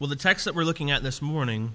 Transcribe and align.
Well, 0.00 0.08
the 0.08 0.14
text 0.14 0.44
that 0.44 0.54
we're 0.54 0.62
looking 0.62 0.92
at 0.92 1.02
this 1.02 1.20
morning 1.20 1.72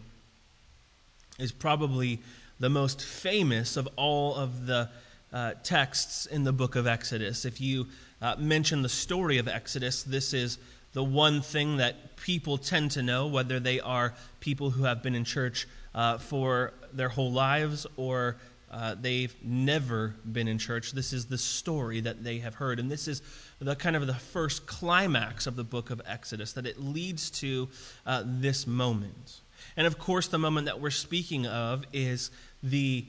is 1.38 1.52
probably 1.52 2.22
the 2.58 2.70
most 2.70 3.04
famous 3.04 3.76
of 3.76 3.90
all 3.98 4.36
of 4.36 4.66
the 4.66 4.88
uh, 5.34 5.56
texts 5.64 6.26
in 6.26 6.46
the 6.46 6.54
book 6.54 6.78
of 6.78 6.88
Exodus. 6.88 7.44
If 7.44 7.60
you 7.60 7.88
uh, 8.22 8.38
mention 8.40 8.82
the 8.82 8.88
story 8.88 9.40
of 9.40 9.50
Exodus, 9.50 10.04
this 10.04 10.34
is 10.34 10.58
the 10.94 11.04
one 11.04 11.42
thing 11.42 11.76
that 11.78 12.16
people 12.16 12.58
tend 12.58 12.92
to 12.92 13.04
know, 13.04 13.28
whether 13.28 13.60
they 13.60 13.82
are 13.82 14.14
people 14.40 14.70
who 14.70 14.86
have 14.86 15.04
been 15.04 15.16
in 15.16 15.26
church 15.26 15.68
uh, 15.94 16.18
for 16.18 16.72
their 16.94 17.10
whole 17.10 17.34
lives 17.34 17.86
or 17.98 18.38
uh, 18.74 18.96
they've 19.00 19.36
never 19.44 20.16
been 20.30 20.48
in 20.48 20.58
church. 20.58 20.94
This 20.94 21.14
is 21.14 21.28
the 21.28 21.38
story 21.38 22.02
that 22.02 22.24
they 22.24 22.40
have 22.40 22.56
heard. 22.56 22.80
And 22.80 22.90
this 22.90 23.08
is 23.08 23.22
the 23.60 23.76
kind 23.76 23.96
of 23.96 24.08
the 24.08 24.16
first 24.16 24.66
climax 24.66 25.46
of 25.46 25.56
the 25.56 25.64
book 25.64 25.92
of 25.92 26.02
Exodus, 26.08 26.54
that 26.54 26.66
it 26.66 26.82
leads 26.82 27.30
to 27.42 27.70
uh, 28.08 28.24
this 28.26 28.66
moment. 28.66 29.42
And 29.78 29.86
of 29.86 30.00
course, 30.00 30.28
the 30.28 30.40
moment 30.40 30.66
that 30.66 30.82
we're 30.82 30.90
speaking 30.90 31.46
of 31.46 31.86
is 31.94 32.32
the 32.64 33.06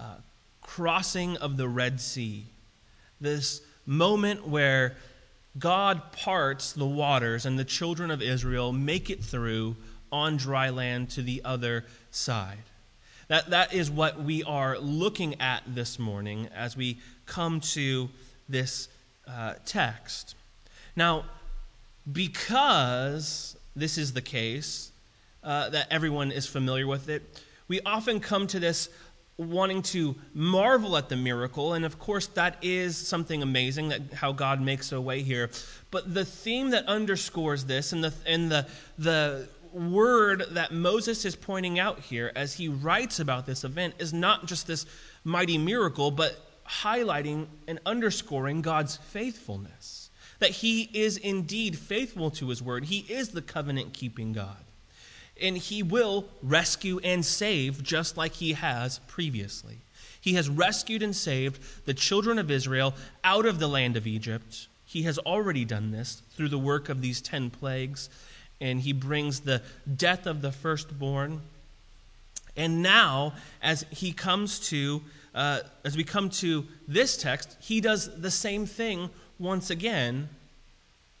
uh, 0.00 0.14
crossing 0.62 1.36
of 1.36 1.58
the 1.58 1.68
Red 1.68 2.00
Sea. 2.00 2.46
This 3.20 3.60
moment 3.84 4.48
where 4.48 4.96
God 5.58 6.12
parts 6.12 6.72
the 6.72 6.86
waters 6.86 7.44
and 7.44 7.58
the 7.58 7.64
children 7.64 8.10
of 8.10 8.22
Israel 8.22 8.72
make 8.72 9.10
it 9.10 9.22
through 9.22 9.76
on 10.10 10.38
dry 10.38 10.70
land 10.70 11.10
to 11.10 11.22
the 11.22 11.42
other 11.44 11.84
side. 12.10 12.64
That, 13.32 13.48
that 13.48 13.72
is 13.72 13.90
what 13.90 14.22
we 14.22 14.42
are 14.44 14.78
looking 14.78 15.40
at 15.40 15.62
this 15.66 15.98
morning 15.98 16.50
as 16.54 16.76
we 16.76 16.98
come 17.24 17.60
to 17.60 18.10
this 18.46 18.88
uh, 19.26 19.54
text. 19.64 20.34
Now, 20.96 21.24
because 22.12 23.56
this 23.74 23.96
is 23.96 24.12
the 24.12 24.20
case, 24.20 24.92
uh, 25.42 25.70
that 25.70 25.86
everyone 25.90 26.30
is 26.30 26.46
familiar 26.46 26.86
with 26.86 27.08
it, 27.08 27.42
we 27.68 27.80
often 27.86 28.20
come 28.20 28.46
to 28.48 28.60
this 28.60 28.90
wanting 29.38 29.80
to 29.80 30.14
marvel 30.34 30.94
at 30.98 31.08
the 31.08 31.16
miracle 31.16 31.72
and 31.72 31.86
of 31.86 31.98
course 31.98 32.26
that 32.26 32.58
is 32.60 32.98
something 32.98 33.42
amazing 33.42 33.88
that 33.88 34.12
how 34.12 34.30
god 34.30 34.60
makes 34.60 34.92
a 34.92 35.00
way 35.00 35.22
here 35.22 35.48
but 35.90 36.12
the 36.12 36.24
theme 36.24 36.68
that 36.68 36.84
underscores 36.84 37.64
this 37.64 37.94
and 37.94 38.04
the 38.04 38.12
and 38.26 38.52
the 38.52 38.66
the 38.98 39.48
word 39.74 40.44
that 40.50 40.72
Moses 40.72 41.24
is 41.24 41.36
pointing 41.36 41.78
out 41.78 42.00
here 42.00 42.32
as 42.34 42.54
he 42.54 42.68
writes 42.68 43.20
about 43.20 43.46
this 43.46 43.64
event 43.64 43.94
is 43.98 44.12
not 44.12 44.46
just 44.46 44.66
this 44.66 44.86
mighty 45.24 45.58
miracle, 45.58 46.10
but 46.10 46.36
highlighting 46.68 47.46
and 47.66 47.80
underscoring 47.84 48.62
God's 48.62 48.96
faithfulness. 48.96 50.10
That 50.38 50.50
he 50.50 50.90
is 50.92 51.16
indeed 51.16 51.78
faithful 51.78 52.30
to 52.32 52.48
his 52.48 52.62
word, 52.62 52.86
he 52.86 53.00
is 53.08 53.30
the 53.30 53.42
covenant 53.42 53.92
keeping 53.92 54.32
God. 54.32 54.56
And 55.40 55.56
he 55.56 55.82
will 55.82 56.26
rescue 56.42 57.00
and 57.02 57.24
save 57.24 57.82
just 57.82 58.16
like 58.16 58.34
he 58.34 58.52
has 58.52 58.98
previously. 59.00 59.78
He 60.20 60.34
has 60.34 60.48
rescued 60.48 61.02
and 61.02 61.16
saved 61.16 61.84
the 61.84 61.94
children 61.94 62.38
of 62.38 62.50
Israel 62.50 62.94
out 63.24 63.46
of 63.46 63.58
the 63.58 63.68
land 63.68 63.96
of 63.96 64.06
Egypt. 64.06 64.68
He 64.84 65.02
has 65.02 65.18
already 65.18 65.64
done 65.64 65.90
this 65.90 66.22
through 66.36 66.50
the 66.50 66.58
work 66.58 66.88
of 66.88 67.00
these 67.00 67.20
10 67.20 67.50
plagues 67.50 68.08
and 68.62 68.80
he 68.80 68.92
brings 68.92 69.40
the 69.40 69.60
death 69.96 70.26
of 70.26 70.40
the 70.40 70.52
firstborn. 70.52 71.42
And 72.56 72.80
now, 72.80 73.34
as 73.60 73.84
he 73.90 74.12
comes 74.12 74.60
to, 74.68 75.02
uh, 75.34 75.60
as 75.84 75.96
we 75.96 76.04
come 76.04 76.30
to 76.30 76.64
this 76.86 77.16
text, 77.16 77.56
he 77.60 77.80
does 77.80 78.20
the 78.20 78.30
same 78.30 78.64
thing 78.64 79.10
once 79.38 79.68
again, 79.68 80.28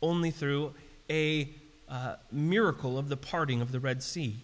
only 0.00 0.30
through 0.30 0.72
a 1.10 1.48
uh, 1.88 2.14
miracle 2.30 2.96
of 2.96 3.08
the 3.08 3.16
parting 3.16 3.60
of 3.60 3.72
the 3.72 3.80
Red 3.80 4.02
Sea. 4.02 4.36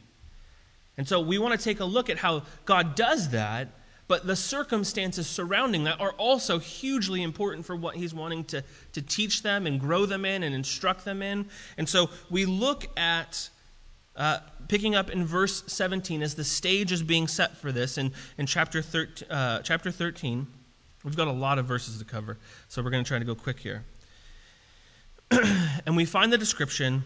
And 0.97 1.07
so 1.07 1.21
we 1.21 1.39
want 1.39 1.59
to 1.59 1.65
take 1.65 1.79
a 1.79 1.85
look 1.85 2.11
at 2.11 2.19
how 2.19 2.43
God 2.65 2.97
does 2.97 3.29
that 3.31 3.69
but 4.09 4.27
the 4.27 4.35
circumstances 4.35 5.27
surrounding 5.27 5.85
that 5.85 6.01
are 6.01 6.13
also 6.13 6.59
hugely 6.59 7.23
important 7.23 7.65
for 7.65 7.77
what 7.77 7.95
he's 7.95 8.15
wanting 8.15 8.43
to, 8.45 8.65
to 8.93 9.03
teach 9.03 9.43
them 9.43 9.67
and 9.67 9.79
grow 9.79 10.07
them 10.07 10.25
in 10.25 10.43
and 10.43 10.55
instruct 10.55 11.05
them 11.05 11.23
in. 11.23 11.47
And 11.77 11.89
so 11.89 12.09
we 12.31 12.47
look 12.47 12.87
at 12.97 13.51
uh, 14.17 14.39
picking 14.67 14.95
up 14.95 15.11
in 15.11 15.25
verse 15.25 15.63
17 15.67 16.23
as 16.23 16.35
the 16.35 16.45
stage 16.45 16.91
is 16.91 17.03
being 17.03 17.29
set 17.29 17.57
for 17.57 17.71
this 17.71 17.99
in, 17.99 18.13
in 18.39 18.47
chapter, 18.47 18.83
13, 18.83 19.31
uh, 19.31 19.61
chapter 19.61 19.91
13. 19.91 20.47
We've 21.05 21.17
got 21.17 21.29
a 21.29 21.33
lot 21.33 21.59
of 21.59 21.67
verses 21.67 21.99
to 21.99 22.05
cover, 22.05 22.39
so 22.69 22.83
we're 22.83 22.91
going 22.91 23.05
to 23.05 23.09
try 23.09 23.19
to 23.19 23.25
go 23.25 23.35
quick 23.35 23.61
here. 23.61 23.85
and 25.31 25.97
we 25.97 26.05
find 26.05 26.33
the 26.33 26.39
description 26.39 27.05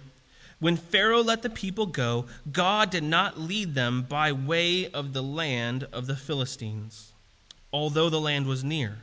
when 0.63 0.77
Pharaoh 0.77 1.25
let 1.25 1.43
the 1.43 1.51
people 1.51 1.87
go, 1.87 2.27
God 2.53 2.89
did 2.91 3.03
not 3.03 3.37
lead 3.37 3.75
them 3.75 4.07
by 4.09 4.31
way 4.31 4.89
of 4.93 5.13
the 5.13 5.21
land 5.21 5.89
of 5.93 6.07
the 6.07 6.15
Philistines, 6.15 7.11
although 7.73 8.09
the 8.09 8.21
land 8.21 8.47
was 8.47 8.63
near. 8.63 8.99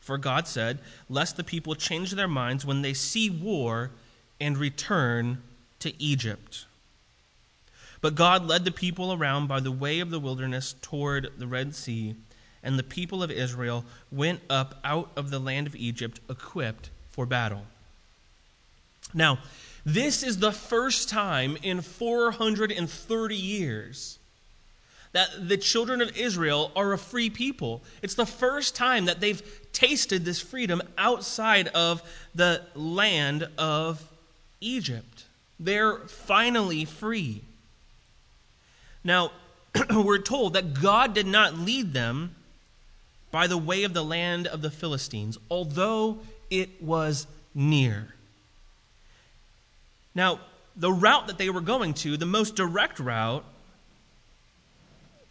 For 0.00 0.18
God 0.18 0.48
said, 0.48 0.80
Lest 1.08 1.36
the 1.36 1.44
people 1.44 1.76
change 1.76 2.10
their 2.10 2.26
minds 2.26 2.66
when 2.66 2.82
they 2.82 2.92
see 2.92 3.30
war 3.30 3.92
and 4.40 4.58
return 4.58 5.44
to 5.78 5.92
Egypt. 6.02 6.64
But 8.00 8.16
God 8.16 8.44
led 8.44 8.64
the 8.64 8.72
people 8.72 9.12
around 9.12 9.46
by 9.46 9.60
the 9.60 9.70
way 9.70 10.00
of 10.00 10.10
the 10.10 10.18
wilderness 10.18 10.74
toward 10.82 11.38
the 11.38 11.46
Red 11.46 11.76
Sea, 11.76 12.16
and 12.64 12.76
the 12.76 12.82
people 12.82 13.22
of 13.22 13.30
Israel 13.30 13.84
went 14.10 14.40
up 14.50 14.80
out 14.82 15.12
of 15.14 15.30
the 15.30 15.38
land 15.38 15.68
of 15.68 15.76
Egypt 15.76 16.18
equipped 16.28 16.90
for 17.12 17.26
battle. 17.26 17.62
Now, 19.14 19.38
this 19.84 20.22
is 20.22 20.38
the 20.38 20.52
first 20.52 21.08
time 21.08 21.56
in 21.62 21.80
430 21.80 23.36
years 23.36 24.18
that 25.12 25.48
the 25.48 25.56
children 25.56 26.00
of 26.00 26.16
Israel 26.16 26.72
are 26.74 26.92
a 26.92 26.98
free 26.98 27.30
people. 27.30 27.82
It's 28.02 28.14
the 28.14 28.26
first 28.26 28.74
time 28.74 29.04
that 29.04 29.20
they've 29.20 29.42
tasted 29.72 30.24
this 30.24 30.40
freedom 30.40 30.82
outside 30.98 31.68
of 31.68 32.02
the 32.34 32.62
land 32.74 33.46
of 33.56 34.02
Egypt. 34.60 35.24
They're 35.60 35.98
finally 35.98 36.84
free. 36.84 37.42
Now, 39.04 39.30
we're 39.90 40.18
told 40.18 40.54
that 40.54 40.80
God 40.80 41.14
did 41.14 41.26
not 41.26 41.58
lead 41.58 41.92
them 41.92 42.34
by 43.30 43.46
the 43.46 43.58
way 43.58 43.84
of 43.84 43.94
the 43.94 44.04
land 44.04 44.48
of 44.48 44.62
the 44.62 44.70
Philistines, 44.70 45.38
although 45.48 46.18
it 46.50 46.82
was 46.82 47.28
near. 47.54 48.14
Now, 50.14 50.40
the 50.76 50.92
route 50.92 51.26
that 51.26 51.38
they 51.38 51.50
were 51.50 51.60
going 51.60 51.94
to, 51.94 52.16
the 52.16 52.26
most 52.26 52.56
direct 52.56 52.98
route 52.98 53.44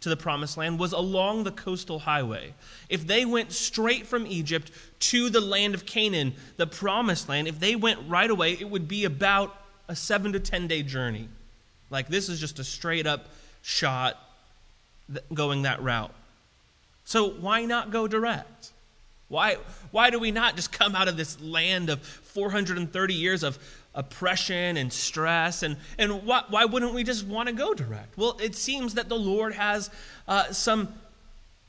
to 0.00 0.08
the 0.08 0.16
promised 0.16 0.56
land, 0.56 0.78
was 0.78 0.92
along 0.92 1.44
the 1.44 1.50
coastal 1.50 2.00
highway. 2.00 2.54
If 2.88 3.06
they 3.06 3.24
went 3.24 3.52
straight 3.52 4.06
from 4.06 4.26
Egypt 4.26 4.70
to 5.00 5.30
the 5.30 5.40
land 5.40 5.74
of 5.74 5.86
Canaan, 5.86 6.34
the 6.56 6.66
promised 6.66 7.28
land, 7.28 7.48
if 7.48 7.58
they 7.58 7.74
went 7.74 8.00
right 8.08 8.30
away, 8.30 8.52
it 8.52 8.68
would 8.68 8.88
be 8.88 9.04
about 9.04 9.56
a 9.88 9.96
seven 9.96 10.32
to 10.32 10.40
10 10.40 10.66
day 10.66 10.82
journey. 10.82 11.28
Like, 11.90 12.08
this 12.08 12.28
is 12.28 12.40
just 12.40 12.58
a 12.58 12.64
straight 12.64 13.06
up 13.06 13.28
shot 13.62 14.18
going 15.32 15.62
that 15.62 15.82
route. 15.82 16.12
So, 17.04 17.30
why 17.30 17.64
not 17.64 17.90
go 17.90 18.08
direct? 18.08 18.72
Why, 19.28 19.56
why 19.90 20.10
do 20.10 20.18
we 20.18 20.30
not 20.30 20.56
just 20.56 20.70
come 20.70 20.94
out 20.94 21.08
of 21.08 21.16
this 21.16 21.40
land 21.40 21.90
of 21.90 22.00
430 22.02 23.14
years 23.14 23.42
of, 23.42 23.58
oppression 23.94 24.76
and 24.76 24.92
stress. 24.92 25.62
And, 25.62 25.76
and 25.98 26.24
why, 26.24 26.42
why 26.48 26.64
wouldn't 26.64 26.94
we 26.94 27.04
just 27.04 27.26
want 27.26 27.48
to 27.48 27.54
go 27.54 27.74
direct? 27.74 28.16
Well, 28.18 28.36
it 28.42 28.54
seems 28.54 28.94
that 28.94 29.08
the 29.08 29.18
Lord 29.18 29.54
has 29.54 29.90
uh, 30.26 30.52
some 30.52 30.94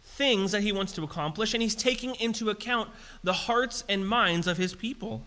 things 0.04 0.52
that 0.52 0.62
he 0.62 0.72
wants 0.72 0.94
to 0.94 1.04
accomplish, 1.04 1.54
and 1.54 1.62
he's 1.62 1.76
taking 1.76 2.16
into 2.16 2.50
account 2.50 2.90
the 3.24 3.34
hearts 3.34 3.84
and 3.90 4.08
minds 4.08 4.48
of 4.48 4.58
his 4.58 4.74
people. 4.74 5.22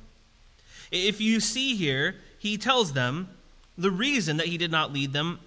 If 0.90 1.20
you 1.20 1.40
see 1.40 1.76
here, 1.76 2.16
he 2.38 2.56
tells 2.56 2.94
them 2.94 3.28
the 3.76 3.90
reason 3.90 4.38
that 4.38 4.46
he 4.46 4.56
did 4.56 4.70
not 4.70 4.92
lead 4.92 5.12
them 5.12 5.40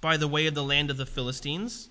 by 0.00 0.16
the 0.16 0.28
way 0.28 0.46
of 0.46 0.54
the 0.54 0.62
land 0.62 0.90
of 0.90 0.96
the 0.96 1.06
Philistines 1.06 1.88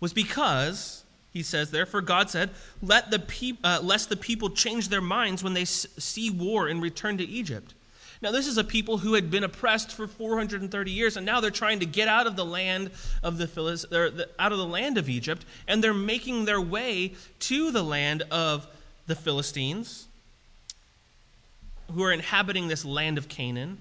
was 0.00 0.12
because 0.12 1.04
he 1.32 1.42
says, 1.42 1.70
Therefore, 1.70 2.00
God 2.00 2.30
said, 2.30 2.50
Let 2.82 3.10
the 3.10 3.18
peop- 3.18 3.60
uh, 3.62 3.80
Lest 3.82 4.08
the 4.08 4.16
people 4.16 4.50
change 4.50 4.88
their 4.88 5.00
minds 5.00 5.44
when 5.44 5.54
they 5.54 5.62
s- 5.62 5.86
see 5.98 6.30
war 6.30 6.68
and 6.68 6.82
return 6.82 7.18
to 7.18 7.24
Egypt. 7.24 7.74
Now, 8.22 8.32
this 8.32 8.46
is 8.46 8.58
a 8.58 8.64
people 8.64 8.98
who 8.98 9.14
had 9.14 9.30
been 9.30 9.44
oppressed 9.44 9.92
for 9.92 10.06
430 10.06 10.90
years, 10.90 11.16
and 11.16 11.24
now 11.24 11.40
they're 11.40 11.50
trying 11.50 11.80
to 11.80 11.86
get 11.86 12.06
out 12.06 12.26
of 12.26 12.36
the 12.36 12.44
land 12.44 12.90
of 13.22 13.38
the, 13.38 13.46
Philist- 13.46 13.88
the 13.90 14.28
out 14.38 14.52
of 14.52 14.58
the 14.58 14.66
land 14.66 14.98
of 14.98 15.08
Egypt, 15.08 15.44
and 15.66 15.82
they're 15.82 15.94
making 15.94 16.44
their 16.44 16.60
way 16.60 17.14
to 17.40 17.70
the 17.70 17.82
land 17.82 18.22
of 18.30 18.66
the 19.06 19.14
Philistines, 19.14 20.06
who 21.94 22.02
are 22.02 22.12
inhabiting 22.12 22.68
this 22.68 22.84
land 22.84 23.16
of 23.16 23.28
Canaan. 23.28 23.78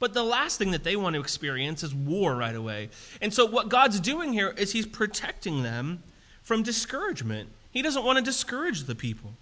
But 0.00 0.14
the 0.14 0.24
last 0.24 0.58
thing 0.58 0.70
that 0.72 0.82
they 0.82 0.96
want 0.96 1.14
to 1.14 1.20
experience 1.20 1.82
is 1.82 1.94
war 1.94 2.34
right 2.34 2.56
away. 2.56 2.88
And 3.20 3.32
so, 3.32 3.44
what 3.44 3.68
God's 3.68 4.00
doing 4.00 4.32
here 4.32 4.52
is 4.56 4.72
He's 4.72 4.86
protecting 4.86 5.62
them 5.62 6.02
from 6.50 6.64
discouragement. 6.64 7.48
He 7.70 7.80
doesn't 7.80 8.04
want 8.04 8.18
to 8.18 8.24
discourage 8.24 8.82
the 8.82 8.96
people. 8.96 9.34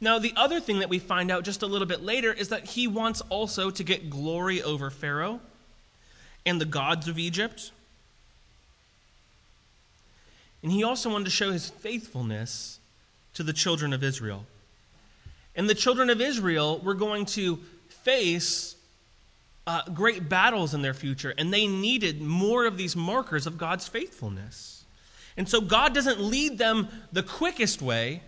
Now, 0.00 0.18
the 0.18 0.32
other 0.34 0.58
thing 0.58 0.80
that 0.80 0.88
we 0.88 0.98
find 0.98 1.30
out 1.30 1.44
just 1.44 1.62
a 1.62 1.66
little 1.68 1.86
bit 1.86 2.02
later 2.02 2.32
is 2.32 2.48
that 2.48 2.70
he 2.70 2.88
wants 2.88 3.20
also 3.28 3.70
to 3.70 3.84
get 3.84 4.10
glory 4.10 4.60
over 4.60 4.90
Pharaoh 4.90 5.38
and 6.44 6.60
the 6.60 6.64
gods 6.64 7.06
of 7.06 7.20
Egypt. 7.20 7.70
And 10.64 10.72
he 10.72 10.82
also 10.82 11.08
wanted 11.08 11.26
to 11.26 11.30
show 11.30 11.52
his 11.52 11.70
faithfulness 11.70 12.80
to 13.34 13.44
the 13.44 13.52
children 13.52 13.92
of 13.92 14.02
Israel. 14.02 14.46
And 15.54 15.70
the 15.70 15.76
children 15.76 16.10
of 16.10 16.20
Israel 16.20 16.80
were 16.80 16.94
going 16.94 17.26
to 17.26 17.60
face 17.90 18.74
uh, 19.68 19.82
great 19.94 20.28
battles 20.28 20.74
in 20.74 20.82
their 20.82 20.94
future, 20.94 21.32
and 21.38 21.54
they 21.54 21.68
needed 21.68 22.20
more 22.20 22.66
of 22.66 22.76
these 22.76 22.96
markers 22.96 23.46
of 23.46 23.56
God's 23.56 23.86
faithfulness. 23.86 24.79
And 25.36 25.48
so 25.48 25.60
God 25.60 25.94
doesn't 25.94 26.20
lead 26.20 26.58
them 26.58 26.88
the 27.12 27.22
quickest 27.22 27.80
way, 27.80 28.22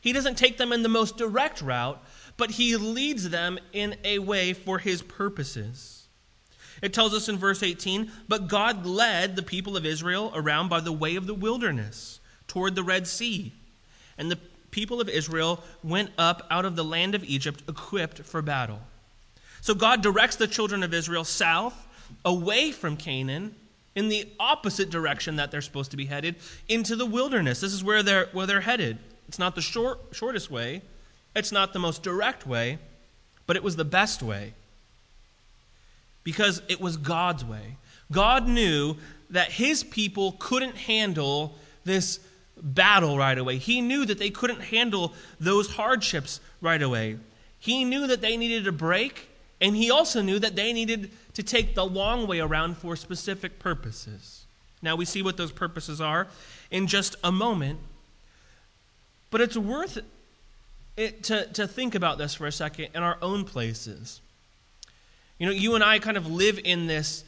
He 0.00 0.12
doesn't 0.12 0.38
take 0.38 0.58
them 0.58 0.72
in 0.72 0.82
the 0.82 0.88
most 0.88 1.16
direct 1.16 1.62
route, 1.62 2.02
but 2.36 2.52
He 2.52 2.76
leads 2.76 3.30
them 3.30 3.58
in 3.72 3.96
a 4.04 4.18
way 4.18 4.52
for 4.52 4.78
His 4.78 5.02
purposes. 5.02 6.06
It 6.82 6.94
tells 6.94 7.14
us 7.14 7.28
in 7.28 7.36
verse 7.36 7.62
18, 7.62 8.10
but 8.26 8.48
God 8.48 8.86
led 8.86 9.36
the 9.36 9.42
people 9.42 9.76
of 9.76 9.84
Israel 9.84 10.32
around 10.34 10.68
by 10.68 10.80
the 10.80 10.92
way 10.92 11.16
of 11.16 11.26
the 11.26 11.34
wilderness 11.34 12.20
toward 12.48 12.74
the 12.74 12.82
Red 12.82 13.06
Sea. 13.06 13.52
And 14.16 14.30
the 14.30 14.38
people 14.70 15.00
of 15.00 15.08
Israel 15.08 15.62
went 15.82 16.10
up 16.16 16.46
out 16.50 16.64
of 16.64 16.76
the 16.76 16.84
land 16.84 17.14
of 17.14 17.24
Egypt 17.24 17.62
equipped 17.68 18.20
for 18.20 18.40
battle. 18.40 18.80
So 19.60 19.74
God 19.74 20.02
directs 20.02 20.36
the 20.36 20.46
children 20.46 20.82
of 20.82 20.94
Israel 20.94 21.24
south, 21.24 21.86
away 22.24 22.72
from 22.72 22.96
Canaan, 22.96 23.54
in 23.94 24.08
the 24.08 24.28
opposite 24.38 24.90
direction 24.90 25.36
that 25.36 25.50
they're 25.50 25.60
supposed 25.60 25.90
to 25.90 25.96
be 25.96 26.06
headed, 26.06 26.36
into 26.68 26.96
the 26.96 27.06
wilderness. 27.06 27.60
This 27.60 27.72
is 27.72 27.82
where 27.82 28.02
they're, 28.02 28.28
where 28.32 28.46
they're 28.46 28.60
headed. 28.60 28.98
It's 29.28 29.38
not 29.38 29.54
the 29.54 29.62
short, 29.62 30.00
shortest 30.12 30.50
way, 30.50 30.82
it's 31.34 31.52
not 31.52 31.72
the 31.72 31.78
most 31.78 32.02
direct 32.02 32.46
way, 32.46 32.78
but 33.46 33.56
it 33.56 33.62
was 33.62 33.76
the 33.76 33.84
best 33.84 34.22
way 34.22 34.54
because 36.24 36.62
it 36.68 36.80
was 36.80 36.96
God's 36.96 37.44
way. 37.44 37.76
God 38.12 38.46
knew 38.48 38.96
that 39.30 39.52
his 39.52 39.84
people 39.84 40.36
couldn't 40.38 40.76
handle 40.76 41.54
this 41.84 42.20
battle 42.60 43.16
right 43.16 43.38
away. 43.38 43.56
He 43.58 43.80
knew 43.80 44.04
that 44.04 44.18
they 44.18 44.30
couldn't 44.30 44.60
handle 44.60 45.14
those 45.38 45.72
hardships 45.72 46.40
right 46.60 46.82
away. 46.82 47.16
He 47.58 47.84
knew 47.84 48.06
that 48.06 48.20
they 48.20 48.36
needed 48.36 48.66
a 48.66 48.72
break, 48.72 49.28
and 49.60 49.76
he 49.76 49.90
also 49.90 50.22
knew 50.22 50.38
that 50.38 50.56
they 50.56 50.72
needed 50.72 51.10
to 51.34 51.42
take 51.42 51.74
the 51.74 51.84
long 51.84 52.26
way 52.26 52.40
around 52.40 52.76
for 52.76 52.96
specific 52.96 53.58
purposes. 53.58 54.44
Now, 54.82 54.96
we 54.96 55.04
see 55.04 55.22
what 55.22 55.36
those 55.36 55.52
purposes 55.52 56.00
are 56.00 56.26
in 56.70 56.86
just 56.86 57.16
a 57.22 57.30
moment, 57.30 57.80
but 59.30 59.40
it's 59.40 59.56
worth 59.56 59.98
it 60.96 61.22
to, 61.24 61.46
to 61.52 61.68
think 61.68 61.94
about 61.94 62.18
this 62.18 62.34
for 62.34 62.46
a 62.46 62.52
second 62.52 62.88
in 62.94 63.02
our 63.02 63.18
own 63.22 63.44
places. 63.44 64.20
You 65.38 65.46
know, 65.46 65.52
you 65.52 65.74
and 65.74 65.84
I 65.84 65.98
kind 65.98 66.16
of 66.16 66.26
live 66.26 66.58
in 66.64 66.86
this 66.86 67.24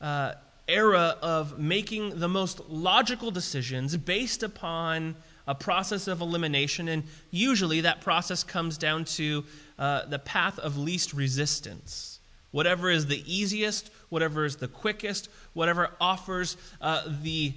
uh, 0.00 0.34
era 0.68 1.16
of 1.22 1.58
making 1.58 2.18
the 2.18 2.28
most 2.28 2.60
logical 2.68 3.30
decisions 3.30 3.96
based 3.96 4.42
upon 4.42 5.16
a 5.46 5.54
process 5.54 6.06
of 6.06 6.20
elimination, 6.20 6.88
and 6.88 7.04
usually 7.30 7.80
that 7.82 8.00
process 8.00 8.44
comes 8.44 8.78
down 8.78 9.04
to 9.04 9.44
uh, 9.78 10.04
the 10.06 10.18
path 10.18 10.58
of 10.58 10.76
least 10.76 11.12
resistance. 11.12 12.09
Whatever 12.52 12.90
is 12.90 13.06
the 13.06 13.22
easiest, 13.32 13.90
whatever 14.08 14.44
is 14.44 14.56
the 14.56 14.68
quickest, 14.68 15.28
whatever 15.54 15.90
offers 16.00 16.56
uh, 16.80 17.02
the 17.22 17.52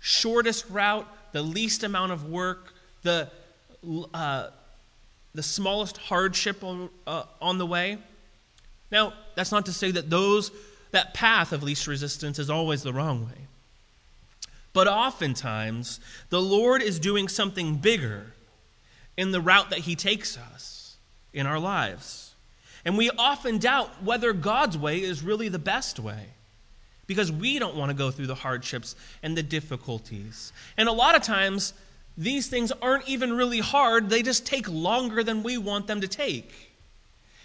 shortest 0.00 0.68
route, 0.68 1.06
the 1.32 1.42
least 1.42 1.82
amount 1.82 2.12
of 2.12 2.28
work, 2.30 2.74
the, 3.02 3.30
uh, 4.12 4.48
the 5.34 5.42
smallest 5.42 5.96
hardship 5.96 6.62
on, 6.62 6.90
uh, 7.06 7.24
on 7.40 7.58
the 7.58 7.66
way. 7.66 7.98
Now, 8.90 9.14
that's 9.34 9.50
not 9.50 9.66
to 9.66 9.72
say 9.72 9.90
that 9.90 10.10
those 10.10 10.50
that 10.94 11.12
path 11.12 11.52
of 11.52 11.62
least 11.62 11.88
resistance 11.88 12.38
is 12.38 12.48
always 12.48 12.84
the 12.84 12.92
wrong 12.92 13.26
way. 13.26 13.48
But 14.72 14.86
oftentimes, 14.86 15.98
the 16.30 16.40
Lord 16.40 16.82
is 16.82 17.00
doing 17.00 17.26
something 17.28 17.76
bigger 17.76 18.26
in 19.16 19.32
the 19.32 19.40
route 19.40 19.70
that 19.70 19.80
He 19.80 19.96
takes 19.96 20.38
us 20.38 20.96
in 21.32 21.46
our 21.46 21.58
lives. 21.58 22.23
And 22.84 22.98
we 22.98 23.10
often 23.10 23.58
doubt 23.58 24.02
whether 24.02 24.32
God's 24.32 24.76
way 24.76 25.00
is 25.00 25.22
really 25.22 25.48
the 25.48 25.58
best 25.58 25.98
way 25.98 26.26
because 27.06 27.30
we 27.30 27.58
don't 27.58 27.76
want 27.76 27.90
to 27.90 27.94
go 27.94 28.10
through 28.10 28.26
the 28.26 28.34
hardships 28.34 28.96
and 29.22 29.36
the 29.36 29.42
difficulties. 29.42 30.52
And 30.76 30.88
a 30.88 30.92
lot 30.92 31.14
of 31.14 31.22
times, 31.22 31.74
these 32.16 32.48
things 32.48 32.72
aren't 32.82 33.08
even 33.08 33.32
really 33.32 33.60
hard, 33.60 34.10
they 34.10 34.22
just 34.22 34.46
take 34.46 34.68
longer 34.68 35.22
than 35.22 35.42
we 35.42 35.58
want 35.58 35.86
them 35.86 36.00
to 36.00 36.08
take. 36.08 36.70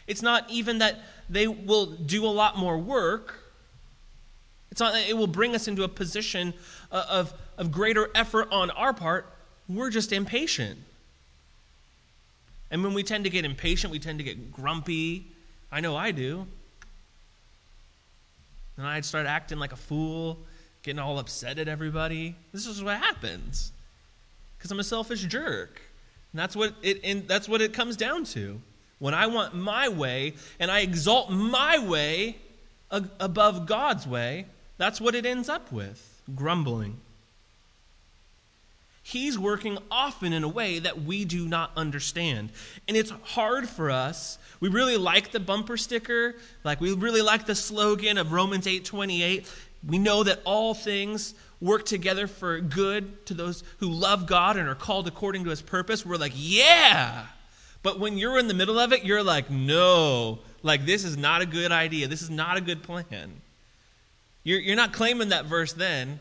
It's 0.07 0.21
not 0.21 0.49
even 0.49 0.79
that 0.79 0.99
they 1.29 1.47
will 1.47 1.85
do 1.85 2.25
a 2.25 2.27
lot 2.29 2.57
more 2.57 2.77
work. 2.77 3.35
It's 4.71 4.79
not 4.79 4.93
that 4.93 5.07
it 5.07 5.17
will 5.17 5.27
bring 5.27 5.55
us 5.55 5.67
into 5.67 5.83
a 5.83 5.87
position 5.87 6.53
uh, 6.91 7.05
of, 7.09 7.33
of 7.57 7.71
greater 7.71 8.09
effort 8.15 8.47
on 8.51 8.71
our 8.71 8.93
part. 8.93 9.31
We're 9.67 9.89
just 9.89 10.11
impatient. 10.11 10.79
And 12.71 12.83
when 12.83 12.93
we 12.93 13.03
tend 13.03 13.23
to 13.23 13.29
get 13.29 13.45
impatient, 13.45 13.91
we 13.91 13.99
tend 13.99 14.19
to 14.19 14.23
get 14.23 14.51
grumpy. 14.51 15.25
I 15.71 15.81
know 15.81 15.95
I 15.95 16.11
do. 16.11 16.45
And 18.77 18.87
I'd 18.87 19.05
start 19.05 19.25
acting 19.25 19.59
like 19.59 19.71
a 19.73 19.77
fool, 19.77 20.37
getting 20.83 20.99
all 20.99 21.19
upset 21.19 21.59
at 21.59 21.67
everybody. 21.67 22.35
This 22.53 22.65
is 22.65 22.83
what 22.83 22.97
happens. 22.97 23.71
Because 24.57 24.71
I'm 24.71 24.79
a 24.79 24.83
selfish 24.83 25.23
jerk. 25.23 25.81
And 26.31 26.39
that's 26.39 26.55
what 26.55 26.75
it 26.81 26.99
and 27.03 27.27
that's 27.27 27.49
what 27.49 27.61
it 27.61 27.73
comes 27.73 27.97
down 27.97 28.23
to. 28.25 28.61
When 28.99 29.13
I 29.13 29.27
want 29.27 29.55
my 29.55 29.89
way 29.89 30.33
and 30.59 30.69
I 30.69 30.81
exalt 30.81 31.31
my 31.31 31.79
way 31.79 32.37
above 32.91 33.65
God's 33.65 34.07
way, 34.07 34.45
that's 34.77 35.01
what 35.01 35.15
it 35.15 35.25
ends 35.25 35.49
up 35.49 35.71
with 35.71 36.21
grumbling. 36.35 36.99
He's 39.01 39.39
working 39.39 39.77
often 39.89 40.33
in 40.33 40.43
a 40.43 40.47
way 40.47 40.79
that 40.79 41.01
we 41.01 41.25
do 41.25 41.47
not 41.47 41.71
understand. 41.75 42.49
And 42.87 42.95
it's 42.95 43.11
hard 43.23 43.67
for 43.67 43.89
us. 43.89 44.37
We 44.59 44.69
really 44.69 44.97
like 44.97 45.31
the 45.31 45.39
bumper 45.39 45.77
sticker, 45.77 46.35
like 46.63 46.81
we 46.81 46.93
really 46.93 47.21
like 47.21 47.45
the 47.45 47.55
slogan 47.55 48.17
of 48.17 48.31
Romans 48.31 48.67
8:28. 48.67 49.47
We 49.87 49.97
know 49.97 50.23
that 50.23 50.41
all 50.43 50.73
things 50.73 51.33
work 51.61 51.85
together 51.85 52.27
for 52.27 52.59
good 52.59 53.25
to 53.25 53.33
those 53.33 53.63
who 53.79 53.89
love 53.89 54.27
God 54.27 54.57
and 54.57 54.67
are 54.67 54.75
called 54.75 55.07
according 55.07 55.45
to 55.45 55.49
his 55.49 55.61
purpose. 55.61 56.05
We're 56.05 56.17
like, 56.17 56.33
"Yeah!" 56.35 57.25
But 57.81 57.99
when 57.99 58.17
you're 58.17 58.37
in 58.37 58.47
the 58.47 58.53
middle 58.53 58.77
of 58.77 58.91
it, 58.91 59.05
you're 59.05 59.23
like, 59.23 59.49
no, 59.49 60.39
like 60.63 60.85
this 60.85 61.03
is 61.03 61.17
not 61.17 61.41
a 61.41 61.45
good 61.45 61.71
idea. 61.71 62.07
This 62.07 62.21
is 62.21 62.29
not 62.29 62.57
a 62.57 62.61
good 62.61 62.83
plan. 62.83 63.41
You're, 64.43 64.59
you're 64.59 64.75
not 64.75 64.93
claiming 64.93 65.29
that 65.29 65.45
verse 65.45 65.73
then. 65.73 66.19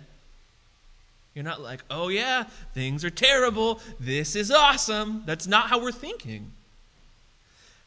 You're 1.39 1.45
not 1.45 1.61
like, 1.61 1.85
oh 1.89 2.09
yeah, 2.09 2.47
things 2.75 3.05
are 3.05 3.11
terrible. 3.11 3.79
This 4.01 4.35
is 4.35 4.51
awesome. 4.51 5.23
That's 5.25 5.47
not 5.47 5.69
how 5.69 5.81
we're 5.81 5.93
thinking. 5.93 6.51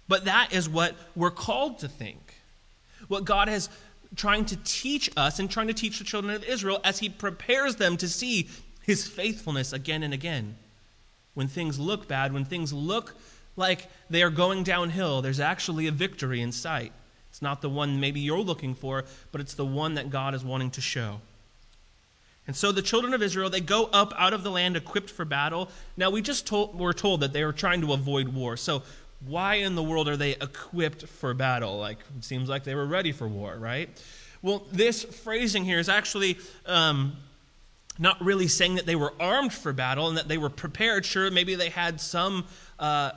But 0.08 0.24
that 0.24 0.54
is 0.54 0.70
what 0.70 0.96
we're 1.18 1.32
called 1.32 1.80
to 1.80 1.90
think. 1.90 2.36
What 3.10 3.26
God 3.26 3.50
is 3.50 3.68
trying 4.16 4.46
to 4.46 4.58
teach 4.64 5.10
us 5.18 5.38
and 5.38 5.52
trying 5.52 5.68
to 5.68 5.74
teach 5.74 6.00
the 6.00 6.06
children 6.06 6.34
of 6.34 6.46
Israel 6.46 6.80
as 6.86 7.00
He 7.00 7.10
prepares 7.10 7.76
them 7.76 7.98
to 7.98 8.08
see 8.08 8.48
His 8.84 9.06
faithfulness 9.06 9.74
again 9.74 10.02
and 10.02 10.14
again. 10.14 10.56
When 11.34 11.50
things 11.50 11.78
look 11.78 12.08
bad, 12.08 12.32
when 12.32 12.46
things 12.46 12.72
look 12.72 13.16
like 13.58 13.90
they 14.10 14.24
are 14.24 14.30
going 14.30 14.64
downhill, 14.64 15.22
there's 15.22 15.42
actually 15.42 15.88
a 15.88 15.92
victory 15.92 16.40
in 16.40 16.54
sight. 16.54 16.94
It's 17.30 17.42
not 17.42 17.62
the 17.62 17.70
one 17.70 18.00
maybe 18.00 18.22
you're 18.22 18.40
looking 18.40 18.76
for, 18.76 19.04
but 19.34 19.42
it's 19.42 19.56
the 19.56 19.66
one 19.66 19.96
that 19.96 20.10
God 20.10 20.36
is 20.36 20.46
wanting 20.46 20.72
to 20.72 20.80
show. 20.80 21.20
And 22.52 22.56
so 22.58 22.74
the 22.74 22.82
children 22.82 23.14
of 23.14 23.22
Israel, 23.22 23.50
they 23.50 23.62
go 23.62 23.86
up 23.94 24.14
out 24.18 24.34
of 24.34 24.44
the 24.44 24.52
land 24.52 24.76
equipped 24.76 25.10
for 25.10 25.24
battle. 25.24 25.70
Now, 25.96 26.10
we 26.10 26.22
just 26.22 26.46
told, 26.46 26.78
were 26.78 26.92
told 26.92 27.22
that 27.22 27.32
they 27.32 27.46
were 27.46 27.54
trying 27.54 27.80
to 27.80 27.94
avoid 27.94 28.28
war. 28.28 28.58
So, 28.58 28.84
why 29.26 29.56
in 29.56 29.76
the 29.76 29.82
world 29.82 30.10
are 30.10 30.18
they 30.18 30.32
equipped 30.32 31.08
for 31.08 31.34
battle? 31.34 31.80
Like, 31.80 32.00
it 32.18 32.26
seems 32.26 32.50
like 32.50 32.66
they 32.66 32.76
were 32.76 32.86
ready 32.86 33.14
for 33.14 33.26
war, 33.26 33.56
right? 33.58 33.88
Well, 34.42 34.64
this 34.70 35.02
phrasing 35.06 35.64
here 35.64 35.80
is 35.80 35.88
actually 35.88 36.40
um, 36.66 37.16
not 37.98 38.22
really 38.22 38.50
saying 38.50 38.76
that 38.76 38.86
they 38.86 38.98
were 38.98 39.14
armed 39.18 39.54
for 39.54 39.72
battle 39.72 40.10
and 40.10 40.18
that 40.18 40.28
they 40.28 40.38
were 40.38 40.50
prepared. 40.50 41.06
Sure, 41.06 41.32
maybe 41.32 41.56
they 41.56 41.70
had 41.70 42.02
some 42.02 42.44
uh, 42.80 43.12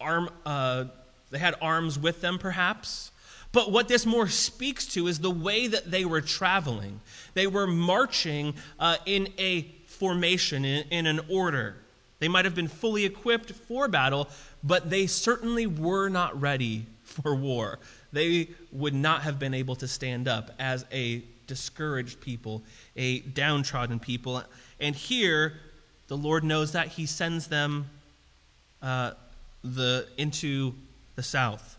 arm, 0.00 0.30
uh, 0.44 0.86
they 1.30 1.38
had 1.38 1.54
arms 1.62 1.96
with 1.96 2.20
them, 2.20 2.40
perhaps. 2.40 3.12
But 3.54 3.70
what 3.70 3.86
this 3.86 4.04
more 4.04 4.28
speaks 4.28 4.84
to 4.88 5.06
is 5.06 5.20
the 5.20 5.30
way 5.30 5.68
that 5.68 5.88
they 5.88 6.04
were 6.04 6.20
traveling. 6.20 7.00
They 7.34 7.46
were 7.46 7.68
marching 7.68 8.54
uh, 8.80 8.96
in 9.06 9.28
a 9.38 9.62
formation, 9.86 10.64
in, 10.64 10.84
in 10.90 11.06
an 11.06 11.20
order. 11.30 11.76
They 12.18 12.26
might 12.26 12.46
have 12.46 12.56
been 12.56 12.66
fully 12.66 13.04
equipped 13.04 13.52
for 13.52 13.86
battle, 13.86 14.28
but 14.64 14.90
they 14.90 15.06
certainly 15.06 15.68
were 15.68 16.08
not 16.08 16.38
ready 16.40 16.86
for 17.04 17.32
war. 17.36 17.78
They 18.12 18.48
would 18.72 18.92
not 18.92 19.22
have 19.22 19.38
been 19.38 19.54
able 19.54 19.76
to 19.76 19.86
stand 19.86 20.26
up 20.26 20.50
as 20.58 20.84
a 20.90 21.22
discouraged 21.46 22.20
people, 22.20 22.64
a 22.96 23.20
downtrodden 23.20 24.00
people. 24.00 24.42
And 24.80 24.96
here, 24.96 25.60
the 26.08 26.16
Lord 26.16 26.42
knows 26.42 26.72
that. 26.72 26.88
He 26.88 27.06
sends 27.06 27.46
them 27.46 27.86
uh, 28.82 29.12
the, 29.62 30.08
into 30.18 30.74
the 31.14 31.22
south. 31.22 31.73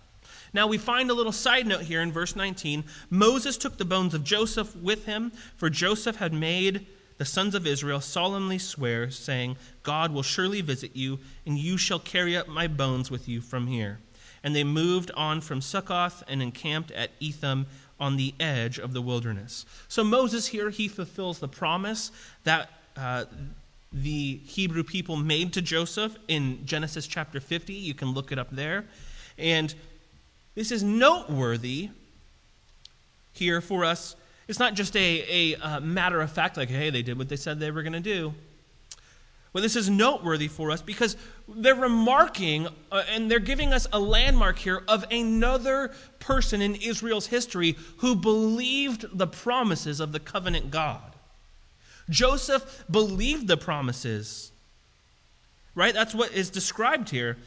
Now 0.56 0.68
we 0.68 0.78
find 0.78 1.12
a 1.12 1.14
little 1.14 1.34
side 1.34 1.68
note 1.68 1.82
here 1.82 2.02
in 2.02 2.14
verse 2.14 2.34
19. 2.34 2.86
Moses 3.10 3.58
took 3.58 3.76
the 3.76 3.84
bones 3.84 4.14
of 4.14 4.24
Joseph 4.24 4.74
with 4.74 5.06
him, 5.06 5.34
for 5.58 5.70
Joseph 5.70 6.16
had 6.16 6.32
made 6.32 6.86
the 7.18 7.26
sons 7.26 7.56
of 7.56 7.68
Israel 7.68 8.00
solemnly 8.00 8.58
swear, 8.58 9.12
saying, 9.12 9.58
God 9.84 10.14
will 10.14 10.24
surely 10.24 10.62
visit 10.62 10.96
you, 10.96 11.20
and 11.46 11.58
you 11.58 11.76
shall 11.76 12.00
carry 12.00 12.38
up 12.38 12.48
my 12.48 12.68
bones 12.68 13.12
with 13.12 13.28
you 13.28 13.42
from 13.42 13.68
here. 13.68 14.00
And 14.46 14.56
they 14.56 14.64
moved 14.64 15.12
on 15.18 15.42
from 15.42 15.60
Succoth 15.60 16.24
and 16.26 16.42
encamped 16.42 16.90
at 16.92 17.12
Etham 17.20 17.66
on 18.00 18.16
the 18.16 18.34
edge 18.40 18.80
of 18.80 18.94
the 18.94 19.02
wilderness. 19.02 19.66
So 19.90 20.06
Moses 20.06 20.48
here, 20.48 20.70
he 20.70 20.88
fulfills 20.88 21.40
the 21.40 21.50
promise 21.50 22.12
that 22.46 22.70
uh, 22.96 23.26
the 23.92 24.38
Hebrew 24.46 24.86
people 24.86 25.18
made 25.18 25.52
to 25.52 25.62
Joseph 25.62 26.16
in 26.30 26.66
Genesis 26.66 27.08
chapter 27.08 27.42
50. 27.42 27.74
You 27.74 27.94
can 27.94 28.14
look 28.14 28.32
it 28.32 28.40
up 28.40 28.52
there. 28.52 28.86
And 29.38 29.76
this 30.56 30.72
is 30.72 30.84
noteworthy 30.84 31.90
here 33.34 33.62
for 33.62 33.86
us. 33.86 34.16
It's 34.48 34.60
not 34.60 34.74
just 34.74 34.96
a, 34.96 35.54
a, 35.54 35.60
a 35.62 35.82
matter 35.82 36.22
of 36.22 36.32
fact, 36.32 36.58
like, 36.58 36.70
hey, 36.70 36.90
they 36.90 37.02
did 37.02 37.18
what 37.18 37.30
they 37.30 37.36
said 37.36 37.60
they 37.60 37.72
were 37.72 37.84
going 37.84 37.94
to 37.94 38.00
do. 38.00 38.34
Well, 39.56 39.62
this 39.62 39.78
is 39.78 39.90
noteworthy 39.90 40.50
for 40.50 40.70
us 40.70 40.82
because 40.82 41.16
they're 41.48 41.76
remarking 41.76 42.68
uh, 42.92 43.04
and 43.10 43.32
they're 43.32 43.40
giving 43.40 43.72
us 43.72 43.88
a 43.94 44.00
landmark 44.00 44.58
here 44.58 44.84
of 44.90 45.06
another 45.12 45.94
person 46.20 46.62
in 46.62 46.76
Israel's 46.76 47.28
history 47.28 47.78
who 48.00 48.16
believed 48.16 49.18
the 49.18 49.28
promises 49.28 50.02
of 50.02 50.12
the 50.12 50.20
covenant 50.20 50.72
God. 50.72 51.14
Joseph 52.10 52.84
believed 52.92 53.48
the 53.48 53.56
promises, 53.56 54.52
right? 55.74 55.94
That's 55.94 56.14
what 56.14 56.34
is 56.34 56.50
described 56.50 57.10
here. 57.10 57.38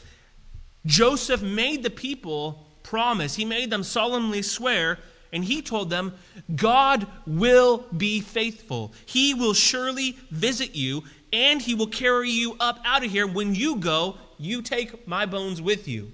Joseph 0.86 1.42
made 1.42 1.82
the 1.82 1.90
people 1.90 2.67
promise, 2.88 3.34
he 3.34 3.44
made 3.44 3.70
them 3.70 3.82
solemnly 3.82 4.40
swear, 4.40 4.98
and 5.30 5.44
he 5.44 5.60
told 5.60 5.90
them, 5.90 6.14
God 6.56 7.06
will 7.26 7.84
be 7.94 8.20
faithful. 8.20 8.92
He 9.04 9.34
will 9.34 9.52
surely 9.52 10.16
visit 10.30 10.74
you, 10.74 11.04
and 11.30 11.60
he 11.60 11.74
will 11.74 11.88
carry 11.88 12.30
you 12.30 12.56
up 12.58 12.80
out 12.86 13.04
of 13.04 13.10
here. 13.10 13.26
When 13.26 13.54
you 13.54 13.76
go, 13.76 14.16
you 14.38 14.62
take 14.62 15.06
my 15.06 15.26
bones 15.26 15.60
with 15.60 15.86
you. 15.86 16.12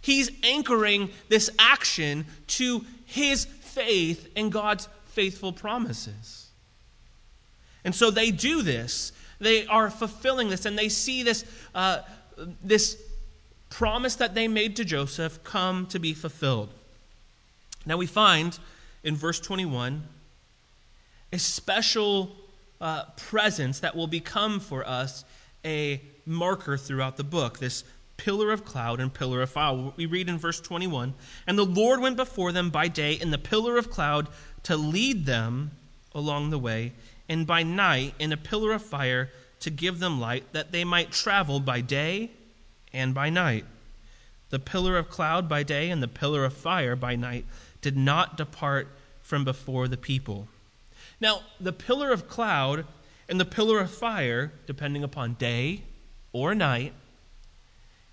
He's 0.00 0.30
anchoring 0.44 1.10
this 1.28 1.50
action 1.58 2.26
to 2.48 2.84
his 3.06 3.44
faith 3.44 4.30
and 4.36 4.52
God's 4.52 4.88
faithful 5.06 5.52
promises. 5.52 6.46
And 7.84 7.92
so 7.92 8.10
they 8.12 8.30
do 8.30 8.62
this. 8.62 9.12
They 9.40 9.66
are 9.66 9.90
fulfilling 9.90 10.50
this, 10.50 10.66
and 10.66 10.78
they 10.78 10.88
see 10.88 11.24
this, 11.24 11.44
uh, 11.74 12.02
this 12.62 13.02
promise 13.74 14.14
that 14.14 14.36
they 14.36 14.46
made 14.46 14.76
to 14.76 14.84
Joseph 14.84 15.42
come 15.42 15.86
to 15.86 15.98
be 15.98 16.14
fulfilled. 16.14 16.68
Now 17.84 17.96
we 17.96 18.06
find 18.06 18.56
in 19.02 19.16
verse 19.16 19.40
21 19.40 20.04
a 21.32 21.38
special 21.40 22.36
uh, 22.80 23.06
presence 23.16 23.80
that 23.80 23.96
will 23.96 24.06
become 24.06 24.60
for 24.60 24.86
us 24.86 25.24
a 25.64 26.00
marker 26.24 26.76
throughout 26.76 27.16
the 27.16 27.24
book. 27.24 27.58
This 27.58 27.82
pillar 28.16 28.52
of 28.52 28.64
cloud 28.64 29.00
and 29.00 29.12
pillar 29.12 29.42
of 29.42 29.50
fire. 29.50 29.92
We 29.96 30.06
read 30.06 30.28
in 30.28 30.38
verse 30.38 30.60
21 30.60 31.12
And 31.48 31.58
the 31.58 31.66
Lord 31.66 32.00
went 32.00 32.16
before 32.16 32.52
them 32.52 32.70
by 32.70 32.86
day 32.86 33.14
in 33.14 33.32
the 33.32 33.38
pillar 33.38 33.76
of 33.76 33.90
cloud 33.90 34.28
to 34.62 34.76
lead 34.76 35.26
them 35.26 35.72
along 36.14 36.50
the 36.50 36.60
way 36.60 36.92
and 37.28 37.44
by 37.44 37.64
night 37.64 38.14
in 38.20 38.32
a 38.32 38.36
pillar 38.36 38.70
of 38.70 38.82
fire 38.82 39.30
to 39.58 39.70
give 39.70 39.98
them 39.98 40.20
light, 40.20 40.52
that 40.52 40.70
they 40.70 40.84
might 40.84 41.10
travel 41.10 41.58
by 41.58 41.80
day 41.80 42.30
and 42.94 43.12
by 43.12 43.28
night. 43.28 43.66
The 44.50 44.58
pillar 44.58 44.96
of 44.96 45.10
cloud 45.10 45.48
by 45.48 45.64
day 45.64 45.90
and 45.90 46.02
the 46.02 46.08
pillar 46.08 46.44
of 46.44 46.54
fire 46.54 46.96
by 46.96 47.16
night 47.16 47.44
did 47.82 47.96
not 47.96 48.36
depart 48.38 48.88
from 49.20 49.44
before 49.44 49.88
the 49.88 49.96
people. 49.96 50.48
Now, 51.20 51.40
the 51.60 51.72
pillar 51.72 52.12
of 52.12 52.28
cloud 52.28 52.86
and 53.28 53.40
the 53.40 53.44
pillar 53.44 53.80
of 53.80 53.90
fire, 53.90 54.52
depending 54.66 55.02
upon 55.02 55.34
day 55.34 55.82
or 56.32 56.54
night, 56.54 56.92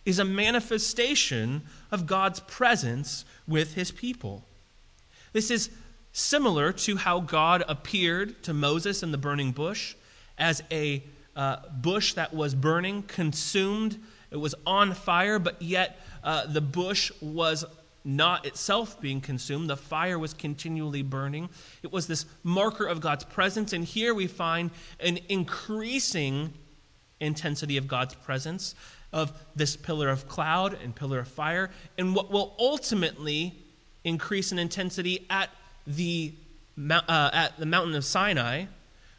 is 0.06 0.20
a 0.20 0.26
manifestation 0.26 1.62
of 1.92 2.08
God's 2.08 2.40
presence 2.40 3.24
with 3.48 3.76
his 3.76 3.92
people. 3.92 4.44
This 5.34 5.52
is 5.52 5.70
similar 6.12 6.74
to 6.74 6.98
how 6.98 7.20
God 7.20 7.64
appeared 7.68 8.44
to 8.44 8.54
Moses 8.54 9.04
in 9.04 9.12
the 9.12 9.18
burning 9.18 9.52
bush 9.52 9.96
as 10.38 10.64
a 10.72 11.04
uh, 11.36 11.58
bush 11.70 12.14
that 12.14 12.34
was 12.34 12.56
burning, 12.56 13.04
consumed. 13.04 13.98
It 14.32 14.38
was 14.38 14.56
on 14.66 14.94
fire, 14.94 15.40
but 15.40 15.62
yet 15.62 16.00
uh, 16.24 16.48
the 16.48 16.62
bush 16.62 17.12
was 17.22 17.66
not 18.04 18.46
itself 18.46 19.00
being 19.00 19.22
consumed. 19.22 19.70
The 19.70 19.78
fire 19.78 20.18
was 20.18 20.34
continually 20.34 21.04
burning. 21.04 21.50
It 21.84 21.92
was 21.92 22.08
this 22.08 22.26
marker 22.44 22.88
of 22.88 23.02
God's 23.02 23.26
presence. 23.26 23.74
And 23.74 23.86
here 23.86 24.14
we 24.14 24.28
find 24.28 24.72
an 25.00 25.20
increasing 25.30 26.54
intensity 27.20 27.78
of 27.78 27.88
God's 27.88 28.16
presence, 28.16 28.74
of 29.14 29.32
this 29.56 29.76
pillar 29.76 30.10
of 30.10 30.28
cloud 30.28 30.78
and 30.82 30.96
pillar 30.96 31.20
of 31.20 31.28
fire, 31.28 31.70
and 31.98 32.16
what 32.16 32.32
will 32.32 32.56
ultimately 32.58 33.54
increase 34.04 34.52
in 34.52 34.58
intensity 34.58 35.28
at 35.30 35.50
the, 35.86 36.34
uh, 36.90 37.30
at 37.34 37.58
the 37.60 37.66
mountain 37.66 37.94
of 37.96 38.04
Sinai, 38.04 38.66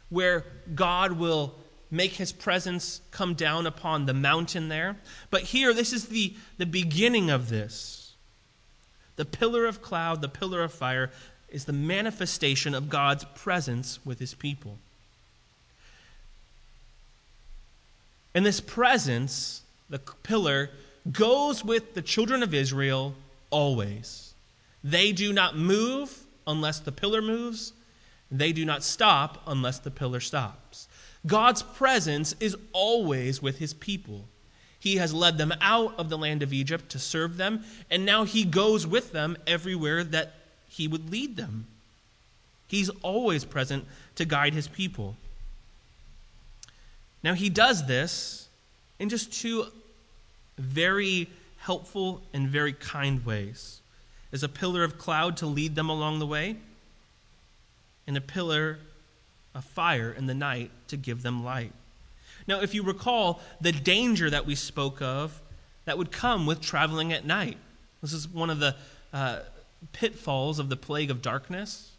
where 0.09 0.43
God 0.75 1.13
will 1.13 1.55
make 1.93 2.13
his 2.13 2.31
presence 2.31 3.01
come 3.11 3.35
down 3.35 3.67
upon 3.67 4.05
the 4.05 4.13
mountain 4.13 4.67
there. 4.67 4.97
But 5.29 5.43
here, 5.43 5.73
this 5.73 5.93
is 5.93 6.07
the, 6.07 6.33
the 6.57 6.65
beginning 6.65 7.29
of 7.29 7.49
this. 7.49 8.13
The 9.15 9.25
pillar 9.25 9.67
of 9.67 9.81
cloud, 9.81 10.21
the 10.21 10.27
pillar 10.27 10.63
of 10.63 10.73
fire, 10.73 11.11
is 11.49 11.65
the 11.65 11.73
manifestation 11.73 12.73
of 12.73 12.89
God's 12.89 13.25
presence 13.35 14.03
with 14.03 14.17
his 14.17 14.33
people. 14.33 14.79
And 18.33 18.43
this 18.43 18.59
presence, 18.59 19.61
the 19.87 19.99
pillar, 19.99 20.71
goes 21.11 21.63
with 21.63 21.93
the 21.93 22.01
children 22.01 22.41
of 22.41 22.55
Israel 22.55 23.13
always. 23.51 24.33
They 24.83 25.11
do 25.11 25.31
not 25.31 25.55
move 25.55 26.25
unless 26.47 26.79
the 26.79 26.91
pillar 26.91 27.21
moves. 27.21 27.71
They 28.31 28.51
do 28.51 28.65
not 28.65 28.83
stop 28.83 29.43
unless 29.45 29.77
the 29.77 29.91
pillar 29.91 30.19
stops. 30.19 30.87
God's 31.25 31.63
presence 31.63 32.35
is 32.39 32.57
always 32.73 33.41
with 33.41 33.57
his 33.57 33.73
people. 33.73 34.25
He 34.79 34.97
has 34.97 35.13
led 35.13 35.37
them 35.37 35.53
out 35.61 35.97
of 35.97 36.09
the 36.09 36.17
land 36.17 36.43
of 36.43 36.51
Egypt 36.51 36.89
to 36.89 36.99
serve 36.99 37.37
them, 37.37 37.63
and 37.89 38.05
now 38.05 38.25
he 38.25 38.43
goes 38.43 38.85
with 38.85 39.13
them 39.13 39.37
everywhere 39.47 40.03
that 40.03 40.33
he 40.67 40.87
would 40.87 41.09
lead 41.09 41.37
them. 41.37 41.67
He's 42.67 42.89
always 43.01 43.45
present 43.45 43.85
to 44.15 44.25
guide 44.25 44.53
his 44.53 44.67
people. 44.67 45.15
Now, 47.23 47.33
he 47.33 47.49
does 47.49 47.87
this 47.87 48.49
in 48.99 49.07
just 49.07 49.31
two 49.31 49.67
very 50.57 51.29
helpful 51.59 52.21
and 52.33 52.49
very 52.49 52.73
kind 52.73 53.25
ways 53.25 53.79
as 54.33 54.43
a 54.43 54.49
pillar 54.49 54.83
of 54.83 54.97
cloud 54.97 55.37
to 55.37 55.45
lead 55.45 55.75
them 55.75 55.89
along 55.89 56.19
the 56.19 56.25
way, 56.25 56.57
and 58.05 58.17
a 58.17 58.21
pillar 58.21 58.79
of 59.55 59.63
fire 59.63 60.11
in 60.11 60.25
the 60.25 60.33
night 60.33 60.71
to 60.87 60.97
give 60.97 61.23
them 61.23 61.43
light. 61.43 61.71
Now, 62.47 62.61
if 62.61 62.73
you 62.73 62.83
recall 62.83 63.41
the 63.61 63.71
danger 63.71 64.29
that 64.29 64.45
we 64.45 64.55
spoke 64.55 65.01
of 65.01 65.41
that 65.85 65.97
would 65.97 66.11
come 66.11 66.45
with 66.45 66.61
traveling 66.61 67.13
at 67.13 67.25
night, 67.25 67.57
this 68.01 68.13
is 68.13 68.27
one 68.27 68.49
of 68.49 68.59
the 68.59 68.75
uh, 69.13 69.39
pitfalls 69.91 70.59
of 70.59 70.69
the 70.69 70.75
plague 70.75 71.11
of 71.11 71.21
darkness. 71.21 71.91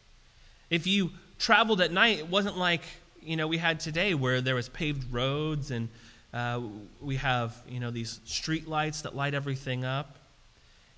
If 0.71 0.87
you 0.87 1.11
traveled 1.39 1.81
at 1.81 1.93
night, 1.93 2.19
it 2.19 2.29
wasn't 2.29 2.59
like 2.59 2.83
you 3.23 3.37
know 3.37 3.47
we 3.47 3.59
had 3.59 3.81
today 3.81 4.15
where 4.15 4.41
there 4.41 4.55
was 4.55 4.69
paved 4.69 5.13
roads 5.13 5.71
and 5.71 5.89
uh, 6.35 6.61
we 7.01 7.17
have 7.17 7.57
you 7.69 7.81
know 7.81 7.91
these 7.91 8.21
street 8.25 8.69
lights 8.69 9.03
that 9.03 9.15
light 9.17 9.35
everything 9.35 9.85
up. 9.85 10.17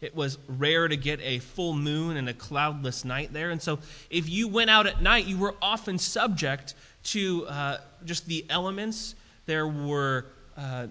It 0.06 0.14
was 0.14 0.38
rare 0.46 0.86
to 0.86 0.96
get 0.96 1.20
a 1.20 1.40
full 1.40 1.74
moon 1.74 2.16
and 2.16 2.28
a 2.28 2.32
cloudless 2.32 3.04
night 3.04 3.32
there. 3.32 3.50
And 3.50 3.60
so, 3.60 3.80
if 4.08 4.28
you 4.28 4.46
went 4.46 4.70
out 4.70 4.86
at 4.86 5.02
night, 5.02 5.26
you 5.26 5.36
were 5.36 5.56
often 5.60 5.98
subject 5.98 6.74
to 7.06 7.44
uh, 7.48 7.78
just 8.04 8.26
the 8.26 8.46
elements. 8.48 9.16
There 9.46 9.66
were 9.66 10.26
uh, 10.56 10.86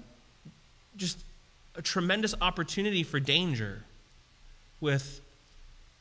just 0.98 1.18
a 1.76 1.82
tremendous 1.82 2.36
opportunity 2.42 3.04
for 3.04 3.22
danger 3.22 3.84
with 4.82 5.22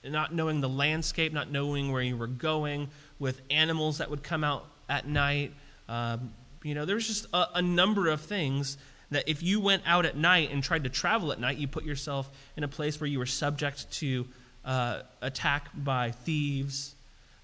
not 0.03 0.35
knowing 0.35 0.61
the 0.61 0.69
landscape, 0.69 1.33
not 1.33 1.53
knowing 1.53 1.93
where 1.93 2.03
you 2.03 2.17
were 2.17 2.27
going, 2.27 2.89
with 3.21 3.41
animals 3.49 3.99
that 3.99 4.11
would 4.11 4.25
come 4.25 4.43
out 4.43 4.67
at 4.89 5.07
night. 5.07 5.53
Um, 5.89 6.33
you 6.65 6.75
know, 6.75 6.85
there 6.85 6.97
was 6.97 7.07
just 7.07 7.27
a, 7.33 7.47
a 7.55 7.63
number 7.63 8.09
of 8.09 8.21
things 8.21 8.77
that 9.11 9.29
if 9.29 9.43
you 9.43 9.61
went 9.61 9.83
out 9.87 10.07
at 10.07 10.17
night 10.17 10.51
and 10.51 10.63
tried 10.63 10.85
to 10.85 10.91
travel 10.91 11.33
at 11.33 11.41
night, 11.41 11.59
you 11.59 11.69
put 11.69 11.85
yourself 11.85 12.31
in 12.57 12.65
a 12.65 12.69
place 12.69 13.01
where 13.01 13.09
you 13.09 13.19
were 13.19 13.27
subject 13.27 13.91
to 13.93 14.27
uh, 14.65 15.03
attack 15.21 15.69
by 15.75 16.11
thieves. 16.11 16.95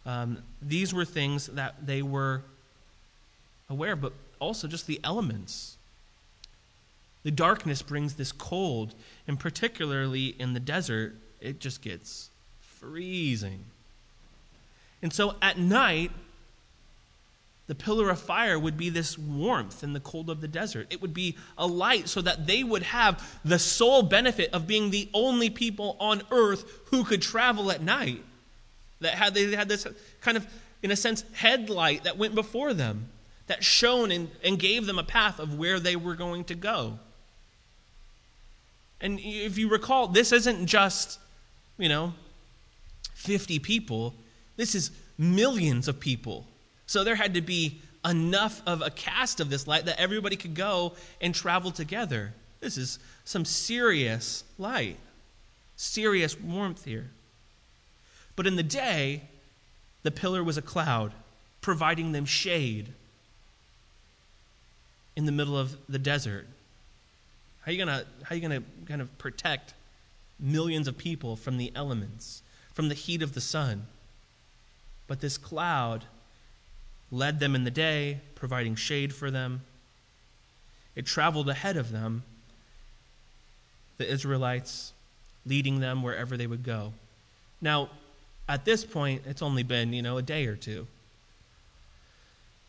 Um, 0.07 0.39
these 0.63 0.95
were 0.95 1.05
things 1.05 1.47
that 1.49 1.87
they 1.87 2.03
were 2.03 2.43
aware, 3.69 3.93
of, 3.93 4.01
but 4.01 4.13
also 4.39 4.67
just 4.67 4.87
the 4.87 5.01
elements. 5.05 5.77
The 7.23 7.31
darkness 7.31 7.83
brings 7.83 8.15
this 8.15 8.33
cold, 8.33 8.95
and 9.29 9.39
particularly 9.39 10.29
in 10.39 10.55
the 10.55 10.61
desert, 10.61 11.15
it 11.41 11.61
just 11.61 11.83
gets 11.83 12.31
freezing. 12.61 13.65
And 15.03 15.13
so 15.13 15.37
at 15.43 15.59
night, 15.59 16.11
the 17.71 17.75
pillar 17.77 18.11
of 18.11 18.19
fire 18.19 18.59
would 18.59 18.77
be 18.77 18.91
this 18.91 19.17
warmth 19.17 19.85
in 19.85 19.93
the 19.93 20.01
cold 20.01 20.29
of 20.29 20.41
the 20.41 20.49
desert. 20.49 20.89
It 20.91 21.01
would 21.01 21.15
be 21.15 21.37
a 21.57 21.69
light 21.69 22.09
so 22.09 22.21
that 22.21 22.45
they 22.45 22.65
would 22.65 22.83
have 22.83 23.39
the 23.45 23.61
sole 23.61 24.03
benefit 24.03 24.53
of 24.53 24.67
being 24.67 24.91
the 24.91 25.09
only 25.15 25.51
people 25.51 25.97
on 26.01 26.23
earth 26.33 26.65
who 26.87 27.05
could 27.05 27.23
travel 27.23 27.71
at 27.71 27.81
night. 27.81 28.25
That 29.01 29.15
had 29.15 29.35
they 29.35 29.55
had 29.55 29.69
this 29.69 29.87
kind 30.21 30.37
of, 30.37 30.49
in 30.83 30.91
a 30.91 30.97
sense, 30.97 31.23
headlight 31.33 32.03
that 32.03 32.19
went 32.19 32.35
before 32.35 32.75
them, 32.75 33.07
that 33.47 33.63
shone 33.63 34.11
and, 34.11 34.29
and 34.43 34.59
gave 34.59 34.87
them 34.87 34.99
a 34.99 35.05
path 35.05 35.39
of 35.39 35.57
where 35.57 35.79
they 35.79 35.95
were 35.95 36.17
going 36.17 36.43
to 36.47 36.57
go. 36.57 36.99
And 39.01 39.21
if 39.23 39.59
you 39.59 39.69
recall, 39.69 40.09
this 40.09 40.33
isn't 40.33 40.67
just, 40.67 41.21
you 41.79 41.89
know, 41.89 42.15
50 43.15 43.61
people, 43.61 44.13
this 44.57 44.75
is 44.75 44.91
millions 45.17 45.87
of 45.87 46.01
people. 46.01 46.49
So 46.91 47.05
there 47.05 47.15
had 47.15 47.35
to 47.35 47.41
be 47.41 47.79
enough 48.05 48.63
of 48.67 48.83
a 48.83 48.91
cast 48.91 49.39
of 49.39 49.49
this 49.49 49.69
light 49.69 49.85
that 49.85 50.01
everybody 50.01 50.35
could 50.35 50.57
go 50.57 50.95
and 51.21 51.33
travel 51.33 51.71
together. 51.71 52.33
This 52.59 52.77
is 52.77 52.99
some 53.25 53.45
serious 53.45 54.43
light, 54.59 54.97
serious 55.77 56.37
warmth 56.37 56.85
here. 56.85 57.11
But 58.35 58.49
in 58.49 58.57
the 58.57 58.65
day, 58.65 59.23
the 60.03 60.11
pillar 60.11 60.43
was 60.43 60.59
a 60.59 60.63
cloud, 60.63 61.13
providing 61.61 62.11
them 62.11 62.25
shade 62.25 62.89
in 65.15 65.27
the 65.27 65.33
middle 65.33 65.57
of 65.57 65.77
the 65.89 66.01
desert. 66.01 66.49
How 67.61 67.71
are 67.71 67.73
you 67.73 67.79
gonna 67.79 68.05
how 68.25 68.35
you 68.35 68.43
gonna 68.43 68.65
kind 68.87 69.01
of 69.01 69.17
protect 69.17 69.75
millions 70.41 70.89
of 70.89 70.99
people 70.99 71.37
from 71.37 71.57
the 71.57 71.71
elements, 71.77 72.43
from 72.75 72.89
the 72.89 72.97
heat 72.97 73.23
of 73.23 73.35
the 73.35 73.41
sun? 73.41 73.87
But 75.07 75.21
this 75.21 75.39
cloud 75.39 76.05
led 77.11 77.41
them 77.41 77.55
in 77.55 77.65
the 77.65 77.71
day, 77.71 78.21
providing 78.35 78.75
shade 78.75 79.15
for 79.15 79.31
them. 79.31 79.63
It 80.95 81.07
traveled 81.07 81.49
ahead 81.49 81.77
of 81.77 81.93
them, 81.93 82.23
the 83.99 84.11
Israelites, 84.11 84.93
leading 85.47 85.81
them 85.81 86.03
wherever 86.03 86.37
they 86.37 86.47
would 86.47 86.63
go. 86.63 86.93
Now, 87.61 87.91
at 88.49 88.65
this 88.65 88.85
point, 88.85 89.23
it's 89.27 89.43
only 89.43 89.63
been, 89.63 89.93
you 89.93 90.03
know, 90.03 90.19
a 90.19 90.23
day 90.23 90.47
or 90.47 90.57
two. 90.57 90.87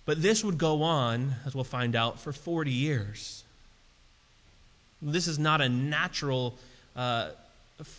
But 0.05 0.21
this 0.21 0.43
would 0.43 0.57
go 0.57 0.83
on, 0.83 1.36
as 1.45 1.55
we'll 1.55 1.63
find 1.63 1.95
out, 1.95 2.19
for 2.19 2.31
40 2.31 2.71
years. 2.71 3.43
This 5.01 5.27
is 5.27 5.39
not 5.39 5.62
a 5.62 5.69
natural 5.69 6.55
uh, 6.95 7.29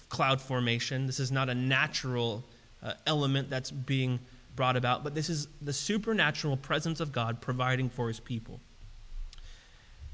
cloud 0.08 0.40
formation. 0.40 1.06
This 1.06 1.20
is 1.20 1.32
not 1.32 1.48
a 1.48 1.54
natural 1.54 2.44
uh, 2.82 2.94
element 3.06 3.50
that's 3.50 3.70
being 3.70 4.18
brought 4.56 4.76
about, 4.76 5.04
but 5.04 5.14
this 5.14 5.28
is 5.28 5.48
the 5.60 5.72
supernatural 5.72 6.56
presence 6.56 7.00
of 7.00 7.12
God 7.12 7.40
providing 7.40 7.88
for 7.88 8.08
his 8.08 8.20
people. 8.20 8.60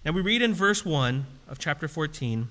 Now 0.04 0.12
we 0.12 0.20
read 0.20 0.42
in 0.42 0.54
verse 0.54 0.84
1 0.84 1.26
of 1.48 1.58
chapter 1.58 1.88
14 1.88 2.48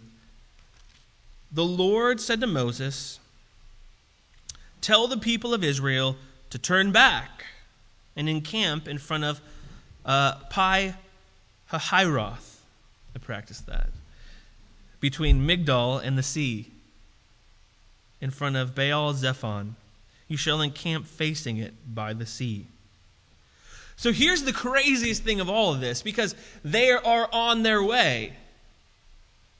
The 1.51 1.65
Lord 1.65 2.19
said 2.19 2.41
to 2.41 2.47
Moses, 2.47 3.19
Tell 4.81 5.07
the 5.07 5.17
people 5.17 5.53
of 5.53 5.63
Israel 5.63 6.15
to 6.49 6.59
turn 6.59 6.91
back 6.91 7.45
and 8.15 8.29
encamp 8.29 8.87
in 8.87 8.97
front 8.97 9.23
of 9.23 9.41
uh, 10.05 10.35
Pi 10.49 10.95
Hahiroth. 11.71 12.57
I 13.15 13.19
practiced 13.19 13.65
that 13.67 13.89
between 14.99 15.47
Migdol 15.47 16.03
and 16.03 16.17
the 16.17 16.23
sea, 16.23 16.71
in 18.19 18.31
front 18.31 18.55
of 18.55 18.73
Baal 18.73 19.13
Zephon. 19.13 19.75
You 20.27 20.37
shall 20.37 20.61
encamp 20.61 21.05
facing 21.05 21.57
it 21.57 21.73
by 21.93 22.13
the 22.13 22.25
sea. 22.25 22.67
So 23.95 24.11
here's 24.11 24.43
the 24.43 24.53
craziest 24.53 25.23
thing 25.23 25.39
of 25.39 25.49
all 25.49 25.73
of 25.73 25.81
this 25.81 26.01
because 26.01 26.35
they 26.63 26.91
are 26.91 27.29
on 27.31 27.63
their 27.63 27.81
way. 27.81 28.33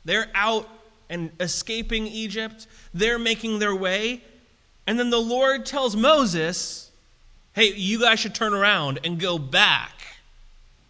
They're 0.06 0.30
out 0.36 0.70
and 1.10 1.32
escaping 1.39 2.06
Egypt, 2.08 2.68
they're 2.94 3.20
making 3.20 3.60
their 3.60 3.76
way. 3.76 4.22
And 4.86 5.00
then 5.00 5.10
the 5.10 5.22
Lord 5.22 5.65
tells 5.65 5.96
Moses, 5.96 6.91
hey, 7.54 7.74
you 7.74 8.00
guys 8.00 8.20
should 8.20 8.36
turn 8.36 8.54
around 8.54 9.00
and 9.04 9.20
go 9.20 9.38
back. 9.38 9.91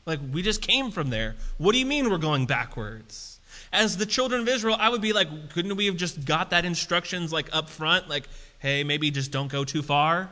Like, 0.06 0.19
we 0.32 0.41
just 0.41 0.62
came 0.62 0.91
from 0.91 1.10
there. 1.10 1.36
What 1.58 1.71
do 1.73 1.80
you 1.80 1.86
mean 1.86 2.10
we're 2.10 2.17
going 2.17 2.45
backwards? 2.45 3.38
as 3.71 3.97
the 3.97 4.06
children 4.06 4.41
of 4.41 4.47
Israel, 4.47 4.75
I 4.80 4.89
would 4.89 5.01
be 5.01 5.13
like, 5.13 5.51
couldn't 5.51 5.75
we 5.75 5.86
have 5.88 5.97
just 5.97 6.25
got 6.25 6.51
that 6.51 6.65
instructions 6.65 7.34
like 7.34 7.54
up 7.54 7.69
front? 7.69 8.10
Like, 8.10 8.28
hey, 8.60 8.84
maybe 8.84 9.12
just 9.12 9.32
don't 9.32 9.52
go 9.52 9.63
too 9.63 9.82
far? 9.82 10.30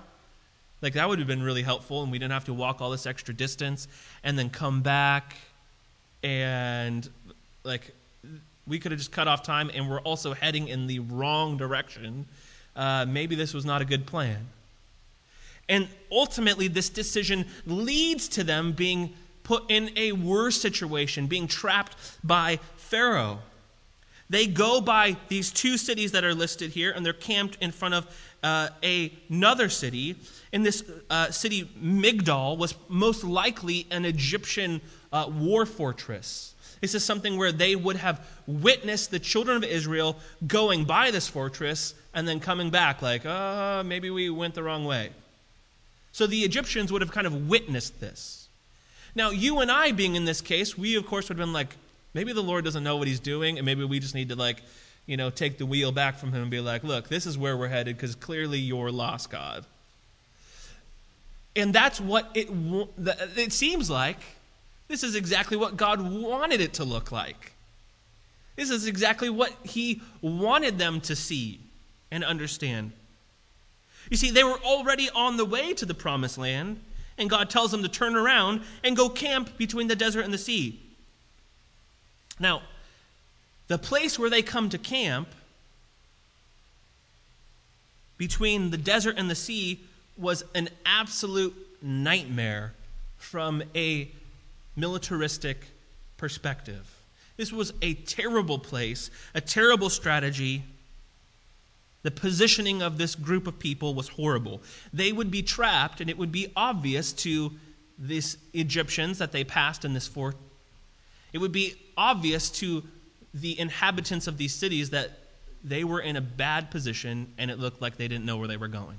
Like, 0.82 0.94
that 0.94 1.08
would 1.08 1.20
have 1.20 1.28
been 1.28 1.44
really 1.44 1.64
helpful, 1.64 2.04
and 2.04 2.12
we 2.12 2.20
didn't 2.20 2.34
have 2.34 2.46
to 2.46 2.54
walk 2.54 2.82
all 2.82 2.92
this 2.92 3.06
extra 3.06 3.34
distance 3.34 3.88
and 4.24 4.38
then 4.38 4.50
come 4.50 4.82
back. 4.82 5.36
And, 6.24 7.08
like, 7.64 7.94
we 8.68 8.80
could 8.80 8.92
have 8.92 9.00
just 9.00 9.12
cut 9.12 9.28
off 9.28 9.44
time, 9.44 9.72
and 9.74 9.90
we're 9.90 10.02
also 10.02 10.34
heading 10.34 10.68
in 10.68 10.88
the 10.88 11.00
wrong 11.00 11.58
direction. 11.58 12.26
Uh, 12.76 13.06
maybe 13.08 13.36
this 13.36 13.54
was 13.54 13.66
not 13.66 13.82
a 13.82 13.86
good 13.86 14.06
plan. 14.06 14.48
And 15.70 15.88
ultimately, 16.12 16.68
this 16.68 16.90
decision 16.90 17.46
leads 17.66 18.28
to 18.30 18.44
them 18.44 18.72
being 18.74 19.14
put 19.44 19.64
in 19.70 19.92
a 19.96 20.12
worse 20.12 20.60
situation, 20.60 21.28
being 21.28 21.48
trapped 21.48 21.96
by 22.24 22.60
Pharaoh. 22.78 23.40
They 24.30 24.48
go 24.48 24.82
by 24.82 25.18
these 25.28 25.52
two 25.52 25.78
cities 25.78 26.12
that 26.14 26.24
are 26.24 26.34
listed 26.34 26.72
here, 26.72 26.92
and 26.92 27.06
they're 27.06 27.14
camped 27.14 27.58
in 27.62 27.72
front 27.72 27.94
of 27.94 28.08
uh, 28.44 28.70
a, 28.82 29.12
another 29.30 29.70
city. 29.70 30.16
And 30.52 30.66
this 30.66 30.84
uh, 31.10 31.30
city, 31.32 31.70
Migdol, 31.82 32.58
was 32.58 32.74
most 32.90 33.24
likely 33.24 33.86
an 33.92 34.04
Egyptian 34.04 34.82
uh, 35.14 35.30
war 35.32 35.66
fortress. 35.66 36.54
This 36.82 36.96
is 36.96 37.04
something 37.04 37.38
where 37.38 37.52
they 37.52 37.76
would 37.76 37.96
have 37.98 38.26
witnessed 38.48 39.12
the 39.12 39.20
children 39.20 39.58
of 39.58 39.64
Israel 39.64 40.18
going 40.46 40.86
by 40.86 41.12
this 41.12 41.28
fortress 41.28 41.94
and 42.14 42.28
then 42.28 42.40
coming 42.40 42.70
back, 42.70 43.02
like, 43.02 43.26
uh, 43.26 43.84
maybe 43.86 44.10
we 44.10 44.30
went 44.30 44.56
the 44.56 44.64
wrong 44.64 44.86
way. 44.86 45.10
So 46.12 46.28
the 46.28 46.44
Egyptians 46.44 46.92
would 46.92 47.02
have 47.02 47.12
kind 47.12 47.28
of 47.28 47.50
witnessed 47.50 48.00
this. 48.00 48.48
Now, 49.16 49.30
you 49.30 49.60
and 49.60 49.72
I 49.72 49.92
being 49.92 50.16
in 50.16 50.26
this 50.26 50.42
case, 50.42 50.78
we 50.78 50.96
of 50.96 51.06
course 51.06 51.30
would 51.30 51.38
have 51.38 51.46
been 51.46 51.54
like, 51.54 51.76
Maybe 52.16 52.32
the 52.32 52.42
Lord 52.42 52.64
doesn't 52.64 52.86
know 52.86 52.96
what 52.96 53.10
he's 53.10 53.20
doing, 53.20 53.58
and 53.58 53.66
maybe 53.66 53.84
we 53.84 54.00
just 54.00 54.16
need 54.16 54.30
to, 54.30 54.38
like, 54.38 54.64
you 55.06 55.18
know, 55.18 55.30
take 55.30 55.58
the 55.58 55.66
wheel 55.66 55.92
back 55.92 56.18
from 56.18 56.32
him 56.32 56.44
and 56.44 56.50
be 56.50 56.62
like, 56.62 56.82
look, 56.82 57.10
this 57.10 57.26
is 57.26 57.38
where 57.38 57.58
we're 57.58 57.68
headed 57.68 57.98
because 57.98 58.16
clearly 58.16 58.58
you're 58.58 58.90
lost, 58.90 59.30
God. 59.30 59.66
And 61.58 61.74
that's 61.74 62.00
what 62.00 62.32
it, 62.34 62.48
it 63.36 63.52
seems 63.52 63.90
like. 63.90 64.20
This 64.88 65.04
is 65.04 65.16
exactly 65.16 65.58
what 65.58 65.76
God 65.76 66.00
wanted 66.02 66.62
it 66.62 66.76
to 66.76 66.86
look 66.86 67.12
like. 67.12 67.52
This 68.56 68.70
is 68.70 68.88
exactly 68.88 69.30
what 69.30 69.52
he 69.64 70.02
wanted 70.22 70.78
them 70.78 71.02
to 71.02 71.18
see 71.18 71.60
and 72.12 72.24
understand. 72.24 72.94
You 74.10 74.16
see, 74.16 74.32
they 74.32 74.46
were 74.46 74.60
already 74.64 75.10
on 75.10 75.36
the 75.36 75.44
way 75.44 75.74
to 75.74 75.86
the 75.86 75.94
promised 75.94 76.38
land, 76.38 76.80
and 77.18 77.30
God 77.30 77.50
tells 77.50 77.72
them 77.72 77.84
to 77.84 77.90
turn 77.90 78.16
around 78.16 78.62
and 78.86 78.96
go 78.96 79.10
camp 79.10 79.58
between 79.58 79.90
the 79.90 79.98
desert 79.98 80.24
and 80.24 80.34
the 80.34 80.38
sea. 80.38 80.80
Now, 82.40 82.62
the 83.68 83.78
place 83.78 84.20
where 84.20 84.30
they 84.30 84.42
come 84.42 84.70
to 84.70 84.78
camp 84.78 85.30
between 88.18 88.72
the 88.72 88.78
desert 88.78 89.16
and 89.18 89.30
the 89.30 89.36
sea 89.36 89.80
was 90.18 90.44
an 90.54 90.70
absolute 90.86 91.56
nightmare 91.82 92.74
from 93.18 93.64
a 93.74 94.10
militaristic 94.76 95.68
perspective. 96.18 96.92
This 97.38 97.52
was 97.52 97.74
a 97.82 97.94
terrible 97.94 98.60
place, 98.60 99.10
a 99.34 99.42
terrible 99.42 99.90
strategy. 99.90 100.64
The 102.04 102.12
positioning 102.12 102.82
of 102.82 102.98
this 102.98 103.16
group 103.16 103.48
of 103.48 103.60
people 103.60 103.94
was 103.94 104.10
horrible. 104.10 104.62
They 104.94 105.12
would 105.12 105.32
be 105.32 105.42
trapped, 105.42 106.00
and 106.00 106.10
it 106.10 106.18
would 106.18 106.32
be 106.32 106.52
obvious 106.56 107.12
to 107.14 107.52
these 107.98 108.38
Egyptians 108.54 109.18
that 109.18 109.32
they 109.32 109.44
passed 109.44 109.84
in 109.84 109.94
this 109.94 110.08
fort 110.08 110.36
it 111.36 111.40
would 111.40 111.52
be 111.52 111.76
obvious 111.98 112.50
to 112.50 112.84
the 113.34 113.60
inhabitants 113.60 114.28
of 114.28 114.38
these 114.38 114.54
cities 114.54 114.92
that 114.92 115.12
they 115.64 115.84
were 115.84 116.00
in 116.00 116.16
a 116.16 116.22
bad 116.22 116.72
position 116.72 117.34
and 117.38 117.50
it 117.50 117.60
looked 117.60 117.82
like 117.82 117.98
they 117.98 118.08
didn't 118.08 118.26
know 118.26 118.38
where 118.38 118.48
they 118.48 118.58
were 118.58 118.68
going. 118.68 118.98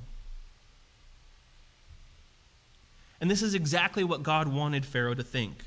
And 3.20 3.30
this 3.30 3.42
is 3.42 3.54
exactly 3.54 4.04
what 4.04 4.22
God 4.22 4.48
wanted 4.48 4.85
Pharaoh 4.85 5.14
to 5.14 5.22
think, 5.22 5.64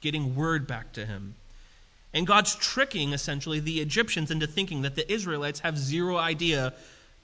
getting 0.00 0.34
word 0.34 0.66
back 0.66 0.92
to 0.94 1.04
him. 1.04 1.34
And 2.14 2.26
God's 2.26 2.54
tricking, 2.54 3.12
essentially, 3.12 3.60
the 3.60 3.80
Egyptians 3.80 4.30
into 4.30 4.46
thinking 4.46 4.82
that 4.82 4.94
the 4.94 5.10
Israelites 5.12 5.60
have 5.60 5.76
zero 5.76 6.16
idea 6.16 6.72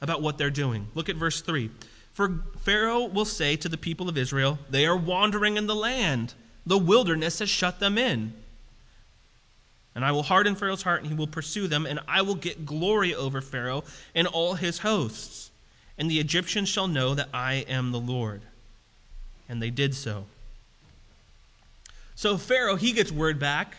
about 0.02 0.20
what 0.20 0.36
they're 0.36 0.50
doing. 0.50 0.88
Look 0.94 1.08
at 1.08 1.16
verse 1.16 1.40
3. 1.40 1.70
For 2.12 2.42
Pharaoh 2.60 3.06
will 3.06 3.24
say 3.24 3.56
to 3.56 3.68
the 3.68 3.78
people 3.78 4.08
of 4.08 4.18
Israel, 4.18 4.58
They 4.68 4.84
are 4.86 4.96
wandering 4.96 5.56
in 5.56 5.66
the 5.66 5.74
land, 5.74 6.34
the 6.66 6.78
wilderness 6.78 7.38
has 7.38 7.48
shut 7.48 7.80
them 7.80 7.96
in. 7.96 8.34
And 9.94 10.04
I 10.04 10.12
will 10.12 10.24
harden 10.24 10.56
Pharaoh's 10.56 10.82
heart, 10.82 11.00
and 11.00 11.08
he 11.08 11.14
will 11.14 11.26
pursue 11.26 11.68
them, 11.68 11.86
and 11.86 12.00
I 12.08 12.22
will 12.22 12.34
get 12.34 12.66
glory 12.66 13.14
over 13.14 13.40
Pharaoh 13.40 13.84
and 14.14 14.26
all 14.26 14.54
his 14.54 14.78
hosts. 14.78 15.50
And 15.96 16.10
the 16.10 16.18
Egyptians 16.18 16.68
shall 16.68 16.88
know 16.88 17.14
that 17.14 17.28
I 17.32 17.64
am 17.68 17.92
the 17.92 18.00
Lord. 18.00 18.42
And 19.48 19.62
they 19.62 19.70
did 19.70 19.94
so. 19.94 20.24
So 22.16 22.36
Pharaoh, 22.36 22.76
he 22.76 22.92
gets 22.92 23.12
word 23.12 23.38
back. 23.38 23.76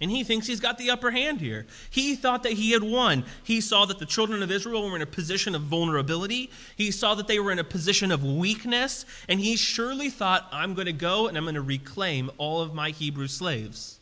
And 0.00 0.10
he 0.10 0.22
thinks 0.22 0.46
he's 0.46 0.60
got 0.60 0.78
the 0.78 0.90
upper 0.90 1.10
hand 1.10 1.40
here. 1.40 1.66
He 1.90 2.14
thought 2.14 2.44
that 2.44 2.52
he 2.52 2.70
had 2.70 2.84
won. 2.84 3.24
He 3.42 3.60
saw 3.60 3.84
that 3.86 3.98
the 3.98 4.06
children 4.06 4.44
of 4.44 4.50
Israel 4.50 4.88
were 4.88 4.94
in 4.94 5.02
a 5.02 5.06
position 5.06 5.56
of 5.56 5.62
vulnerability. 5.62 6.50
He 6.76 6.92
saw 6.92 7.16
that 7.16 7.26
they 7.26 7.40
were 7.40 7.50
in 7.50 7.58
a 7.58 7.64
position 7.64 8.12
of 8.12 8.24
weakness. 8.24 9.04
And 9.28 9.40
he 9.40 9.56
surely 9.56 10.08
thought, 10.08 10.48
I'm 10.52 10.74
going 10.74 10.86
to 10.86 10.92
go 10.92 11.26
and 11.26 11.36
I'm 11.36 11.44
going 11.44 11.56
to 11.56 11.62
reclaim 11.62 12.30
all 12.38 12.62
of 12.62 12.74
my 12.74 12.90
Hebrew 12.90 13.26
slaves. 13.26 13.97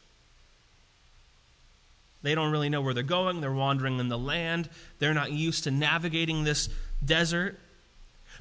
They 2.22 2.34
don't 2.34 2.50
really 2.50 2.68
know 2.68 2.80
where 2.80 2.94
they're 2.94 3.02
going. 3.02 3.40
They're 3.40 3.52
wandering 3.52 4.00
in 4.00 4.08
the 4.08 4.18
land. 4.18 4.68
They're 4.98 5.14
not 5.14 5.32
used 5.32 5.64
to 5.64 5.70
navigating 5.70 6.44
this 6.44 6.68
desert. 7.04 7.58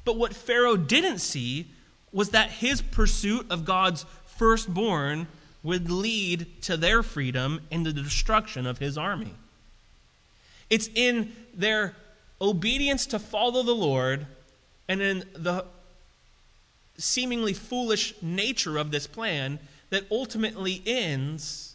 But 0.04 0.16
what 0.16 0.34
Pharaoh 0.34 0.76
didn't 0.76 1.18
see 1.18 1.66
was 2.12 2.30
that 2.30 2.50
his 2.50 2.80
pursuit 2.80 3.46
of 3.50 3.64
God's 3.64 4.06
firstborn 4.24 5.26
would 5.62 5.90
lead 5.90 6.62
to 6.62 6.76
their 6.76 7.02
freedom 7.02 7.60
and 7.70 7.84
the 7.84 7.92
destruction 7.92 8.66
of 8.66 8.78
his 8.78 8.96
army. 8.96 9.34
It's 10.70 10.88
in 10.94 11.32
their 11.54 11.94
obedience 12.40 13.06
to 13.06 13.18
follow 13.18 13.62
the 13.62 13.74
Lord 13.74 14.26
and 14.88 15.00
in 15.00 15.24
the 15.34 15.64
seemingly 16.98 17.52
foolish 17.52 18.14
nature 18.22 18.78
of 18.78 18.90
this 18.90 19.06
plan 19.06 19.58
that 19.90 20.04
ultimately 20.10 20.82
ends 20.86 21.65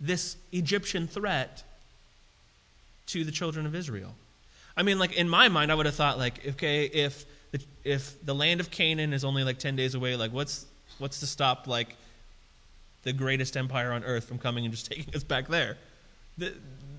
this 0.00 0.36
Egyptian 0.52 1.06
threat 1.06 1.62
to 3.06 3.24
the 3.24 3.32
children 3.32 3.66
of 3.66 3.74
Israel. 3.74 4.14
I 4.76 4.82
mean, 4.82 4.98
like 4.98 5.12
in 5.12 5.28
my 5.28 5.48
mind, 5.48 5.70
I 5.70 5.74
would 5.74 5.86
have 5.86 5.94
thought, 5.94 6.18
like, 6.18 6.46
okay, 6.46 6.84
if 6.84 7.24
the, 7.50 7.60
if 7.84 8.24
the 8.24 8.34
land 8.34 8.60
of 8.60 8.70
Canaan 8.70 9.12
is 9.12 9.24
only 9.24 9.44
like 9.44 9.58
ten 9.58 9.76
days 9.76 9.94
away, 9.94 10.16
like, 10.16 10.32
what's 10.32 10.66
what's 10.98 11.20
to 11.20 11.26
stop 11.26 11.66
like 11.66 11.96
the 13.02 13.12
greatest 13.12 13.56
empire 13.56 13.92
on 13.92 14.04
earth 14.04 14.24
from 14.24 14.38
coming 14.38 14.64
and 14.64 14.72
just 14.72 14.86
taking 14.90 15.14
us 15.14 15.24
back 15.24 15.48
there. 15.48 15.76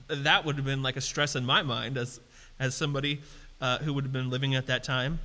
that 0.08 0.46
would 0.46 0.56
have 0.56 0.66
been 0.66 0.84
like 0.84 0.98
a 0.98 1.02
stress 1.02 1.36
in 1.36 1.46
my 1.46 1.62
mind 1.62 1.98
as, 1.98 2.20
as 2.60 2.76
somebody 2.76 3.22
uh, 3.62 3.78
who 3.80 3.94
would 3.94 4.04
have 4.04 4.14
been 4.14 4.30
living 4.30 4.56
at 4.56 4.68
that 4.68 4.84
time. 4.84 5.20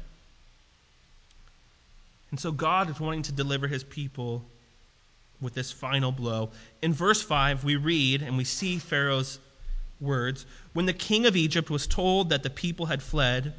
And 2.30 2.38
so 2.38 2.52
God 2.52 2.90
is 2.90 3.00
wanting 3.00 3.22
to 3.22 3.32
deliver 3.32 3.66
his 3.66 3.84
people 3.84 4.44
with 5.40 5.54
this 5.54 5.72
final 5.72 6.12
blow. 6.12 6.50
In 6.82 6.92
verse 6.92 7.22
5, 7.22 7.64
we 7.64 7.76
read 7.76 8.22
and 8.22 8.36
we 8.36 8.44
see 8.44 8.78
Pharaoh's 8.78 9.38
words 10.00 10.46
When 10.72 10.86
the 10.86 10.92
king 10.92 11.26
of 11.26 11.36
Egypt 11.36 11.70
was 11.70 11.86
told 11.86 12.28
that 12.30 12.42
the 12.42 12.50
people 12.50 12.86
had 12.86 13.02
fled, 13.02 13.54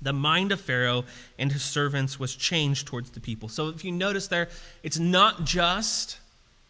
the 0.00 0.12
mind 0.12 0.52
of 0.52 0.60
Pharaoh 0.60 1.04
and 1.38 1.50
his 1.52 1.62
servants 1.62 2.18
was 2.18 2.34
changed 2.34 2.86
towards 2.86 3.10
the 3.10 3.20
people. 3.20 3.48
So 3.48 3.68
if 3.68 3.84
you 3.84 3.92
notice 3.92 4.28
there, 4.28 4.48
it's 4.82 4.98
not 4.98 5.44
just 5.44 6.18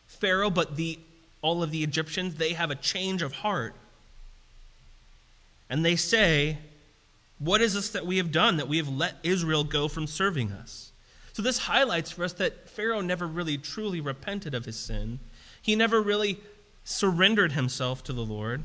Pharaoh, 0.07 0.51
but 0.51 0.77
the, 0.77 0.99
all 1.43 1.63
of 1.63 1.71
the 1.71 1.83
Egyptians, 1.83 2.37
they 2.37 2.55
have 2.55 2.71
a 2.71 2.75
change 2.75 3.23
of 3.23 3.33
heart. 3.33 3.75
And 5.71 5.85
they 5.85 5.97
say, 5.97 6.59
What 7.39 7.61
is 7.61 7.75
this 7.75 7.91
that 7.91 8.07
we 8.07 8.17
have 8.17 8.33
done, 8.33 8.57
that 8.57 8.69
we 8.69 8.79
have 8.79 8.89
let 8.89 9.17
Israel 9.23 9.65
go 9.65 9.89
from 9.89 10.07
serving 10.07 10.51
us? 10.51 10.88
So 11.39 11.43
this 11.43 11.59
highlights 11.59 12.11
for 12.11 12.25
us 12.25 12.33
that 12.33 12.69
Pharaoh 12.69 13.01
never 13.01 13.25
really 13.25 13.59
truly 13.59 14.01
repented 14.01 14.57
of 14.57 14.65
his 14.65 14.77
sin. 14.77 15.21
He 15.63 15.77
never 15.77 16.03
really 16.03 16.41
surrendered 16.83 17.53
himself 17.53 18.03
to 18.05 18.13
the 18.13 18.25
Lord. 18.25 18.65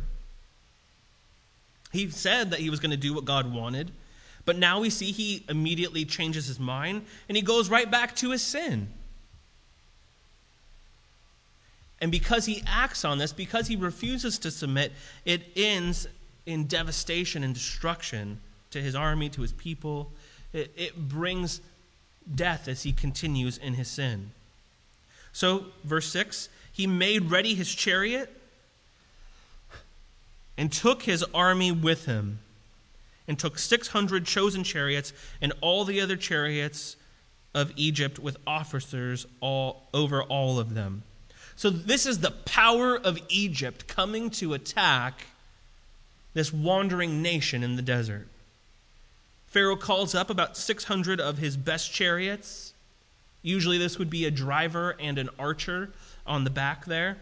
He 1.91 2.09
said 2.09 2.49
that 2.49 2.61
he 2.61 2.71
was 2.71 2.79
going 2.79 2.89
to 2.89 2.97
do 2.97 3.13
what 3.13 3.25
God 3.25 3.53
wanted, 3.53 3.91
but 4.43 4.57
now 4.57 4.79
we 4.79 4.89
see 4.89 5.11
he 5.11 5.43
immediately 5.47 6.03
changes 6.03 6.47
his 6.47 6.59
mind 6.59 7.05
and 7.29 7.37
he 7.37 7.43
goes 7.43 7.69
right 7.69 7.91
back 7.91 8.15
to 8.15 8.31
his 8.31 8.41
sin. 8.41 8.87
And 12.01 12.11
because 12.11 12.47
he 12.47 12.63
acts 12.65 13.05
on 13.05 13.19
this, 13.19 13.31
because 13.31 13.67
he 13.67 13.75
refuses 13.75 14.39
to 14.39 14.49
submit, 14.49 14.93
it 15.25 15.43
ends 15.55 16.07
in 16.47 16.65
devastation 16.65 17.43
and 17.43 17.53
destruction 17.53 18.39
to 18.71 18.81
his 18.81 18.95
army, 18.95 19.29
to 19.29 19.43
his 19.43 19.51
people. 19.51 20.11
It, 20.53 20.71
it 20.75 21.07
brings 21.07 21.61
death 22.33 22.67
as 22.67 22.83
he 22.83 22.91
continues 22.91 23.57
in 23.57 23.73
his 23.73 23.87
sin. 23.87 24.31
So, 25.31 25.65
verse 25.83 26.07
6 26.07 26.49
he 26.71 26.87
made 26.87 27.29
ready 27.29 27.53
his 27.53 27.73
chariot 27.73 28.35
and 30.57 30.71
took 30.71 31.03
his 31.03 31.23
army 31.33 31.71
with 31.71 32.05
him 32.05 32.39
and 33.27 33.37
took 33.37 33.59
600 33.59 34.25
chosen 34.25 34.63
chariots 34.63 35.13
and 35.39 35.53
all 35.61 35.85
the 35.85 36.01
other 36.01 36.17
chariots 36.17 36.95
of 37.53 37.71
Egypt 37.75 38.17
with 38.17 38.37
officers 38.47 39.27
all 39.39 39.83
over 39.93 40.23
all 40.23 40.59
of 40.59 40.73
them. 40.73 41.03
So 41.55 41.69
this 41.69 42.07
is 42.07 42.19
the 42.19 42.31
power 42.31 42.97
of 42.97 43.19
Egypt 43.29 43.87
coming 43.87 44.31
to 44.31 44.55
attack 44.55 45.27
this 46.33 46.51
wandering 46.51 47.21
nation 47.21 47.63
in 47.63 47.75
the 47.75 47.83
desert. 47.83 48.27
Pharaoh 49.53 49.75
calls 49.75 50.15
up 50.15 50.31
about 50.31 50.57
600 50.57 51.21
of 51.21 51.37
his 51.37 51.55
best 51.55 51.93
chariots. 51.93 52.73
Usually 53.43 53.77
this 53.77 53.99
would 53.99 54.09
be 54.09 54.25
a 54.25 54.31
driver 54.31 54.95
and 54.99 55.19
an 55.19 55.29
archer 55.37 55.91
on 56.25 56.43
the 56.43 56.49
back 56.49 56.85
there, 56.85 57.17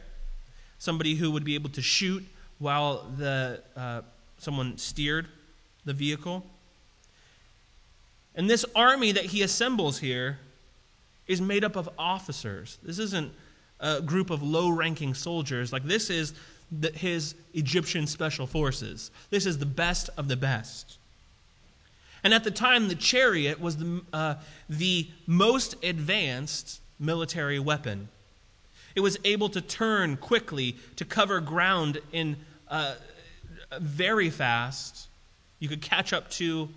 somebody 0.80 1.16
who 1.16 1.30
would 1.32 1.44
be 1.44 1.56
able 1.56 1.70
to 1.72 1.82
shoot 1.82 2.24
while 2.58 3.06
the 3.18 3.62
uh, 3.76 4.02
someone 4.38 4.78
steered 4.78 5.28
the 5.84 5.92
vehicle. 5.92 6.46
And 8.34 8.50
this 8.50 8.64
army 8.78 9.12
that 9.12 9.26
he 9.26 9.42
assembles 9.42 10.00
here 10.00 10.40
is 11.28 11.42
made 11.42 11.66
up 11.66 11.76
of 11.76 11.90
officers. 12.00 12.78
This 12.82 12.98
isn't 12.98 13.34
a 13.82 14.00
group 14.00 14.30
of 14.30 14.42
low 14.42 14.70
ranking 14.70 15.14
soldiers. 15.16 15.74
Like, 15.74 15.84
this 15.84 16.10
is 16.10 16.34
the, 16.72 16.92
his 16.92 17.36
Egyptian 17.54 18.08
special 18.08 18.48
forces. 18.48 19.12
This 19.32 19.46
is 19.46 19.58
the 19.58 19.66
best 19.66 20.10
of 20.16 20.30
the 20.30 20.38
best. 20.38 20.98
And 22.24 22.34
at 22.34 22.44
the 22.44 22.52
time, 22.52 22.88
the 22.88 22.96
chariot 22.96 23.60
was 23.60 23.78
the, 23.78 24.02
uh, 24.14 24.36
the 24.70 25.08
most 25.26 25.76
advanced 25.84 26.80
military 27.00 27.60
weapon. 27.60 28.10
It 28.96 29.00
was 29.00 29.18
able 29.24 29.50
to 29.50 29.62
turn 29.62 30.18
quickly, 30.18 30.76
to 30.98 31.06
cover 31.06 31.40
ground 31.40 32.00
in 32.12 32.38
uh, 32.68 32.96
very 33.80 34.30
fast, 34.30 35.08
you 35.60 35.70
could 35.70 35.82
catch 35.82 36.12
up 36.12 36.30
to 36.32 36.70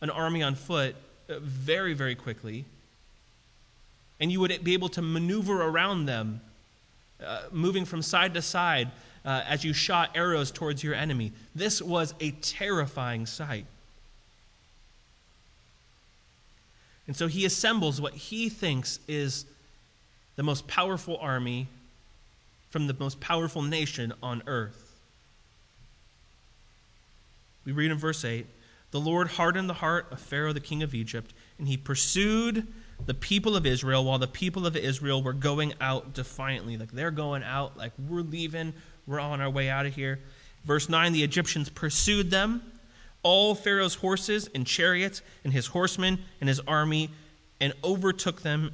an 0.00 0.10
army 0.10 0.42
on 0.42 0.54
foot 0.54 0.96
uh, 1.28 1.38
very, 1.40 1.94
very 1.94 2.14
quickly. 2.14 2.64
And 4.20 4.30
you 4.30 4.40
would 4.40 4.62
be 4.62 4.74
able 4.74 4.88
to 4.90 5.02
maneuver 5.02 5.62
around 5.62 6.06
them, 6.06 6.40
uh, 7.24 7.42
moving 7.50 7.84
from 7.84 8.02
side 8.02 8.34
to 8.34 8.42
side 8.42 8.90
uh, 9.24 9.42
as 9.46 9.64
you 9.64 9.72
shot 9.72 10.10
arrows 10.14 10.50
towards 10.50 10.82
your 10.82 10.94
enemy. 10.94 11.32
This 11.54 11.80
was 11.80 12.14
a 12.20 12.32
terrifying 12.32 13.26
sight. 13.26 13.66
And 17.06 17.16
so 17.16 17.26
he 17.26 17.44
assembles 17.44 18.00
what 18.00 18.14
he 18.14 18.48
thinks 18.48 18.98
is 19.06 19.44
the 20.36 20.42
most 20.42 20.66
powerful 20.66 21.16
army 21.18 21.68
from 22.70 22.86
the 22.86 22.96
most 22.98 23.20
powerful 23.20 23.62
nation 23.62 24.12
on 24.22 24.42
earth. 24.46 24.84
We 27.64 27.72
read 27.72 27.90
in 27.90 27.98
verse 27.98 28.24
8 28.24 28.46
The 28.90 29.00
Lord 29.00 29.28
hardened 29.28 29.68
the 29.68 29.74
heart 29.74 30.08
of 30.10 30.20
Pharaoh, 30.20 30.52
the 30.52 30.60
king 30.60 30.82
of 30.82 30.94
Egypt, 30.94 31.32
and 31.58 31.68
he 31.68 31.76
pursued 31.76 32.66
the 33.06 33.14
people 33.14 33.56
of 33.56 33.66
Israel 33.66 34.04
while 34.04 34.18
the 34.18 34.26
people 34.26 34.66
of 34.66 34.76
Israel 34.76 35.22
were 35.22 35.32
going 35.32 35.74
out 35.80 36.14
defiantly. 36.14 36.76
Like 36.76 36.92
they're 36.92 37.10
going 37.10 37.42
out, 37.42 37.76
like 37.76 37.92
we're 38.08 38.22
leaving, 38.22 38.72
we're 39.06 39.20
on 39.20 39.40
our 39.40 39.50
way 39.50 39.68
out 39.68 39.86
of 39.86 39.94
here. 39.94 40.20
Verse 40.64 40.88
9 40.88 41.12
The 41.12 41.22
Egyptians 41.22 41.68
pursued 41.68 42.30
them, 42.30 42.62
all 43.24 43.56
Pharaoh's 43.56 43.96
horses 43.96 44.48
and 44.54 44.64
chariots, 44.64 45.20
and 45.42 45.52
his 45.52 45.66
horsemen 45.66 46.20
and 46.40 46.48
his 46.48 46.60
army, 46.60 47.10
and 47.60 47.72
overtook 47.82 48.42
them, 48.42 48.72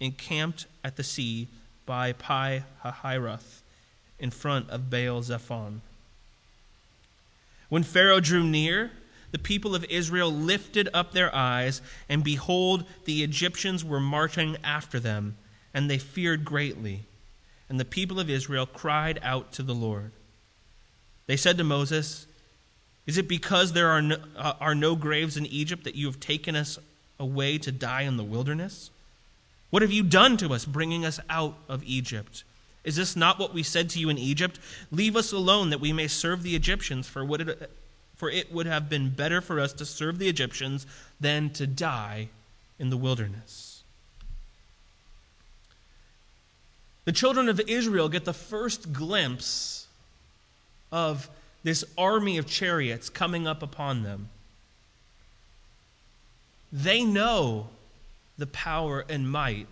encamped 0.00 0.66
at 0.82 0.96
the 0.96 1.04
sea 1.04 1.46
by 1.86 2.12
Pi 2.12 2.64
Hahiroth, 2.84 3.60
in 4.18 4.30
front 4.30 4.68
of 4.70 4.90
Baal 4.90 5.22
Zephon. 5.22 5.82
When 7.68 7.84
Pharaoh 7.84 8.20
drew 8.20 8.42
near, 8.42 8.90
the 9.30 9.38
people 9.38 9.74
of 9.74 9.84
Israel 9.84 10.32
lifted 10.32 10.88
up 10.92 11.12
their 11.12 11.34
eyes, 11.34 11.80
and 12.08 12.24
behold, 12.24 12.84
the 13.04 13.22
Egyptians 13.22 13.84
were 13.84 14.00
marching 14.00 14.56
after 14.64 14.98
them, 14.98 15.36
and 15.72 15.88
they 15.88 15.98
feared 15.98 16.44
greatly. 16.44 17.04
And 17.68 17.78
the 17.78 17.84
people 17.84 18.18
of 18.18 18.28
Israel 18.28 18.66
cried 18.66 19.20
out 19.22 19.52
to 19.52 19.62
the 19.62 19.74
Lord. 19.74 20.10
They 21.26 21.36
said 21.36 21.58
to 21.58 21.64
Moses, 21.64 22.26
Is 23.10 23.18
it 23.18 23.26
because 23.26 23.72
there 23.72 23.88
are 23.88 24.00
no, 24.00 24.18
uh, 24.36 24.52
are 24.60 24.76
no 24.76 24.94
graves 24.94 25.36
in 25.36 25.44
Egypt 25.44 25.82
that 25.82 25.96
you 25.96 26.06
have 26.06 26.20
taken 26.20 26.54
us 26.54 26.78
away 27.18 27.58
to 27.58 27.72
die 27.72 28.02
in 28.02 28.16
the 28.16 28.22
wilderness? 28.22 28.88
What 29.70 29.82
have 29.82 29.90
you 29.90 30.04
done 30.04 30.36
to 30.36 30.54
us, 30.54 30.64
bringing 30.64 31.04
us 31.04 31.18
out 31.28 31.56
of 31.68 31.82
Egypt? 31.82 32.44
Is 32.84 32.94
this 32.94 33.16
not 33.16 33.40
what 33.40 33.52
we 33.52 33.64
said 33.64 33.90
to 33.90 33.98
you 33.98 34.10
in 34.10 34.16
Egypt? 34.16 34.60
Leave 34.92 35.16
us 35.16 35.32
alone 35.32 35.70
that 35.70 35.80
we 35.80 35.92
may 35.92 36.06
serve 36.06 36.44
the 36.44 36.54
Egyptians, 36.54 37.08
for, 37.08 37.24
what 37.24 37.40
it, 37.40 37.72
for 38.14 38.30
it 38.30 38.52
would 38.52 38.66
have 38.66 38.88
been 38.88 39.10
better 39.10 39.40
for 39.40 39.58
us 39.58 39.72
to 39.72 39.84
serve 39.84 40.20
the 40.20 40.28
Egyptians 40.28 40.86
than 41.18 41.50
to 41.50 41.66
die 41.66 42.28
in 42.78 42.90
the 42.90 42.96
wilderness. 42.96 43.82
The 47.06 47.12
children 47.12 47.48
of 47.48 47.60
Israel 47.66 48.08
get 48.08 48.24
the 48.24 48.32
first 48.32 48.92
glimpse 48.92 49.88
of 50.92 51.28
this 51.62 51.84
army 51.98 52.38
of 52.38 52.46
chariots 52.46 53.08
coming 53.08 53.46
up 53.46 53.62
upon 53.62 54.02
them. 54.02 54.28
They 56.72 57.04
know 57.04 57.68
the 58.38 58.46
power 58.46 59.04
and 59.08 59.30
might 59.30 59.66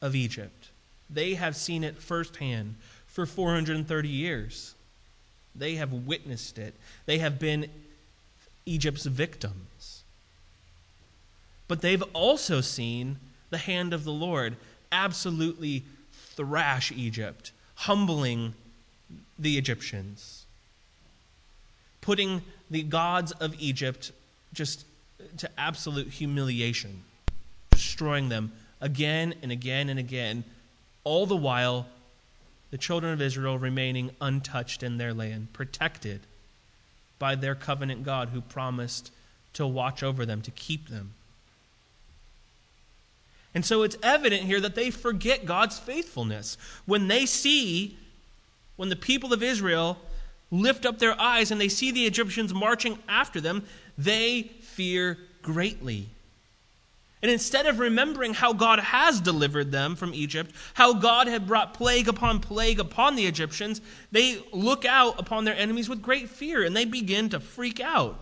of 0.00 0.14
Egypt. 0.14 0.68
They 1.08 1.34
have 1.34 1.56
seen 1.56 1.82
it 1.82 1.98
firsthand 1.98 2.76
for 3.06 3.26
430 3.26 4.08
years. 4.08 4.74
They 5.54 5.74
have 5.76 5.92
witnessed 5.92 6.58
it. 6.58 6.74
They 7.06 7.18
have 7.18 7.38
been 7.38 7.68
Egypt's 8.66 9.06
victims. 9.06 10.02
But 11.66 11.80
they've 11.80 12.04
also 12.12 12.60
seen 12.60 13.18
the 13.50 13.58
hand 13.58 13.92
of 13.92 14.04
the 14.04 14.12
Lord 14.12 14.56
absolutely 14.92 15.84
thrash 16.12 16.92
Egypt, 16.92 17.52
humbling 17.74 18.54
the 19.40 19.58
Egyptians, 19.58 20.44
putting 22.00 22.42
the 22.70 22.82
gods 22.82 23.32
of 23.32 23.54
Egypt 23.58 24.12
just 24.52 24.84
to 25.38 25.50
absolute 25.58 26.08
humiliation, 26.08 27.02
destroying 27.70 28.28
them 28.28 28.52
again 28.80 29.34
and 29.42 29.50
again 29.52 29.88
and 29.88 29.98
again, 29.98 30.44
all 31.04 31.26
the 31.26 31.36
while 31.36 31.86
the 32.70 32.78
children 32.78 33.12
of 33.12 33.20
Israel 33.20 33.58
remaining 33.58 34.10
untouched 34.20 34.82
in 34.82 34.98
their 34.98 35.12
land, 35.12 35.52
protected 35.52 36.20
by 37.18 37.34
their 37.34 37.54
covenant 37.54 38.04
God 38.04 38.28
who 38.28 38.40
promised 38.40 39.12
to 39.54 39.66
watch 39.66 40.02
over 40.02 40.24
them, 40.24 40.40
to 40.42 40.50
keep 40.50 40.88
them. 40.88 41.14
And 43.54 43.64
so 43.64 43.82
it's 43.82 43.96
evident 44.02 44.42
here 44.42 44.60
that 44.60 44.76
they 44.76 44.90
forget 44.90 45.44
God's 45.44 45.78
faithfulness. 45.78 46.56
When 46.86 47.08
they 47.08 47.26
see, 47.26 47.96
when 48.80 48.88
the 48.88 48.96
people 48.96 49.34
of 49.34 49.42
Israel 49.42 49.98
lift 50.50 50.86
up 50.86 50.98
their 50.98 51.20
eyes 51.20 51.50
and 51.50 51.60
they 51.60 51.68
see 51.68 51.90
the 51.90 52.06
Egyptians 52.06 52.54
marching 52.54 52.98
after 53.10 53.38
them, 53.38 53.62
they 53.98 54.40
fear 54.62 55.18
greatly. 55.42 56.08
And 57.20 57.30
instead 57.30 57.66
of 57.66 57.78
remembering 57.78 58.32
how 58.32 58.54
God 58.54 58.78
has 58.78 59.20
delivered 59.20 59.70
them 59.70 59.96
from 59.96 60.14
Egypt, 60.14 60.52
how 60.72 60.94
God 60.94 61.26
had 61.26 61.46
brought 61.46 61.74
plague 61.74 62.08
upon 62.08 62.40
plague 62.40 62.80
upon 62.80 63.16
the 63.16 63.26
Egyptians, 63.26 63.82
they 64.12 64.42
look 64.50 64.86
out 64.86 65.20
upon 65.20 65.44
their 65.44 65.56
enemies 65.56 65.90
with 65.90 66.00
great 66.00 66.30
fear 66.30 66.64
and 66.64 66.74
they 66.74 66.86
begin 66.86 67.28
to 67.28 67.38
freak 67.38 67.80
out. 67.80 68.18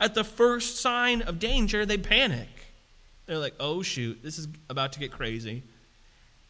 At 0.00 0.16
the 0.16 0.24
first 0.24 0.78
sign 0.78 1.22
of 1.22 1.38
danger, 1.38 1.86
they 1.86 1.98
panic. 1.98 2.48
They're 3.26 3.38
like, 3.38 3.54
oh 3.60 3.82
shoot, 3.82 4.24
this 4.24 4.40
is 4.40 4.48
about 4.68 4.94
to 4.94 4.98
get 4.98 5.12
crazy. 5.12 5.62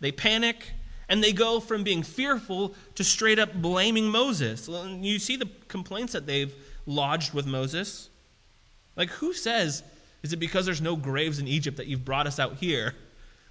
They 0.00 0.12
panic 0.12 0.72
and 1.08 1.22
they 1.22 1.32
go 1.32 1.60
from 1.60 1.84
being 1.84 2.02
fearful 2.02 2.74
to 2.94 3.04
straight 3.04 3.38
up 3.38 3.54
blaming 3.54 4.08
Moses. 4.08 4.68
You 4.68 5.18
see 5.18 5.36
the 5.36 5.48
complaints 5.68 6.12
that 6.12 6.26
they've 6.26 6.54
lodged 6.86 7.32
with 7.32 7.46
Moses. 7.46 8.08
Like, 8.96 9.10
who 9.10 9.32
says, 9.32 9.82
is 10.22 10.32
it 10.32 10.38
because 10.38 10.66
there's 10.66 10.80
no 10.80 10.96
graves 10.96 11.38
in 11.38 11.46
Egypt 11.46 11.76
that 11.76 11.86
you've 11.86 12.04
brought 12.04 12.26
us 12.26 12.40
out 12.40 12.56
here? 12.56 12.94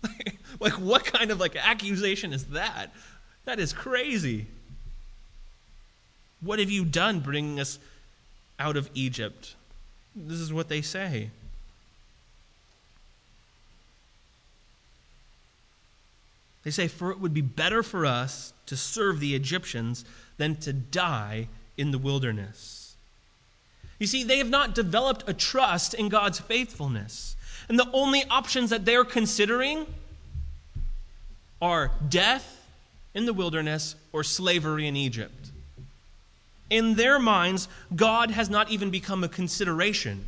like, 0.59 0.73
what 0.73 1.05
kind 1.05 1.31
of 1.31 1.39
like 1.39 1.55
accusation 1.55 2.33
is 2.33 2.45
that? 2.45 2.87
That 3.45 3.59
is 3.59 3.71
crazy. 3.71 4.47
What 6.41 6.59
have 6.59 6.69
you 6.69 6.83
done 6.83 7.21
bringing 7.21 7.59
us 7.59 7.79
out 8.59 8.75
of 8.75 8.89
Egypt? 8.93 9.55
This 10.15 10.39
is 10.39 10.51
what 10.51 10.67
they 10.67 10.81
say. 10.81 11.29
They 16.65 16.71
say, 16.71 16.89
For 16.89 17.11
it 17.11 17.19
would 17.21 17.33
be 17.33 17.41
better 17.41 17.81
for 17.81 18.05
us 18.05 18.53
to 18.65 18.75
serve 18.75 19.21
the 19.21 19.35
Egyptians 19.35 20.03
than 20.35 20.57
to 20.57 20.73
die 20.73 21.47
in 21.77 21.91
the 21.91 21.97
wilderness. 21.97 22.95
You 23.99 24.07
see, 24.07 24.23
they 24.23 24.39
have 24.39 24.49
not 24.49 24.75
developed 24.75 25.23
a 25.27 25.33
trust 25.33 25.93
in 25.93 26.09
God's 26.09 26.39
faithfulness. 26.39 27.37
And 27.69 27.79
the 27.79 27.89
only 27.93 28.23
options 28.29 28.71
that 28.71 28.83
they're 28.83 29.05
considering 29.05 29.85
are 31.61 31.91
death 32.09 32.67
in 33.13 33.25
the 33.25 33.33
wilderness 33.33 33.95
or 34.11 34.23
slavery 34.23 34.87
in 34.87 34.97
Egypt. 34.97 35.51
In 36.69 36.95
their 36.95 37.19
minds, 37.19 37.67
God 37.95 38.31
has 38.31 38.49
not 38.49 38.69
even 38.71 38.89
become 38.89 39.23
a 39.23 39.29
consideration. 39.29 40.25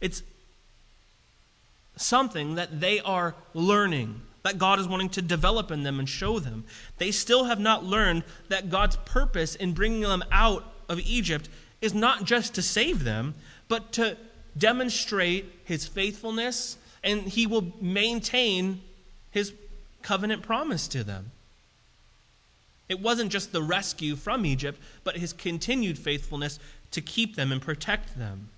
It's 0.00 0.22
something 1.96 2.54
that 2.54 2.80
they 2.80 3.00
are 3.00 3.34
learning, 3.54 4.20
that 4.42 4.58
God 4.58 4.78
is 4.78 4.86
wanting 4.86 5.08
to 5.10 5.22
develop 5.22 5.70
in 5.70 5.82
them 5.82 5.98
and 5.98 6.08
show 6.08 6.38
them. 6.38 6.64
They 6.98 7.10
still 7.10 7.44
have 7.44 7.58
not 7.58 7.84
learned 7.84 8.24
that 8.48 8.70
God's 8.70 8.96
purpose 8.96 9.54
in 9.54 9.72
bringing 9.72 10.02
them 10.02 10.24
out 10.30 10.64
of 10.88 11.00
Egypt 11.00 11.48
is 11.80 11.94
not 11.94 12.24
just 12.24 12.54
to 12.54 12.62
save 12.62 13.04
them, 13.04 13.34
but 13.68 13.92
to 13.92 14.16
demonstrate 14.56 15.46
his 15.64 15.86
faithfulness, 15.86 16.76
and 17.02 17.22
he 17.22 17.46
will 17.46 17.72
maintain 17.80 18.80
his 19.30 19.52
covenant 20.02 20.42
promise 20.42 20.88
to 20.88 21.04
them. 21.04 21.30
It 22.88 23.00
wasn't 23.00 23.32
just 23.32 23.52
the 23.52 23.62
rescue 23.62 24.16
from 24.16 24.46
Egypt, 24.46 24.80
but 25.02 25.16
his 25.16 25.32
continued 25.32 25.98
faithfulness 25.98 26.58
to 26.92 27.00
keep 27.00 27.34
them 27.34 27.50
and 27.50 27.60
protect 27.60 28.16
them. 28.16 28.48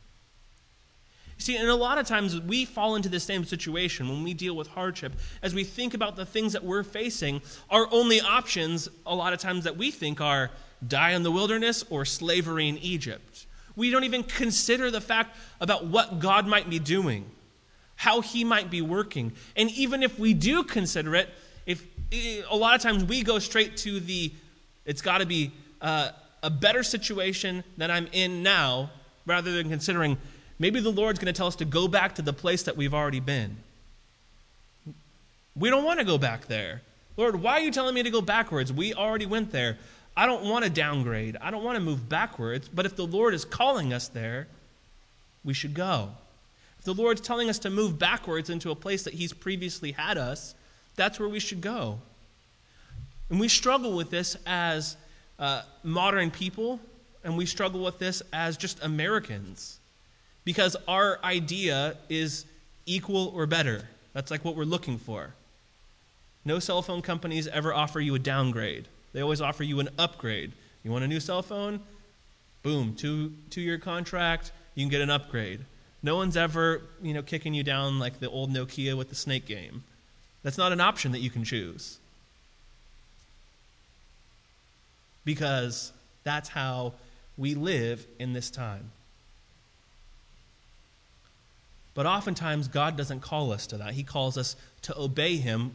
See, 1.38 1.56
and 1.56 1.68
a 1.68 1.74
lot 1.74 1.98
of 1.98 2.06
times 2.06 2.38
we 2.40 2.64
fall 2.64 2.96
into 2.96 3.08
the 3.08 3.20
same 3.20 3.44
situation 3.44 4.08
when 4.08 4.24
we 4.24 4.34
deal 4.34 4.56
with 4.56 4.66
hardship. 4.66 5.12
As 5.40 5.54
we 5.54 5.62
think 5.62 5.94
about 5.94 6.16
the 6.16 6.26
things 6.26 6.52
that 6.52 6.64
we're 6.64 6.82
facing, 6.82 7.40
our 7.70 7.86
only 7.92 8.20
options, 8.20 8.88
a 9.06 9.14
lot 9.14 9.32
of 9.32 9.38
times 9.38 9.64
that 9.64 9.76
we 9.76 9.92
think, 9.92 10.20
are 10.20 10.50
die 10.86 11.12
in 11.12 11.22
the 11.22 11.30
wilderness 11.30 11.84
or 11.90 12.04
slavery 12.04 12.68
in 12.68 12.76
Egypt. 12.78 13.46
We 13.76 13.90
don't 13.90 14.02
even 14.02 14.24
consider 14.24 14.90
the 14.90 15.00
fact 15.00 15.36
about 15.60 15.86
what 15.86 16.18
God 16.18 16.48
might 16.48 16.68
be 16.68 16.80
doing, 16.80 17.24
how 17.94 18.20
He 18.20 18.42
might 18.42 18.68
be 18.68 18.82
working. 18.82 19.32
And 19.56 19.70
even 19.70 20.02
if 20.02 20.18
we 20.18 20.34
do 20.34 20.64
consider 20.64 21.14
it, 21.14 21.28
if 21.66 21.84
a 22.50 22.56
lot 22.56 22.74
of 22.74 22.82
times 22.82 23.04
we 23.04 23.22
go 23.22 23.38
straight 23.38 23.76
to 23.78 24.00
the, 24.00 24.32
it's 24.84 25.02
got 25.02 25.18
to 25.18 25.26
be 25.26 25.52
uh, 25.80 26.10
a 26.42 26.50
better 26.50 26.82
situation 26.82 27.62
than 27.76 27.92
I'm 27.92 28.08
in 28.10 28.42
now, 28.42 28.90
rather 29.26 29.52
than 29.52 29.68
considering 29.68 30.16
Maybe 30.58 30.80
the 30.80 30.90
Lord's 30.90 31.18
going 31.18 31.32
to 31.32 31.36
tell 31.36 31.46
us 31.46 31.56
to 31.56 31.64
go 31.64 31.86
back 31.86 32.16
to 32.16 32.22
the 32.22 32.32
place 32.32 32.64
that 32.64 32.76
we've 32.76 32.94
already 32.94 33.20
been. 33.20 33.56
We 35.54 35.70
don't 35.70 35.84
want 35.84 36.00
to 36.00 36.04
go 36.04 36.18
back 36.18 36.46
there. 36.46 36.82
Lord, 37.16 37.40
why 37.40 37.54
are 37.54 37.60
you 37.60 37.70
telling 37.70 37.94
me 37.94 38.02
to 38.02 38.10
go 38.10 38.20
backwards? 38.20 38.72
We 38.72 38.94
already 38.94 39.26
went 39.26 39.50
there. 39.50 39.76
I 40.16 40.26
don't 40.26 40.44
want 40.44 40.64
to 40.64 40.70
downgrade. 40.70 41.36
I 41.40 41.50
don't 41.50 41.64
want 41.64 41.76
to 41.76 41.84
move 41.84 42.08
backwards. 42.08 42.68
But 42.68 42.86
if 42.86 42.96
the 42.96 43.06
Lord 43.06 43.34
is 43.34 43.44
calling 43.44 43.92
us 43.92 44.08
there, 44.08 44.48
we 45.44 45.54
should 45.54 45.74
go. 45.74 46.10
If 46.78 46.84
the 46.84 46.94
Lord's 46.94 47.20
telling 47.20 47.48
us 47.48 47.58
to 47.60 47.70
move 47.70 47.98
backwards 47.98 48.50
into 48.50 48.70
a 48.70 48.74
place 48.74 49.04
that 49.04 49.14
He's 49.14 49.32
previously 49.32 49.92
had 49.92 50.18
us, 50.18 50.54
that's 50.96 51.20
where 51.20 51.28
we 51.28 51.38
should 51.40 51.60
go. 51.60 51.98
And 53.30 53.38
we 53.38 53.48
struggle 53.48 53.96
with 53.96 54.10
this 54.10 54.36
as 54.46 54.96
uh, 55.38 55.62
modern 55.84 56.30
people, 56.30 56.80
and 57.22 57.36
we 57.36 57.46
struggle 57.46 57.84
with 57.84 57.98
this 57.98 58.22
as 58.32 58.56
just 58.56 58.82
Americans 58.82 59.77
because 60.44 60.76
our 60.86 61.18
idea 61.22 61.96
is 62.08 62.44
equal 62.86 63.32
or 63.34 63.46
better. 63.46 63.88
That's 64.12 64.30
like 64.30 64.44
what 64.44 64.56
we're 64.56 64.64
looking 64.64 64.98
for. 64.98 65.34
No 66.44 66.58
cell 66.58 66.82
phone 66.82 67.02
companies 67.02 67.46
ever 67.48 67.74
offer 67.74 68.00
you 68.00 68.14
a 68.14 68.18
downgrade, 68.18 68.86
they 69.12 69.20
always 69.20 69.40
offer 69.40 69.62
you 69.62 69.80
an 69.80 69.88
upgrade. 69.98 70.52
You 70.84 70.92
want 70.92 71.04
a 71.04 71.08
new 71.08 71.20
cell 71.20 71.42
phone? 71.42 71.80
Boom, 72.62 72.94
two, 72.94 73.32
two 73.50 73.60
year 73.60 73.78
contract, 73.78 74.52
you 74.74 74.84
can 74.84 74.90
get 74.90 75.00
an 75.00 75.10
upgrade. 75.10 75.60
No 76.02 76.16
one's 76.16 76.36
ever, 76.36 76.82
you 77.02 77.12
know, 77.12 77.22
kicking 77.22 77.54
you 77.54 77.62
down 77.62 77.98
like 77.98 78.20
the 78.20 78.30
old 78.30 78.50
Nokia 78.52 78.96
with 78.96 79.08
the 79.08 79.14
snake 79.14 79.46
game. 79.46 79.82
That's 80.42 80.58
not 80.58 80.72
an 80.72 80.80
option 80.80 81.12
that 81.12 81.20
you 81.20 81.30
can 81.30 81.44
choose. 81.44 81.98
Because 85.24 85.92
that's 86.24 86.48
how 86.48 86.94
we 87.36 87.54
live 87.54 88.06
in 88.18 88.32
this 88.32 88.50
time. 88.50 88.90
But 91.98 92.06
oftentimes, 92.06 92.68
God 92.68 92.96
doesn't 92.96 93.22
call 93.22 93.52
us 93.52 93.66
to 93.66 93.78
that. 93.78 93.94
He 93.94 94.04
calls 94.04 94.38
us 94.38 94.54
to 94.82 94.96
obey 94.96 95.36
Him 95.38 95.72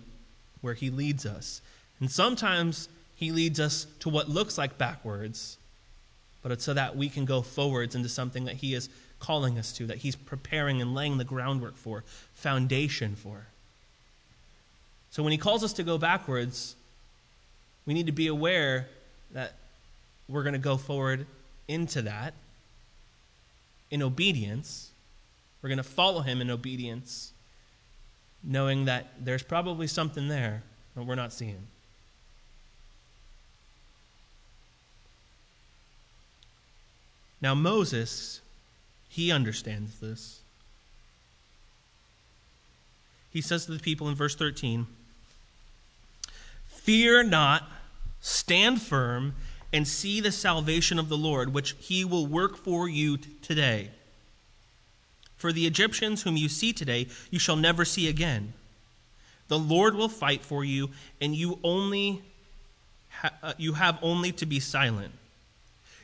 where 0.62 0.74
He 0.74 0.90
leads 0.90 1.26
us. 1.26 1.62
And 2.00 2.10
sometimes 2.10 2.88
He 3.14 3.34
leads 3.34 3.60
us 3.60 3.88
to 4.00 4.08
what 4.08 4.30
looks 4.30 4.58
like 4.58 4.78
backwards, 4.78 5.58
but 6.42 6.54
it's 6.54 6.64
so 6.64 6.74
that 6.76 6.96
we 6.96 7.10
can 7.10 7.26
go 7.26 7.42
forwards 7.42 7.94
into 7.94 8.08
something 8.08 8.46
that 8.46 8.56
He 8.56 8.74
is 8.74 8.88
calling 9.20 9.60
us 9.60 9.74
to, 9.74 9.86
that 9.88 9.98
He's 9.98 10.16
preparing 10.16 10.82
and 10.82 10.96
laying 10.96 11.18
the 11.18 11.26
groundwork 11.26 11.76
for, 11.76 12.06
foundation 12.36 13.18
for. 13.18 13.48
So 15.12 15.24
when 15.24 15.34
He 15.34 15.38
calls 15.38 15.62
us 15.62 15.74
to 15.74 15.84
go 15.84 15.98
backwards, 15.98 16.78
we 17.86 17.94
need 17.94 18.06
to 18.06 18.14
be 18.14 18.28
aware 18.28 18.88
that 19.34 19.56
we're 20.30 20.44
going 20.44 20.54
to 20.54 20.58
go 20.58 20.78
forward 20.78 21.26
into 21.68 22.02
that 22.04 22.34
in 23.92 24.02
obedience. 24.02 24.92
We're 25.64 25.70
going 25.70 25.78
to 25.78 25.84
follow 25.84 26.22
Him 26.22 26.42
in 26.42 26.52
obedience, 26.52 27.32
knowing 28.44 28.86
that 28.86 29.14
there's 29.20 29.44
probably 29.44 29.88
something 29.88 30.28
there 30.28 30.62
that 30.94 31.06
we're 31.06 31.16
not 31.16 31.32
seeing. 31.32 31.68
Now, 37.42 37.56
Moses, 37.56 38.42
he 39.10 39.32
understands 39.32 40.00
this. 40.00 40.42
He 43.32 43.42
says 43.42 43.66
to 43.66 43.72
the 43.72 43.80
people 43.80 44.10
in 44.10 44.16
verse 44.16 44.36
13 44.36 44.86
Fear 46.68 47.24
not, 47.24 47.70
stand 48.22 48.82
firm, 48.82 49.36
and 49.72 49.88
see 49.88 50.20
the 50.20 50.32
salvation 50.32 51.00
of 51.00 51.08
the 51.08 51.18
Lord, 51.18 51.54
which 51.54 51.76
he 51.80 52.04
will 52.04 52.28
work 52.28 52.58
for 52.58 52.88
you 52.90 53.18
t- 53.18 53.30
today. 53.42 53.90
For 55.44 55.52
the 55.52 55.68
Egyptians 55.68 56.24
whom 56.24 56.38
you 56.38 56.48
see 56.48 56.72
today, 56.72 57.08
you 57.30 57.38
shall 57.38 57.58
never 57.58 57.84
see 57.84 58.08
again. 58.08 58.54
The 59.50 59.60
Lord 59.60 59.94
will 59.94 60.08
fight 60.08 60.42
for 60.42 60.64
you, 60.64 60.92
and 61.20 61.36
you 61.36 61.60
only 61.66 62.22
ha- 63.10 63.34
uh, 63.44 63.54
you 63.58 63.74
have 63.74 64.00
only 64.02 64.32
to 64.32 64.46
be 64.46 64.62
silent. 64.62 65.12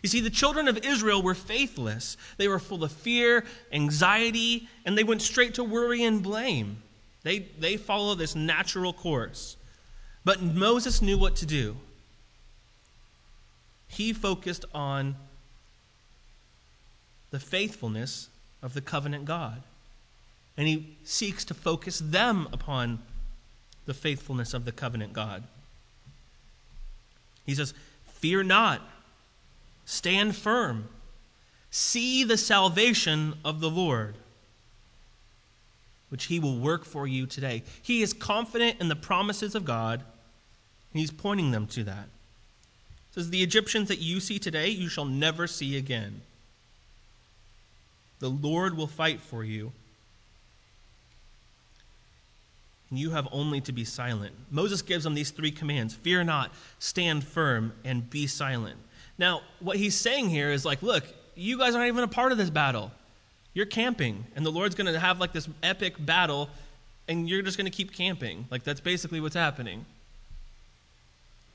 You 0.03 0.09
see, 0.09 0.19
the 0.19 0.29
children 0.29 0.67
of 0.67 0.79
Israel 0.79 1.23
were 1.23 1.35
faithless. 1.35 2.17
They 2.35 2.49
were 2.49 2.59
full 2.59 2.83
of 2.83 2.91
fear, 2.91 3.45
anxiety, 3.71 4.67
and 4.83 4.97
they 4.97 5.05
went 5.05 5.21
straight 5.21 5.53
to 5.53 5.63
worry 5.63 6.03
and 6.03 6.21
blame. 6.21 6.83
They, 7.23 7.39
they 7.39 7.77
follow 7.77 8.15
this 8.15 8.35
natural 8.35 8.91
course. 8.91 9.55
But 10.25 10.41
Moses 10.41 11.01
knew 11.01 11.17
what 11.17 11.37
to 11.37 11.45
do. 11.45 11.77
He 13.87 14.11
focused 14.11 14.65
on 14.73 15.15
the 17.31 17.39
faithfulness 17.39 18.27
of 18.61 18.73
the 18.73 18.81
covenant 18.81 19.25
God. 19.25 19.61
And 20.57 20.67
he 20.67 20.97
seeks 21.03 21.45
to 21.45 21.53
focus 21.53 21.99
them 21.99 22.47
upon 22.51 22.99
the 23.85 23.93
faithfulness 23.93 24.53
of 24.53 24.65
the 24.65 24.71
covenant 24.71 25.13
God. 25.13 25.43
He 27.45 27.55
says, 27.55 27.73
Fear 28.13 28.43
not. 28.43 28.81
Stand 29.85 30.35
firm. 30.35 30.89
See 31.71 32.23
the 32.23 32.37
salvation 32.37 33.35
of 33.45 33.59
the 33.59 33.69
Lord, 33.69 34.15
which 36.09 36.25
he 36.25 36.39
will 36.39 36.59
work 36.59 36.85
for 36.85 37.07
you 37.07 37.25
today. 37.25 37.63
He 37.81 38.01
is 38.01 38.13
confident 38.13 38.79
in 38.79 38.89
the 38.89 38.95
promises 38.95 39.55
of 39.55 39.65
God, 39.65 40.01
and 40.93 40.99
he's 40.99 41.11
pointing 41.11 41.51
them 41.51 41.65
to 41.67 41.83
that. 41.85 42.09
Says, 43.11 43.29
The 43.29 43.41
Egyptians 43.41 43.87
that 43.87 43.99
you 43.99 44.19
see 44.19 44.39
today, 44.39 44.69
you 44.69 44.89
shall 44.89 45.05
never 45.05 45.47
see 45.47 45.77
again. 45.77 46.21
The 48.19 48.29
Lord 48.29 48.75
will 48.75 48.87
fight 48.87 49.21
for 49.21 49.43
you. 49.43 49.71
And 52.89 52.99
you 52.99 53.11
have 53.11 53.27
only 53.31 53.61
to 53.61 53.71
be 53.71 53.85
silent. 53.85 54.33
Moses 54.49 54.81
gives 54.81 55.03
them 55.03 55.13
these 55.13 55.31
three 55.31 55.51
commands 55.51 55.93
fear 55.93 56.23
not, 56.23 56.51
stand 56.79 57.23
firm, 57.23 57.73
and 57.85 58.09
be 58.09 58.27
silent. 58.27 58.77
Now, 59.17 59.41
what 59.59 59.77
he's 59.77 59.95
saying 59.95 60.29
here 60.29 60.51
is 60.51 60.65
like, 60.65 60.81
look, 60.81 61.03
you 61.35 61.57
guys 61.57 61.75
aren't 61.75 61.87
even 61.87 62.03
a 62.03 62.07
part 62.07 62.31
of 62.31 62.37
this 62.37 62.49
battle. 62.49 62.91
You're 63.53 63.65
camping, 63.65 64.25
and 64.35 64.45
the 64.45 64.49
Lord's 64.49 64.75
going 64.75 64.91
to 64.91 64.99
have 64.99 65.19
like 65.19 65.33
this 65.33 65.47
epic 65.61 65.95
battle, 65.99 66.49
and 67.07 67.29
you're 67.29 67.41
just 67.41 67.57
going 67.57 67.69
to 67.69 67.75
keep 67.75 67.93
camping. 67.93 68.45
Like, 68.49 68.63
that's 68.63 68.79
basically 68.79 69.19
what's 69.19 69.35
happening. 69.35 69.85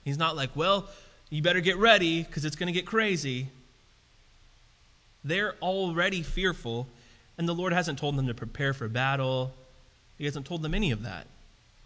He's 0.05 0.19
not 0.19 0.37
like, 0.37 0.51
well, 0.55 0.89
you 1.31 1.43
better 1.43 1.61
get 1.61 1.79
ready 1.79 2.23
because 2.23 2.45
it's 2.45 2.57
going 2.57 2.67
to 2.67 2.73
get 2.73 2.87
crazy. 2.87 3.49
They're 5.25 5.55
already 5.63 6.23
fearful, 6.23 6.87
and 7.39 7.49
the 7.49 7.55
Lord 7.55 7.73
hasn't 7.73 7.99
told 7.99 8.17
them 8.17 8.27
to 8.27 8.35
prepare 8.35 8.75
for 8.75 8.89
battle. 8.89 9.55
He 10.19 10.27
hasn't 10.27 10.47
told 10.47 10.63
them 10.63 10.75
any 10.75 10.91
of 10.91 11.03
that. 11.03 11.27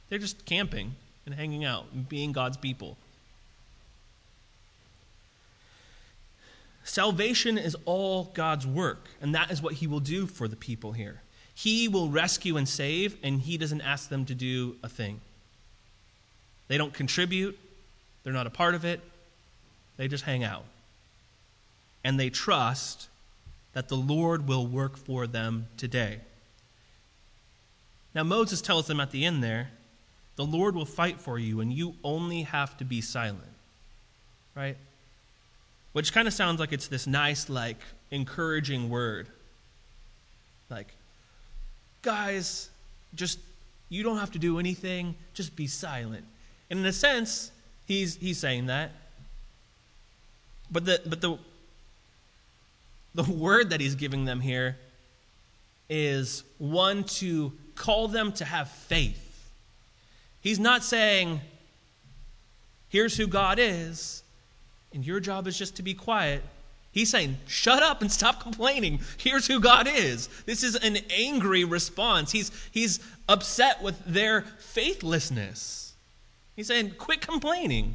They're 0.08 0.18
just 0.18 0.44
camping 0.44 0.96
and 1.24 1.34
hanging 1.34 1.64
out 1.64 1.86
and 1.92 2.08
being 2.08 2.32
God's 2.32 2.56
people. 2.56 2.96
Salvation 6.82 7.58
is 7.58 7.76
all 7.84 8.24
God's 8.34 8.66
work, 8.66 9.08
and 9.20 9.34
that 9.34 9.50
is 9.50 9.60
what 9.60 9.74
He 9.74 9.86
will 9.86 10.00
do 10.00 10.26
for 10.26 10.48
the 10.48 10.56
people 10.56 10.92
here. 10.92 11.20
He 11.54 11.86
will 11.86 12.08
rescue 12.08 12.56
and 12.56 12.68
save, 12.68 13.16
and 13.22 13.42
He 13.42 13.58
doesn't 13.58 13.82
ask 13.82 14.08
them 14.08 14.24
to 14.24 14.34
do 14.34 14.76
a 14.82 14.88
thing. 14.88 15.20
They 16.66 16.78
don't 16.78 16.94
contribute, 16.94 17.58
they're 18.24 18.32
not 18.32 18.46
a 18.46 18.50
part 18.50 18.74
of 18.74 18.84
it, 18.84 19.00
they 19.96 20.08
just 20.08 20.24
hang 20.24 20.44
out. 20.44 20.64
And 22.02 22.18
they 22.18 22.30
trust 22.30 23.08
that 23.78 23.86
the 23.86 23.94
Lord 23.94 24.48
will 24.48 24.66
work 24.66 24.96
for 24.96 25.28
them 25.28 25.68
today. 25.76 26.18
Now, 28.12 28.24
Moses 28.24 28.60
tells 28.60 28.88
them 28.88 28.98
at 28.98 29.12
the 29.12 29.24
end 29.24 29.40
there, 29.40 29.70
the 30.34 30.44
Lord 30.44 30.74
will 30.74 30.84
fight 30.84 31.20
for 31.20 31.38
you, 31.38 31.60
and 31.60 31.72
you 31.72 31.94
only 32.02 32.42
have 32.42 32.76
to 32.78 32.84
be 32.84 33.00
silent. 33.00 33.52
Right? 34.56 34.76
which 35.92 36.12
kind 36.12 36.26
of 36.26 36.34
sounds 36.34 36.58
like 36.58 36.72
it's 36.72 36.88
this 36.88 37.06
nice, 37.06 37.48
like, 37.48 37.78
encouraging 38.10 38.90
word. 38.90 39.28
Like, 40.70 40.92
guys, 42.02 42.70
just, 43.14 43.38
you 43.90 44.02
don't 44.02 44.18
have 44.18 44.32
to 44.32 44.40
do 44.40 44.58
anything, 44.58 45.14
just 45.34 45.54
be 45.54 45.68
silent. 45.68 46.24
And 46.68 46.80
in 46.80 46.86
a 46.86 46.92
sense, 46.92 47.52
he's, 47.86 48.16
he's 48.16 48.38
saying 48.38 48.66
that. 48.66 48.90
But 50.68 50.84
the, 50.84 51.00
but 51.06 51.20
the, 51.20 51.38
the 53.14 53.24
word 53.24 53.70
that 53.70 53.80
he's 53.80 53.94
giving 53.94 54.24
them 54.24 54.40
here 54.40 54.76
is 55.88 56.44
one 56.58 57.04
to 57.04 57.52
call 57.74 58.08
them 58.08 58.32
to 58.32 58.44
have 58.44 58.68
faith. 58.70 59.50
He's 60.40 60.58
not 60.58 60.84
saying, 60.84 61.40
here's 62.88 63.16
who 63.16 63.26
God 63.26 63.58
is, 63.58 64.22
and 64.92 65.04
your 65.04 65.20
job 65.20 65.46
is 65.46 65.58
just 65.58 65.76
to 65.76 65.82
be 65.82 65.94
quiet. 65.94 66.42
He's 66.92 67.10
saying, 67.10 67.36
shut 67.46 67.82
up 67.82 68.00
and 68.00 68.10
stop 68.10 68.42
complaining. 68.42 69.00
Here's 69.18 69.46
who 69.46 69.60
God 69.60 69.86
is. 69.86 70.28
This 70.46 70.62
is 70.62 70.74
an 70.76 70.96
angry 71.10 71.64
response. 71.64 72.32
He's, 72.32 72.50
he's 72.70 73.00
upset 73.28 73.82
with 73.82 74.02
their 74.04 74.42
faithlessness. 74.58 75.94
He's 76.56 76.66
saying, 76.66 76.92
quit 76.98 77.20
complaining. 77.20 77.94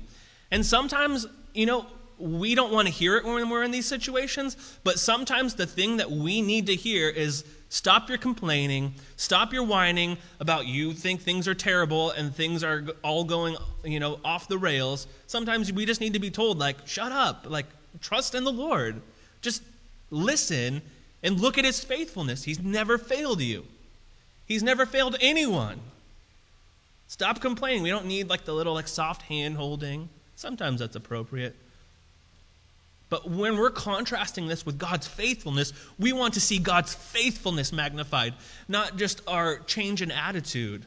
And 0.52 0.66
sometimes, 0.66 1.26
you 1.54 1.66
know, 1.66 1.86
we 2.18 2.56
don't 2.56 2.72
want 2.72 2.88
to 2.88 2.94
hear 2.94 3.18
it 3.18 3.26
when 3.26 3.50
we're 3.50 3.64
in 3.64 3.72
these 3.72 3.86
situations, 3.86 4.78
but 4.84 5.00
sometimes 5.00 5.56
the 5.56 5.66
thing 5.66 5.98
that 5.98 6.12
we 6.12 6.42
need 6.42 6.68
to 6.68 6.76
hear 6.76 7.10
is 7.10 7.44
stop 7.70 8.10
your 8.10 8.18
complaining, 8.18 8.94
stop 9.18 9.52
your 9.52 9.64
whining 9.64 10.18
about 10.40 10.68
you 10.68 10.94
think 10.94 11.22
things 11.22 11.48
are 11.48 11.56
terrible 11.56 12.12
and 12.12 12.36
things 12.36 12.64
are 12.64 12.86
all 13.04 13.24
going, 13.24 13.56
you 13.84 14.00
know, 14.00 14.20
off 14.24 14.48
the 14.48 14.58
rails. 14.58 15.08
Sometimes 15.28 15.74
we 15.74 15.86
just 15.86 16.02
need 16.02 16.14
to 16.14 16.20
be 16.20 16.30
told 16.30 16.60
like, 16.60 16.88
shut 16.88 17.12
up, 17.12 17.46
like 17.48 17.66
trust 18.02 18.36
in 18.36 18.44
the 18.44 18.52
Lord. 18.52 19.02
Just 19.42 19.64
listen 20.12 20.82
and 21.24 21.40
look 21.40 21.58
at 21.58 21.66
his 21.66 21.84
faithfulness. 21.84 22.44
He's 22.44 22.60
never 22.60 22.98
failed 22.98 23.42
you. 23.42 23.66
He's 24.46 24.62
never 24.62 24.86
failed 24.86 25.16
anyone. 25.22 25.80
Stop 27.08 27.42
complaining. 27.42 27.84
We 27.84 27.90
don't 27.90 28.06
need 28.06 28.30
like 28.30 28.46
the 28.46 28.54
little 28.54 28.74
like 28.74 28.88
soft 28.88 29.24
hand 29.24 29.56
holding. 29.56 30.10
Sometimes 30.36 30.80
that's 30.80 30.96
appropriate. 30.96 31.56
But 33.14 33.30
when 33.30 33.58
we're 33.58 33.70
contrasting 33.70 34.48
this 34.48 34.66
with 34.66 34.80
God's 34.80 35.06
faithfulness, 35.06 35.72
we 36.00 36.14
want 36.14 36.34
to 36.34 36.40
see 36.42 36.58
God's 36.58 36.96
faithfulness 36.96 37.72
magnified, 37.72 38.34
not 38.68 38.98
just 38.98 39.22
our 39.28 39.60
change 39.60 40.02
in 40.02 40.10
attitude. 40.10 40.84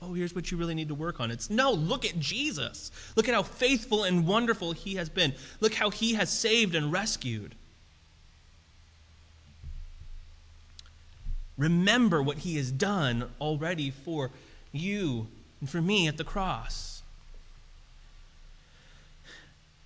Oh, 0.00 0.12
here's 0.12 0.36
what 0.36 0.52
you 0.52 0.56
really 0.56 0.76
need 0.76 0.86
to 0.86 0.94
work 0.94 1.18
on. 1.18 1.32
It's 1.32 1.50
no, 1.50 1.72
look 1.72 2.04
at 2.04 2.20
Jesus. 2.20 2.92
Look 3.16 3.28
at 3.28 3.34
how 3.34 3.42
faithful 3.42 4.04
and 4.04 4.24
wonderful 4.24 4.70
he 4.70 4.94
has 4.94 5.08
been. 5.08 5.34
Look 5.58 5.74
how 5.74 5.90
he 5.90 6.14
has 6.14 6.30
saved 6.30 6.76
and 6.76 6.92
rescued. 6.92 7.56
Remember 11.58 12.22
what 12.22 12.38
he 12.38 12.56
has 12.56 12.70
done 12.70 13.28
already 13.40 13.90
for 13.90 14.30
you 14.70 15.26
and 15.58 15.68
for 15.68 15.82
me 15.82 16.06
at 16.06 16.18
the 16.18 16.24
cross. 16.24 16.93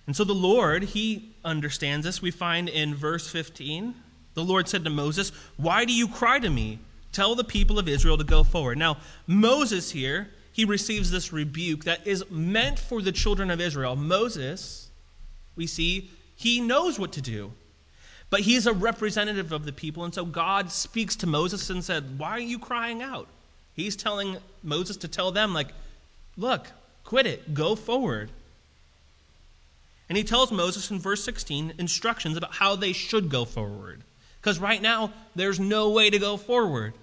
And 0.09 0.15
so 0.15 0.23
the 0.23 0.33
Lord, 0.33 0.81
he 0.85 1.35
understands 1.45 2.03
this. 2.03 2.19
We 2.19 2.31
find 2.31 2.67
in 2.67 2.95
verse 2.95 3.29
15, 3.29 3.93
the 4.33 4.43
Lord 4.43 4.67
said 4.67 4.83
to 4.85 4.89
Moses, 4.89 5.31
Why 5.55 5.85
do 5.85 5.93
you 5.93 6.07
cry 6.07 6.39
to 6.39 6.49
me? 6.49 6.79
Tell 7.11 7.35
the 7.35 7.43
people 7.43 7.77
of 7.77 7.87
Israel 7.87 8.17
to 8.17 8.23
go 8.23 8.43
forward. 8.43 8.79
Now, 8.79 8.97
Moses 9.27 9.91
here, 9.91 10.29
he 10.51 10.65
receives 10.65 11.11
this 11.11 11.31
rebuke 11.31 11.83
that 11.83 12.07
is 12.07 12.25
meant 12.31 12.79
for 12.79 13.03
the 13.03 13.11
children 13.11 13.51
of 13.51 13.61
Israel. 13.61 13.95
Moses, 13.95 14.89
we 15.55 15.67
see, 15.67 16.09
he 16.35 16.59
knows 16.59 16.97
what 16.97 17.11
to 17.11 17.21
do. 17.21 17.53
But 18.31 18.39
he's 18.39 18.65
a 18.65 18.73
representative 18.73 19.51
of 19.51 19.63
the 19.63 19.71
people, 19.71 20.05
and 20.05 20.13
so 20.15 20.25
God 20.25 20.71
speaks 20.71 21.15
to 21.17 21.27
Moses 21.27 21.69
and 21.69 21.83
said, 21.83 22.17
Why 22.17 22.31
are 22.31 22.39
you 22.39 22.57
crying 22.57 23.03
out? 23.03 23.27
He's 23.75 23.95
telling 23.95 24.37
Moses 24.63 24.97
to 24.97 25.07
tell 25.07 25.31
them, 25.31 25.53
like, 25.53 25.67
look, 26.35 26.65
quit 27.03 27.27
it, 27.27 27.53
go 27.53 27.75
forward. 27.75 28.31
And 30.09 30.17
he 30.17 30.23
tells 30.23 30.51
Moses 30.51 30.89
in 30.89 30.99
verse 30.99 31.23
16 31.23 31.75
instructions 31.77 32.35
about 32.35 32.55
how 32.55 32.75
they 32.75 32.93
should 32.93 33.29
go 33.29 33.45
forward. 33.45 34.03
Because 34.41 34.59
right 34.59 34.81
now, 34.81 35.13
there's 35.35 35.59
no 35.59 35.91
way 35.91 36.09
to 36.09 36.17
go 36.17 36.35
forward. 36.35 36.93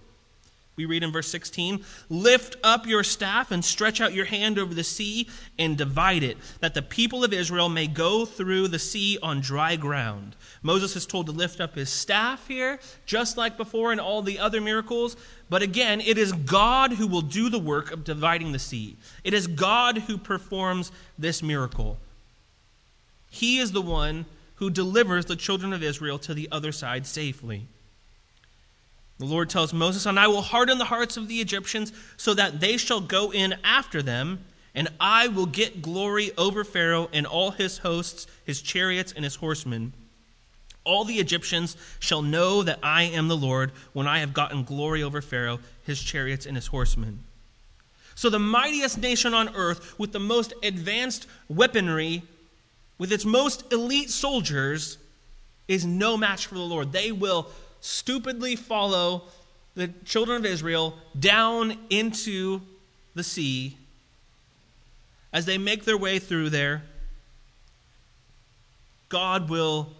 We 0.76 0.84
read 0.84 1.02
in 1.02 1.12
verse 1.12 1.28
16 1.28 1.82
Lift 2.10 2.56
up 2.62 2.86
your 2.86 3.02
staff 3.02 3.50
and 3.50 3.64
stretch 3.64 4.00
out 4.00 4.12
your 4.12 4.26
hand 4.26 4.58
over 4.58 4.74
the 4.74 4.84
sea 4.84 5.28
and 5.58 5.76
divide 5.76 6.22
it, 6.22 6.36
that 6.60 6.74
the 6.74 6.82
people 6.82 7.24
of 7.24 7.32
Israel 7.32 7.68
may 7.68 7.86
go 7.86 8.26
through 8.26 8.68
the 8.68 8.78
sea 8.78 9.18
on 9.22 9.40
dry 9.40 9.76
ground. 9.76 10.36
Moses 10.62 10.94
is 10.96 11.06
told 11.06 11.26
to 11.26 11.32
lift 11.32 11.60
up 11.60 11.74
his 11.74 11.88
staff 11.88 12.46
here, 12.46 12.78
just 13.06 13.36
like 13.36 13.56
before 13.56 13.92
in 13.92 14.00
all 14.00 14.20
the 14.20 14.38
other 14.38 14.60
miracles. 14.60 15.16
But 15.48 15.62
again, 15.62 16.00
it 16.00 16.18
is 16.18 16.32
God 16.32 16.92
who 16.92 17.06
will 17.06 17.22
do 17.22 17.48
the 17.48 17.58
work 17.58 17.90
of 17.90 18.04
dividing 18.04 18.52
the 18.52 18.58
sea. 18.58 18.96
It 19.24 19.32
is 19.32 19.46
God 19.46 19.98
who 19.98 20.18
performs 20.18 20.92
this 21.18 21.42
miracle. 21.42 21.98
He 23.36 23.58
is 23.58 23.72
the 23.72 23.82
one 23.82 24.24
who 24.54 24.70
delivers 24.70 25.26
the 25.26 25.36
children 25.36 25.74
of 25.74 25.82
Israel 25.82 26.18
to 26.20 26.32
the 26.32 26.48
other 26.50 26.72
side 26.72 27.06
safely. 27.06 27.68
The 29.18 29.26
Lord 29.26 29.50
tells 29.50 29.74
Moses, 29.74 30.06
And 30.06 30.18
I 30.18 30.26
will 30.26 30.40
harden 30.40 30.78
the 30.78 30.86
hearts 30.86 31.18
of 31.18 31.28
the 31.28 31.40
Egyptians 31.40 31.92
so 32.16 32.32
that 32.32 32.60
they 32.60 32.78
shall 32.78 33.02
go 33.02 33.30
in 33.30 33.56
after 33.62 34.00
them, 34.00 34.44
and 34.74 34.88
I 34.98 35.28
will 35.28 35.44
get 35.44 35.82
glory 35.82 36.30
over 36.38 36.64
Pharaoh 36.64 37.10
and 37.12 37.26
all 37.26 37.50
his 37.50 37.78
hosts, 37.78 38.26
his 38.42 38.62
chariots, 38.62 39.12
and 39.12 39.22
his 39.22 39.36
horsemen. 39.36 39.92
All 40.84 41.04
the 41.04 41.16
Egyptians 41.16 41.76
shall 41.98 42.22
know 42.22 42.62
that 42.62 42.78
I 42.82 43.02
am 43.02 43.28
the 43.28 43.36
Lord 43.36 43.72
when 43.92 44.06
I 44.06 44.20
have 44.20 44.32
gotten 44.32 44.64
glory 44.64 45.02
over 45.02 45.20
Pharaoh, 45.20 45.60
his 45.84 46.00
chariots, 46.02 46.46
and 46.46 46.56
his 46.56 46.68
horsemen. 46.68 47.18
So, 48.14 48.30
the 48.30 48.38
mightiest 48.38 48.96
nation 48.96 49.34
on 49.34 49.54
earth, 49.54 49.98
with 49.98 50.12
the 50.12 50.20
most 50.20 50.54
advanced 50.62 51.26
weaponry, 51.50 52.22
with 52.98 53.12
its 53.12 53.24
most 53.24 53.72
elite 53.72 54.10
soldiers, 54.10 54.98
is 55.68 55.84
no 55.84 56.16
match 56.16 56.46
for 56.46 56.54
the 56.54 56.60
Lord. 56.60 56.92
They 56.92 57.12
will 57.12 57.48
stupidly 57.80 58.56
follow 58.56 59.24
the 59.74 59.88
children 60.04 60.38
of 60.38 60.46
Israel 60.46 60.94
down 61.18 61.76
into 61.90 62.60
the 63.14 63.22
sea 63.22 63.76
as 65.32 65.44
they 65.44 65.58
make 65.58 65.84
their 65.84 65.98
way 65.98 66.18
through 66.18 66.50
there. 66.50 66.82
God 69.08 69.50
will 69.50 69.90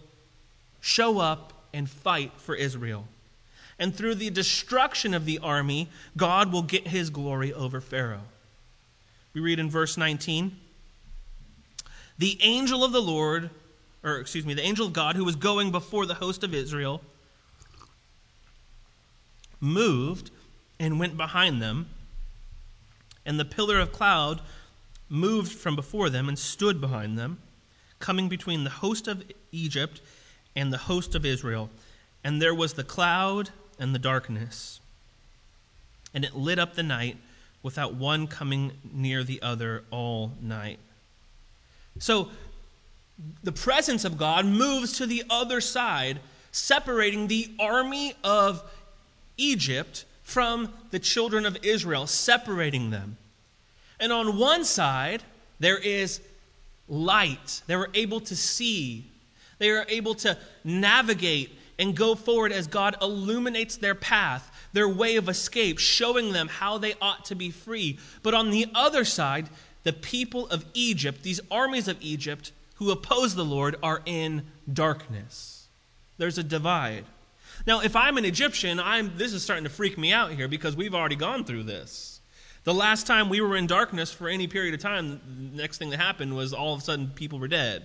show 0.80 1.18
up 1.18 1.52
and 1.74 1.88
fight 1.88 2.32
for 2.38 2.54
Israel. 2.54 3.06
And 3.78 3.94
through 3.94 4.14
the 4.14 4.30
destruction 4.30 5.12
of 5.12 5.26
the 5.26 5.38
army, 5.40 5.88
God 6.16 6.52
will 6.52 6.62
get 6.62 6.88
his 6.88 7.10
glory 7.10 7.52
over 7.52 7.80
Pharaoh. 7.80 8.24
We 9.34 9.42
read 9.42 9.58
in 9.58 9.68
verse 9.68 9.98
19 9.98 10.56
The 12.18 12.38
angel 12.42 12.82
of 12.82 12.92
the 12.92 13.02
Lord, 13.02 13.50
or 14.02 14.18
excuse 14.18 14.46
me, 14.46 14.54
the 14.54 14.62
angel 14.62 14.86
of 14.86 14.92
God 14.92 15.16
who 15.16 15.24
was 15.24 15.36
going 15.36 15.70
before 15.70 16.06
the 16.06 16.14
host 16.14 16.42
of 16.42 16.54
Israel, 16.54 17.02
moved 19.60 20.30
and 20.78 20.98
went 20.98 21.16
behind 21.16 21.60
them, 21.60 21.88
and 23.24 23.38
the 23.40 23.44
pillar 23.44 23.78
of 23.78 23.92
cloud 23.92 24.40
moved 25.08 25.52
from 25.52 25.76
before 25.76 26.10
them 26.10 26.28
and 26.28 26.38
stood 26.38 26.80
behind 26.80 27.18
them, 27.18 27.38
coming 27.98 28.28
between 28.28 28.64
the 28.64 28.70
host 28.70 29.08
of 29.08 29.24
Egypt 29.52 30.00
and 30.54 30.72
the 30.72 30.78
host 30.78 31.14
of 31.14 31.24
Israel. 31.24 31.70
And 32.24 32.40
there 32.40 32.54
was 32.54 32.74
the 32.74 32.84
cloud 32.84 33.50
and 33.78 33.94
the 33.94 33.98
darkness, 33.98 34.80
and 36.14 36.24
it 36.24 36.34
lit 36.34 36.58
up 36.58 36.74
the 36.74 36.82
night 36.82 37.18
without 37.62 37.94
one 37.94 38.26
coming 38.26 38.72
near 38.90 39.22
the 39.22 39.40
other 39.42 39.84
all 39.90 40.32
night. 40.40 40.78
So 41.98 42.30
the 43.42 43.52
presence 43.52 44.04
of 44.04 44.18
God 44.18 44.46
moves 44.46 44.92
to 44.98 45.06
the 45.06 45.24
other 45.30 45.60
side, 45.60 46.20
separating 46.52 47.28
the 47.28 47.50
army 47.58 48.14
of 48.22 48.62
Egypt 49.36 50.04
from 50.22 50.72
the 50.90 50.98
children 50.98 51.46
of 51.46 51.56
Israel, 51.62 52.06
separating 52.06 52.90
them. 52.90 53.16
And 53.98 54.12
on 54.12 54.38
one 54.38 54.64
side, 54.64 55.22
there 55.58 55.78
is 55.78 56.20
light. 56.88 57.62
They 57.66 57.76
were 57.76 57.90
able 57.94 58.20
to 58.20 58.36
see, 58.36 59.04
they 59.58 59.70
are 59.70 59.86
able 59.88 60.14
to 60.16 60.36
navigate 60.64 61.56
and 61.78 61.96
go 61.96 62.14
forward 62.14 62.52
as 62.52 62.66
God 62.66 62.96
illuminates 63.02 63.76
their 63.76 63.94
path, 63.94 64.50
their 64.72 64.88
way 64.88 65.16
of 65.16 65.28
escape, 65.28 65.78
showing 65.78 66.32
them 66.32 66.48
how 66.48 66.78
they 66.78 66.94
ought 67.00 67.24
to 67.26 67.34
be 67.34 67.50
free. 67.50 67.98
But 68.22 68.34
on 68.34 68.50
the 68.50 68.66
other 68.74 69.04
side, 69.04 69.48
the 69.86 69.92
people 69.92 70.48
of 70.48 70.64
Egypt, 70.74 71.22
these 71.22 71.40
armies 71.48 71.86
of 71.86 71.96
Egypt 72.00 72.50
who 72.74 72.90
oppose 72.90 73.36
the 73.36 73.44
Lord, 73.44 73.76
are 73.84 74.02
in 74.04 74.42
darkness. 74.70 75.68
There's 76.18 76.38
a 76.38 76.42
divide. 76.42 77.04
Now, 77.68 77.80
if 77.82 77.94
I'm 77.94 78.18
an 78.18 78.24
Egyptian, 78.24 78.80
I'm, 78.80 79.16
this 79.16 79.32
is 79.32 79.44
starting 79.44 79.62
to 79.62 79.70
freak 79.70 79.96
me 79.96 80.12
out 80.12 80.32
here 80.32 80.48
because 80.48 80.74
we've 80.74 80.94
already 80.94 81.14
gone 81.14 81.44
through 81.44 81.62
this. 81.62 82.18
The 82.64 82.74
last 82.74 83.06
time 83.06 83.28
we 83.28 83.40
were 83.40 83.56
in 83.56 83.68
darkness 83.68 84.12
for 84.12 84.28
any 84.28 84.48
period 84.48 84.74
of 84.74 84.80
time, 84.80 85.20
the 85.52 85.62
next 85.62 85.78
thing 85.78 85.90
that 85.90 86.00
happened 86.00 86.34
was 86.34 86.52
all 86.52 86.74
of 86.74 86.80
a 86.80 86.82
sudden 86.82 87.12
people 87.14 87.38
were 87.38 87.46
dead. 87.46 87.84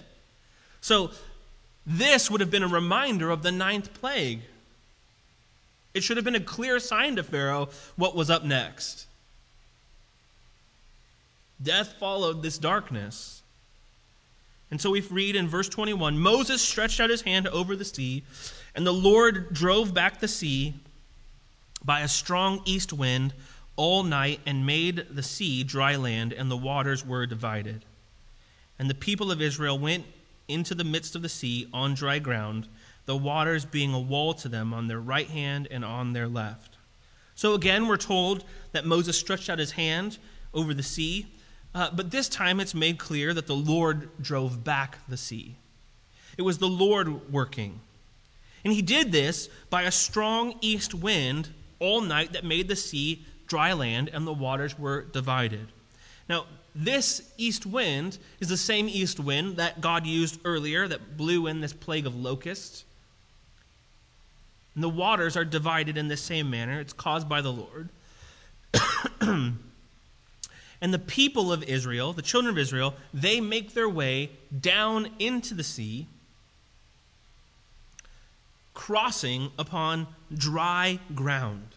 So, 0.82 1.12
this 1.86 2.32
would 2.32 2.42
have 2.42 2.50
been 2.50 2.64
a 2.64 2.68
reminder 2.68 3.30
of 3.30 3.44
the 3.44 3.52
ninth 3.52 3.94
plague. 3.94 4.42
It 5.94 6.02
should 6.02 6.18
have 6.18 6.26
been 6.26 6.34
a 6.34 6.40
clear 6.40 6.80
sign 6.80 7.18
to 7.18 7.24
Pharaoh 7.24 7.70
what 7.96 8.16
was 8.16 8.32
up 8.32 8.44
next. 8.44 9.06
Death 11.62 11.96
followed 12.00 12.42
this 12.42 12.58
darkness. 12.58 13.42
And 14.70 14.80
so 14.80 14.92
we 14.92 15.02
read 15.02 15.36
in 15.36 15.48
verse 15.48 15.68
21 15.68 16.18
Moses 16.18 16.62
stretched 16.62 17.00
out 17.00 17.10
his 17.10 17.22
hand 17.24 17.48
over 17.48 17.76
the 17.76 17.86
sea 17.86 18.24
and 18.76 18.86
the 18.88 18.94
Lord 18.94 19.54
drove 19.54 19.94
back 19.94 20.20
the 20.20 20.28
sea 20.28 20.74
by 21.84 22.02
a 22.02 22.08
strong 22.08 22.62
east 22.66 22.94
wind 22.94 23.34
all 23.76 24.04
night 24.04 24.40
and 24.46 24.66
made 24.66 25.08
the 25.10 25.24
sea 25.24 25.64
dry 25.64 25.96
land, 25.96 26.34
and 26.34 26.50
the 26.52 26.58
waters 26.58 27.06
were 27.06 27.26
divided. 27.26 27.84
And 28.78 28.90
the 28.90 28.96
people 28.96 29.32
of 29.32 29.42
Israel 29.42 29.78
went 29.78 30.06
into 30.48 30.76
the 30.76 30.84
midst 30.84 31.16
of 31.16 31.22
the 31.22 31.30
sea 31.30 31.68
on 31.74 31.94
dry 31.94 32.20
ground, 32.20 32.68
the 33.06 33.18
waters 33.18 33.66
being 33.66 33.94
a 33.94 34.00
wall 34.00 34.34
to 34.36 34.48
them 34.48 34.74
on 34.74 34.88
their 34.88 35.00
right 35.00 35.28
hand 35.28 35.68
and 35.72 35.84
on 35.84 36.14
their 36.14 36.28
left. 36.28 36.78
So 37.36 37.54
again, 37.54 37.88
we're 37.88 37.98
told 37.98 38.44
that 38.72 38.86
Moses 38.86 39.18
stretched 39.18 39.50
out 39.50 39.60
his 39.60 39.72
hand 39.72 40.18
over 40.54 40.74
the 40.74 40.84
sea, 40.84 41.28
uh, 41.74 41.90
but 41.94 42.12
this 42.12 42.28
time 42.28 42.60
it's 42.60 42.76
made 42.76 42.98
clear 42.98 43.34
that 43.34 43.48
the 43.48 43.56
Lord 43.56 44.10
drove 44.22 44.64
back 44.64 45.00
the 45.08 45.18
sea. 45.18 45.56
It 46.38 46.42
was 46.42 46.58
the 46.58 46.68
Lord 46.68 47.32
working. 47.32 47.80
And 48.64 48.74
he 48.74 48.82
did 48.82 49.12
this 49.12 49.50
by 49.70 49.84
a 49.84 49.92
strong 49.92 50.56
east 50.62 50.94
wind 50.94 51.50
all 51.80 52.02
night 52.02 52.34
that 52.34 52.44
made 52.44 52.68
the 52.68 52.76
sea 52.76 53.26
dry 53.48 53.74
land 53.74 54.10
and 54.14 54.26
the 54.26 54.34
waters 54.34 54.78
were 54.78 55.02
divided. 55.02 55.68
Now, 56.30 56.46
this 56.74 57.34
east 57.38 57.66
wind 57.66 58.18
is 58.40 58.48
the 58.48 58.58
same 58.58 58.88
east 58.88 59.20
wind 59.20 59.58
that 59.58 59.82
God 59.82 60.06
used 60.06 60.40
earlier 60.46 60.88
that 60.88 61.18
blew 61.18 61.48
in 61.48 61.60
this 61.60 61.74
plague 61.74 62.06
of 62.06 62.16
locusts. 62.16 62.86
And 64.76 64.84
the 64.84 64.90
waters 64.90 65.36
are 65.36 65.44
divided 65.44 65.98
in 65.98 66.08
the 66.08 66.16
same 66.16 66.50
manner. 66.50 66.80
It's 66.80 66.94
caused 66.94 67.28
by 67.28 67.42
the 67.42 67.52
Lord. 67.52 67.90
and 70.82 70.94
the 70.94 71.00
people 71.00 71.54
of 71.54 71.64
Israel, 71.64 72.12
the 72.12 72.22
children 72.22 72.52
of 72.52 72.58
Israel, 72.58 72.96
they 73.14 73.40
make 73.40 73.74
their 73.74 73.88
way 73.90 74.32
down 74.60 75.10
into 75.20 75.54
the 75.54 75.64
sea 75.64 76.08
crossing 78.74 79.52
upon 79.60 80.08
dry 80.36 81.00
ground. 81.14 81.68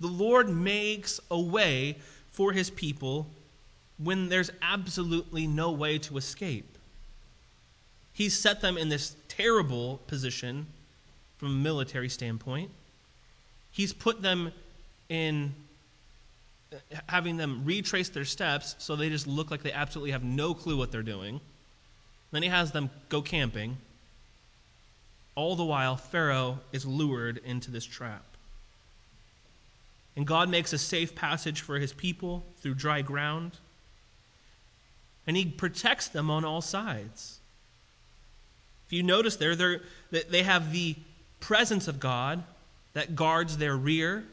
The 0.00 0.06
Lord 0.06 0.48
makes 0.48 1.20
a 1.30 1.38
way 1.38 1.98
for 2.30 2.52
his 2.52 2.70
people 2.70 3.26
when 3.98 4.28
there's 4.28 4.50
absolutely 4.62 5.46
no 5.46 5.70
way 5.70 5.98
to 5.98 6.16
escape. 6.16 6.78
He's 8.12 8.38
set 8.38 8.60
them 8.60 8.78
in 8.78 8.88
this 8.88 9.16
terrible 9.28 10.00
position 10.06 10.66
from 11.38 11.48
a 11.48 11.58
military 11.58 12.08
standpoint. 12.08 12.70
He's 13.70 13.92
put 13.92 14.22
them 14.22 14.52
in 15.08 15.54
having 17.08 17.36
them 17.36 17.62
retrace 17.64 18.08
their 18.08 18.24
steps 18.24 18.74
so 18.78 18.96
they 18.96 19.08
just 19.08 19.26
look 19.26 19.50
like 19.50 19.62
they 19.62 19.72
absolutely 19.72 20.12
have 20.12 20.24
no 20.24 20.54
clue 20.54 20.76
what 20.76 20.92
they're 20.92 21.02
doing. 21.02 21.40
Then 22.32 22.42
he 22.42 22.48
has 22.48 22.72
them 22.72 22.90
go 23.08 23.22
camping. 23.22 23.76
All 25.34 25.54
the 25.54 25.64
while, 25.64 25.96
Pharaoh 25.96 26.60
is 26.72 26.86
lured 26.86 27.38
into 27.44 27.70
this 27.70 27.84
trap. 27.84 28.24
And 30.16 30.26
God 30.26 30.48
makes 30.48 30.72
a 30.72 30.78
safe 30.78 31.14
passage 31.14 31.60
for 31.60 31.78
his 31.78 31.92
people 31.92 32.44
through 32.58 32.74
dry 32.74 33.02
ground. 33.02 33.52
And 35.26 35.36
he 35.36 35.44
protects 35.44 36.08
them 36.08 36.30
on 36.30 36.44
all 36.44 36.62
sides. 36.62 37.38
If 38.86 38.92
you 38.92 39.02
notice 39.02 39.36
there, 39.36 39.54
they 40.10 40.42
have 40.42 40.72
the 40.72 40.96
presence 41.40 41.86
of 41.86 42.00
God 42.00 42.44
that 42.94 43.14
guards 43.14 43.58
their 43.58 43.76
rear, 43.76 44.24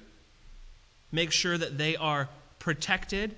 makes 1.13 1.35
sure 1.35 1.57
that 1.57 1.77
they 1.77 1.95
are 1.95 2.27
protected. 2.59 3.35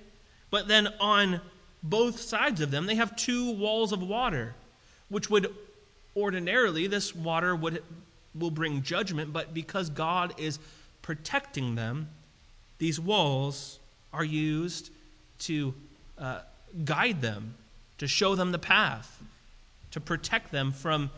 But 0.50 0.66
then 0.66 0.88
on 0.98 1.40
both 1.82 2.20
sides 2.20 2.60
of 2.60 2.70
them, 2.70 2.86
they 2.86 2.96
have 2.96 3.14
two 3.14 3.52
walls 3.52 3.92
of 3.92 4.02
water, 4.02 4.54
which 5.08 5.30
would 5.30 5.54
ordinarily, 6.16 6.86
this 6.86 7.14
water 7.14 7.54
would, 7.54 7.82
will 8.34 8.50
bring 8.50 8.82
judgment, 8.82 9.32
but 9.32 9.52
because 9.52 9.90
God 9.90 10.34
is 10.38 10.58
protecting 11.02 11.74
them, 11.74 12.08
these 12.78 12.98
walls 12.98 13.78
are 14.12 14.24
used 14.24 14.90
to 15.40 15.74
uh, 16.18 16.40
guide 16.84 17.20
them, 17.20 17.54
to 17.98 18.08
show 18.08 18.34
them 18.34 18.52
the 18.52 18.58
path, 18.58 19.22
to 19.90 20.00
protect 20.00 20.50
them 20.50 20.72
from 20.72 21.10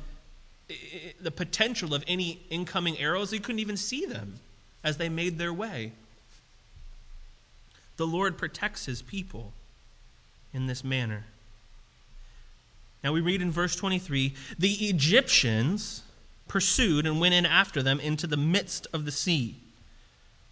the 1.20 1.30
potential 1.30 1.94
of 1.94 2.04
any 2.06 2.40
incoming 2.50 2.98
arrows. 2.98 3.30
They 3.30 3.38
couldn't 3.38 3.60
even 3.60 3.76
see 3.76 4.04
them 4.04 4.34
as 4.84 4.96
they 4.96 5.08
made 5.08 5.38
their 5.38 5.52
way. 5.52 5.92
The 7.98 8.06
Lord 8.06 8.38
protects 8.38 8.86
his 8.86 9.02
people 9.02 9.52
in 10.54 10.66
this 10.66 10.82
manner. 10.82 11.26
Now 13.04 13.12
we 13.12 13.20
read 13.20 13.42
in 13.42 13.50
verse 13.50 13.76
23 13.76 14.34
the 14.58 14.72
Egyptians 14.88 16.02
pursued 16.46 17.06
and 17.06 17.20
went 17.20 17.34
in 17.34 17.44
after 17.44 17.82
them 17.82 18.00
into 18.00 18.26
the 18.26 18.36
midst 18.36 18.86
of 18.92 19.04
the 19.04 19.12
sea. 19.12 19.56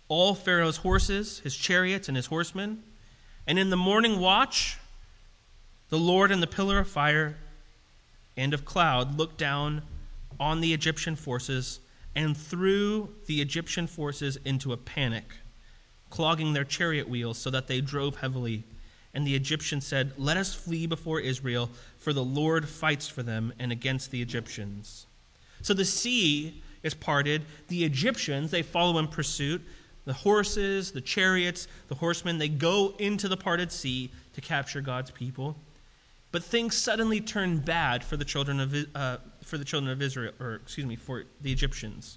All 0.09 0.35
Pharaoh's 0.35 0.79
horses, 0.79 1.39
his 1.41 1.57
chariots, 1.57 2.09
and 2.09 2.17
his 2.17 2.27
horsemen. 2.27 2.83
And 3.47 3.59
in 3.59 3.71
the 3.71 3.77
morning 3.77 4.21
watch, 4.21 4.79
the 5.89 5.99
Lord 5.99 6.31
in 6.31 6.41
the 6.41 6.47
pillar 6.47 6.81
of 6.81 6.89
fire 6.89 7.37
and 8.37 8.53
of 8.53 8.65
cloud 8.65 9.17
looked 9.17 9.39
down 9.39 9.83
on 10.39 10.61
the 10.61 10.75
Egyptian 10.75 11.17
forces 11.17 11.81
and 12.15 12.37
threw 12.37 13.11
the 13.27 13.41
Egyptian 13.41 13.87
forces 13.87 14.37
into 14.45 14.73
a 14.73 14.77
panic, 14.77 15.25
clogging 16.17 16.55
their 16.55 16.65
chariot 16.65 17.07
wheels 17.07 17.37
so 17.37 17.51
that 17.51 17.67
they 17.67 17.79
drove 17.83 18.17
heavily. 18.17 18.65
And 19.13 19.27
the 19.27 19.35
Egyptians 19.35 19.87
said, 19.87 20.13
Let 20.17 20.39
us 20.39 20.55
flee 20.55 20.87
before 20.87 21.21
Israel, 21.21 21.69
for 21.99 22.15
the 22.15 22.25
Lord 22.25 22.67
fights 22.67 23.07
for 23.07 23.23
them 23.23 23.53
and 23.59 23.71
against 23.71 24.11
the 24.11 24.23
Egyptians. 24.23 25.05
So 25.61 25.75
the 25.75 25.85
sea 25.85 26.63
is 26.83 26.95
parted. 26.95 27.43
The 27.69 27.85
Egyptians, 27.85 28.51
they 28.51 28.63
follow 28.63 28.99
in 28.99 29.09
pursuit. 29.09 29.61
The 30.07 30.15
horses, 30.15 30.91
the 30.91 31.03
chariots, 31.03 31.69
the 31.89 31.95
horsemen, 31.97 32.39
they 32.39 32.49
go 32.49 32.95
into 32.99 33.29
the 33.29 33.37
parted 33.37 33.71
sea 33.71 34.11
to 34.35 34.41
capture 34.41 34.81
God's 34.81 35.11
people. 35.11 35.55
But 36.33 36.43
things 36.43 36.77
suddenly 36.77 37.21
turn 37.21 37.59
bad 37.59 38.03
for 38.03 38.17
the 38.17 38.25
children 38.25 38.61
of, 38.61 38.75
uh, 38.95 39.19
for 39.43 39.59
the 39.59 39.65
children 39.67 39.93
of 39.93 40.01
Israel, 40.01 40.33
or 40.41 40.55
excuse 40.55 40.87
me, 40.87 40.97
for 40.97 41.25
the 41.43 41.53
Egyptians. 41.53 42.17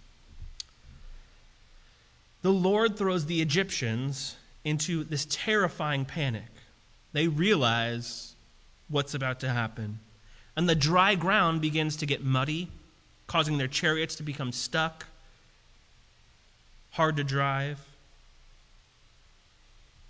The 2.41 2.51
Lord 2.51 2.97
throws 2.97 3.25
the 3.25 3.41
Egyptians 3.41 4.35
into 4.63 5.03
this 5.03 5.27
terrifying 5.29 6.05
panic. 6.05 6.47
They 7.11 7.27
realize 7.27 8.33
what's 8.87 9.13
about 9.13 9.39
to 9.41 9.49
happen. 9.49 9.99
And 10.55 10.67
the 10.67 10.75
dry 10.75 11.15
ground 11.15 11.61
begins 11.61 11.95
to 11.97 12.05
get 12.05 12.23
muddy, 12.23 12.69
causing 13.27 13.57
their 13.57 13.67
chariots 13.67 14.15
to 14.15 14.23
become 14.23 14.51
stuck, 14.51 15.05
hard 16.91 17.17
to 17.17 17.23
drive. 17.23 17.79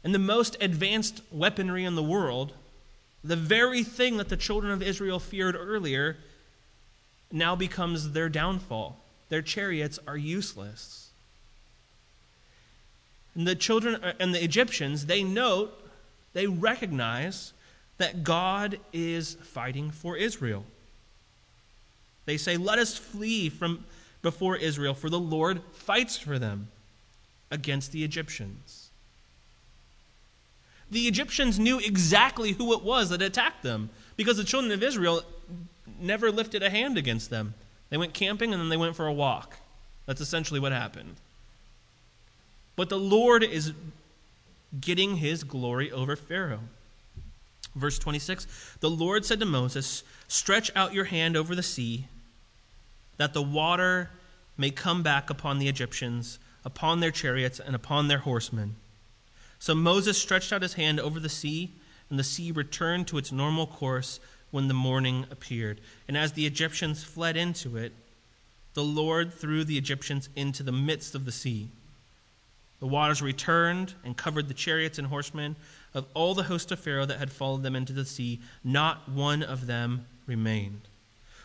And 0.03 0.13
the 0.13 0.19
most 0.19 0.55
advanced 0.61 1.21
weaponry 1.32 1.84
in 1.84 1.95
the 1.95 2.03
world, 2.03 2.53
the 3.23 3.36
very 3.36 3.84
thing 3.84 4.17
that 4.17 4.30
the 4.30 4.38
children 4.38 4.71
of 4.71 4.82
Israel 4.82 5.19
feared 5.19 5.55
earlier, 5.55 6.17
now 7.32 7.55
becomes 7.55 8.11
their 8.11 8.30
downfall. 8.30 8.97
Their 9.30 9.41
chariots 9.41 9.99
are 10.07 10.17
useless. 10.17 11.09
And 13.36 13.47
the 13.47 13.55
children 13.55 13.95
uh, 14.03 14.13
and 14.19 14.34
the 14.34 14.43
Egyptians, 14.43 15.05
they 15.05 15.23
note, 15.23 15.73
they 16.34 16.47
recognize 16.47 17.53
that 17.97 18.23
God 18.23 18.80
is 18.93 19.36
fighting 19.36 19.91
for 19.91 20.15
Israel. 20.15 20.65
They 22.25 22.38
say, 22.38 22.57
Let 22.57 22.80
us 22.80 22.97
flee 22.97 23.49
from 23.49 23.86
before 24.21 24.55
Israel, 24.55 24.93
for 24.93 25.09
the 25.09 25.19
Lord 25.19 25.61
fights 25.71 26.17
for 26.17 26.38
them 26.38 26.67
against 27.51 27.91
the 27.91 28.03
Egyptians. 28.03 28.89
The 30.91 31.07
Egyptians 31.07 31.59
knew 31.59 31.80
exactly 31.80 32.53
who 32.53 32.73
it 32.73 32.84
was 32.84 33.09
that 33.09 33.21
attacked 33.21 33.63
them 33.63 33.89
because 34.17 34.38
the 34.38 34.43
children 34.43 34.71
of 34.71 34.84
Israel 34.84 35.23
never 35.99 36.32
lifted 36.32 36.63
a 36.63 36.69
hand 36.69 36.97
against 36.97 37.30
them. 37.30 37.53
They 37.89 37.97
went 37.97 38.13
camping 38.13 38.53
and 38.53 38.61
then 38.61 38.69
they 38.69 38.77
went 38.77 38.95
for 38.95 39.07
a 39.07 39.13
walk. 39.13 39.57
That's 40.05 40.21
essentially 40.21 40.59
what 40.59 40.71
happened. 40.71 41.15
But 42.80 42.88
the 42.88 42.97
Lord 42.97 43.43
is 43.43 43.73
getting 44.80 45.17
his 45.17 45.43
glory 45.43 45.91
over 45.91 46.15
Pharaoh. 46.15 46.61
Verse 47.75 47.99
26 47.99 48.47
The 48.80 48.89
Lord 48.89 49.25
said 49.25 49.41
to 49.41 49.45
Moses, 49.45 50.01
Stretch 50.30 50.71
out 50.77 50.93
your 50.93 51.03
hand 51.03 51.36
over 51.36 51.55
the 51.55 51.61
sea, 51.61 52.07
that 53.17 53.34
the 53.34 53.41
water 53.41 54.11
may 54.57 54.69
come 54.69 55.03
back 55.03 55.30
upon 55.30 55.59
the 55.59 55.67
Egyptians, 55.67 56.39
upon 56.63 57.01
their 57.01 57.11
chariots, 57.11 57.59
and 57.59 57.75
upon 57.75 58.07
their 58.07 58.19
horsemen. 58.19 58.77
So 59.59 59.75
Moses 59.75 60.17
stretched 60.17 60.53
out 60.53 60.61
his 60.61 60.75
hand 60.75 61.01
over 61.01 61.19
the 61.19 61.27
sea, 61.27 61.71
and 62.09 62.17
the 62.17 62.23
sea 62.23 62.49
returned 62.49 63.09
to 63.09 63.17
its 63.17 63.30
normal 63.30 63.67
course 63.67 64.21
when 64.51 64.69
the 64.69 64.73
morning 64.73 65.25
appeared. 65.30 65.82
And 66.07 66.15
as 66.15 66.32
the 66.32 66.45
Egyptians 66.45 67.03
fled 67.03 67.36
into 67.36 67.75
it, 67.75 67.91
the 68.73 68.86
Lord 68.86 69.34
threw 69.34 69.65
the 69.65 69.77
Egyptians 69.77 70.30
into 70.34 70.63
the 70.63 70.71
midst 70.71 71.13
of 71.13 71.25
the 71.25 71.34
sea. 71.34 71.71
The 72.80 72.88
waters 72.88 73.21
returned 73.21 73.93
and 74.03 74.15
covered 74.15 74.47
the 74.47 74.53
chariots 74.53 74.97
and 74.97 75.07
horsemen 75.07 75.55
of 75.93 76.05
all 76.13 76.34
the 76.34 76.43
host 76.43 76.71
of 76.71 76.80
Pharaoh 76.80 77.05
that 77.05 77.19
had 77.19 77.32
followed 77.32 77.63
them 77.63 77.75
into 77.75 77.93
the 77.93 78.05
sea. 78.05 78.39
Not 78.63 79.09
one 79.09 79.43
of 79.43 79.67
them 79.67 80.05
remained. 80.25 80.82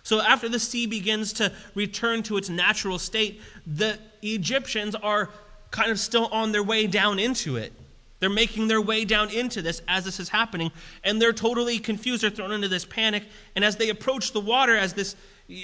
So, 0.03 0.21
after 0.21 0.51
the 0.51 0.59
sea 0.59 0.87
begins 0.87 1.33
to 1.35 1.51
return 1.75 2.23
to 2.25 2.37
its 2.37 2.51
natural 2.51 2.99
state, 2.99 3.41
the 3.67 3.99
Egyptians 4.23 4.95
are 4.95 5.31
kind 5.71 5.91
of 5.91 5.99
still 5.99 6.27
on 6.27 6.53
their 6.53 6.63
way 6.63 6.87
down 6.87 7.19
into 7.19 7.57
it. 7.57 7.73
They're 8.21 8.31
making 8.31 8.69
their 8.69 8.81
way 8.81 9.05
down 9.05 9.31
into 9.31 9.61
this 9.61 9.83
as 9.89 10.05
this 10.05 10.21
is 10.21 10.29
happening, 10.29 10.73
and 11.03 11.21
they're 11.21 11.33
totally 11.33 11.79
confused. 11.79 12.23
They're 12.23 12.31
thrown 12.31 12.53
into 12.53 12.69
this 12.69 12.85
panic. 12.85 13.25
And 13.57 13.65
as 13.65 13.77
they 13.77 13.89
approach 13.89 14.33
the 14.33 14.41
water, 14.41 14.77
as 14.77 14.93
this, 14.93 15.17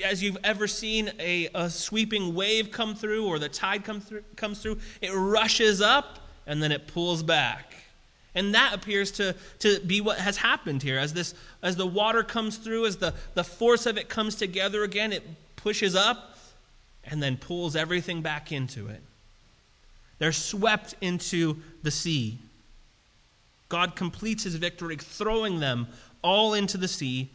as 0.04 0.22
you've 0.22 0.38
ever 0.44 0.66
seen 0.66 1.10
a, 1.18 1.48
a 1.54 1.70
sweeping 1.70 2.34
wave 2.34 2.70
come 2.70 2.94
through 2.94 3.26
or 3.26 3.38
the 3.38 3.48
tide 3.48 3.84
come 3.84 4.00
through, 4.00 4.22
comes 4.36 4.62
through, 4.62 4.78
it 5.00 5.10
rushes 5.12 5.80
up 5.80 6.18
and 6.46 6.62
then 6.62 6.72
it 6.72 6.86
pulls 6.86 7.22
back. 7.22 7.74
And 8.34 8.54
that 8.54 8.74
appears 8.74 9.10
to, 9.12 9.34
to 9.60 9.80
be 9.80 10.00
what 10.00 10.18
has 10.18 10.36
happened 10.36 10.82
here. 10.82 10.98
As, 10.98 11.12
this, 11.12 11.34
as 11.62 11.76
the 11.76 11.86
water 11.86 12.22
comes 12.22 12.58
through, 12.58 12.86
as 12.86 12.98
the, 12.98 13.14
the 13.34 13.42
force 13.42 13.86
of 13.86 13.98
it 13.98 14.08
comes 14.08 14.36
together 14.36 14.84
again, 14.84 15.12
it 15.12 15.24
pushes 15.56 15.96
up 15.96 16.38
and 17.04 17.22
then 17.22 17.36
pulls 17.36 17.74
everything 17.74 18.20
back 18.22 18.52
into 18.52 18.86
it. 18.88 19.02
They're 20.18 20.32
swept 20.32 20.94
into 21.00 21.56
the 21.82 21.90
sea. 21.90 22.38
God 23.68 23.96
completes 23.96 24.44
his 24.44 24.56
victory, 24.56 24.96
throwing 24.96 25.60
them 25.60 25.88
all 26.22 26.54
into 26.54 26.76
the 26.76 26.88
sea. 26.88 27.30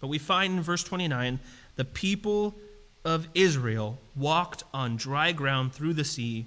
But 0.00 0.08
we 0.08 0.18
find 0.18 0.54
in 0.54 0.62
verse 0.62 0.84
29 0.84 1.38
the 1.76 1.84
people 1.84 2.54
of 3.04 3.28
Israel 3.34 3.98
walked 4.14 4.64
on 4.74 4.96
dry 4.96 5.32
ground 5.32 5.72
through 5.72 5.94
the 5.94 6.04
sea, 6.04 6.46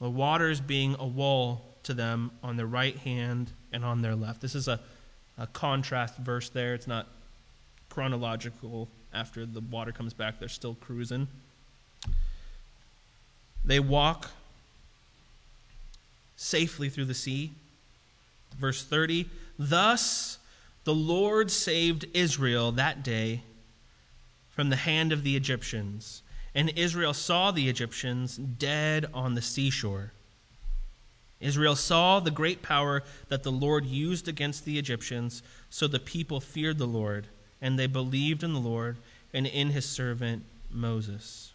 the 0.00 0.10
waters 0.10 0.60
being 0.60 0.96
a 0.98 1.06
wall 1.06 1.62
to 1.84 1.94
them 1.94 2.32
on 2.42 2.56
their 2.56 2.66
right 2.66 2.96
hand 2.98 3.50
and 3.72 3.84
on 3.84 4.02
their 4.02 4.14
left. 4.14 4.40
This 4.40 4.54
is 4.54 4.68
a, 4.68 4.80
a 5.38 5.46
contrast 5.46 6.18
verse 6.18 6.48
there. 6.48 6.74
It's 6.74 6.88
not 6.88 7.06
chronological. 7.88 8.88
After 9.14 9.46
the 9.46 9.60
water 9.60 9.92
comes 9.92 10.12
back, 10.12 10.38
they're 10.38 10.48
still 10.48 10.74
cruising. 10.74 11.28
They 13.64 13.80
walk 13.80 14.30
safely 16.36 16.88
through 16.88 17.06
the 17.06 17.14
sea. 17.14 17.52
Verse 18.58 18.82
30 18.84 19.28
Thus 19.58 20.38
the 20.86 20.94
Lord 20.94 21.50
saved 21.50 22.04
Israel 22.14 22.70
that 22.70 23.02
day 23.02 23.42
from 24.50 24.70
the 24.70 24.76
hand 24.76 25.10
of 25.10 25.24
the 25.24 25.34
Egyptians, 25.34 26.22
and 26.54 26.70
Israel 26.76 27.12
saw 27.12 27.50
the 27.50 27.68
Egyptians 27.68 28.36
dead 28.36 29.04
on 29.12 29.34
the 29.34 29.42
seashore. 29.42 30.12
Israel 31.40 31.74
saw 31.74 32.20
the 32.20 32.30
great 32.30 32.62
power 32.62 33.02
that 33.28 33.42
the 33.42 33.50
Lord 33.50 33.84
used 33.84 34.28
against 34.28 34.64
the 34.64 34.78
Egyptians, 34.78 35.42
so 35.70 35.88
the 35.88 35.98
people 35.98 36.40
feared 36.40 36.78
the 36.78 36.86
Lord, 36.86 37.26
and 37.60 37.76
they 37.76 37.88
believed 37.88 38.44
in 38.44 38.52
the 38.52 38.60
Lord 38.60 38.96
and 39.34 39.44
in 39.44 39.70
his 39.70 39.86
servant 39.86 40.44
Moses. 40.70 41.50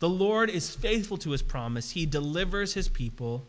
The 0.00 0.10
Lord 0.10 0.50
is 0.50 0.76
faithful 0.76 1.16
to 1.16 1.30
his 1.30 1.40
promise. 1.40 1.92
He 1.92 2.04
delivers 2.04 2.74
his 2.74 2.88
people, 2.88 3.46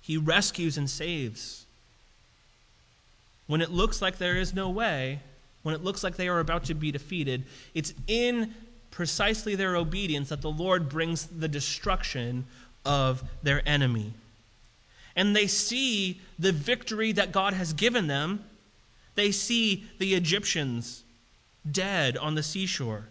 he 0.00 0.16
rescues 0.16 0.78
and 0.78 0.88
saves. 0.88 1.66
When 3.52 3.60
it 3.60 3.70
looks 3.70 4.00
like 4.00 4.16
there 4.16 4.38
is 4.38 4.54
no 4.54 4.70
way, 4.70 5.20
when 5.62 5.74
it 5.74 5.84
looks 5.84 6.02
like 6.02 6.16
they 6.16 6.26
are 6.26 6.40
about 6.40 6.64
to 6.64 6.72
be 6.72 6.90
defeated, 6.90 7.44
it's 7.74 7.92
in 8.06 8.54
precisely 8.90 9.54
their 9.54 9.76
obedience 9.76 10.30
that 10.30 10.40
the 10.40 10.50
Lord 10.50 10.88
brings 10.88 11.26
the 11.26 11.48
destruction 11.48 12.46
of 12.86 13.22
their 13.42 13.60
enemy. 13.68 14.14
And 15.14 15.36
they 15.36 15.46
see 15.46 16.18
the 16.38 16.50
victory 16.50 17.12
that 17.12 17.30
God 17.30 17.52
has 17.52 17.74
given 17.74 18.06
them. 18.06 18.42
They 19.16 19.30
see 19.30 19.84
the 19.98 20.14
Egyptians 20.14 21.02
dead 21.70 22.16
on 22.16 22.34
the 22.34 22.42
seashore. 22.42 23.08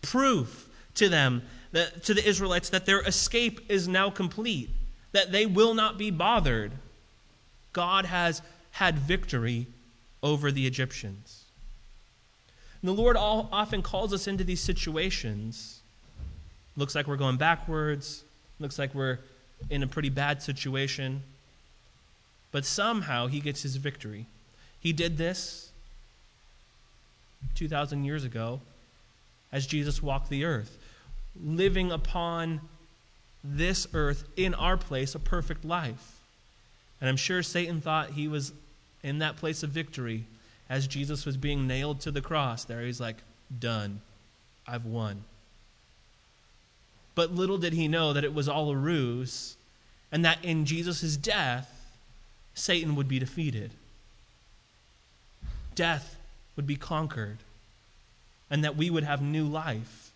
Proof 0.00 0.66
to 0.94 1.10
them, 1.10 1.42
that, 1.72 2.04
to 2.04 2.14
the 2.14 2.26
Israelites, 2.26 2.70
that 2.70 2.86
their 2.86 3.02
escape 3.02 3.60
is 3.70 3.86
now 3.86 4.08
complete, 4.08 4.70
that 5.12 5.30
they 5.30 5.44
will 5.44 5.74
not 5.74 5.98
be 5.98 6.10
bothered. 6.10 6.72
God 7.74 8.06
has 8.06 8.40
had 8.72 8.98
victory 8.98 9.66
over 10.22 10.50
the 10.50 10.66
Egyptians. 10.66 11.44
And 12.80 12.88
the 12.88 12.94
Lord 12.94 13.16
all, 13.16 13.48
often 13.52 13.82
calls 13.82 14.12
us 14.12 14.26
into 14.26 14.44
these 14.44 14.60
situations. 14.60 15.80
Looks 16.76 16.94
like 16.94 17.06
we're 17.06 17.16
going 17.16 17.36
backwards, 17.36 18.24
looks 18.58 18.78
like 18.78 18.94
we're 18.94 19.18
in 19.70 19.82
a 19.82 19.86
pretty 19.86 20.08
bad 20.08 20.42
situation. 20.42 21.22
But 22.50 22.64
somehow 22.64 23.28
he 23.28 23.40
gets 23.40 23.62
his 23.62 23.76
victory. 23.76 24.26
He 24.80 24.92
did 24.92 25.16
this 25.16 25.70
2,000 27.54 28.04
years 28.04 28.24
ago 28.24 28.60
as 29.52 29.66
Jesus 29.66 30.02
walked 30.02 30.28
the 30.28 30.44
earth, 30.44 30.78
living 31.42 31.92
upon 31.92 32.60
this 33.44 33.86
earth 33.94 34.24
in 34.36 34.54
our 34.54 34.76
place 34.76 35.14
a 35.14 35.18
perfect 35.18 35.64
life. 35.64 36.20
And 37.00 37.08
I'm 37.08 37.16
sure 37.16 37.42
Satan 37.42 37.80
thought 37.80 38.10
he 38.10 38.28
was 38.28 38.52
in 39.02 39.18
that 39.18 39.36
place 39.36 39.62
of 39.62 39.70
victory 39.70 40.24
as 40.68 40.86
Jesus 40.86 41.26
was 41.26 41.36
being 41.36 41.66
nailed 41.66 42.00
to 42.00 42.10
the 42.10 42.20
cross. 42.20 42.64
There 42.64 42.82
he's 42.82 43.00
like, 43.00 43.16
done. 43.58 44.00
I've 44.66 44.86
won. 44.86 45.24
But 47.14 47.34
little 47.34 47.58
did 47.58 47.72
he 47.72 47.88
know 47.88 48.12
that 48.12 48.24
it 48.24 48.32
was 48.32 48.48
all 48.48 48.70
a 48.70 48.76
ruse 48.76 49.56
and 50.12 50.24
that 50.24 50.44
in 50.44 50.66
Jesus' 50.66 51.16
death, 51.16 51.68
Satan 52.54 52.94
would 52.96 53.08
be 53.08 53.18
defeated. 53.18 53.70
Death 55.74 56.16
would 56.54 56.66
be 56.66 56.76
conquered, 56.76 57.38
and 58.50 58.62
that 58.62 58.76
we 58.76 58.90
would 58.90 59.04
have 59.04 59.22
new 59.22 59.46
life, 59.46 60.12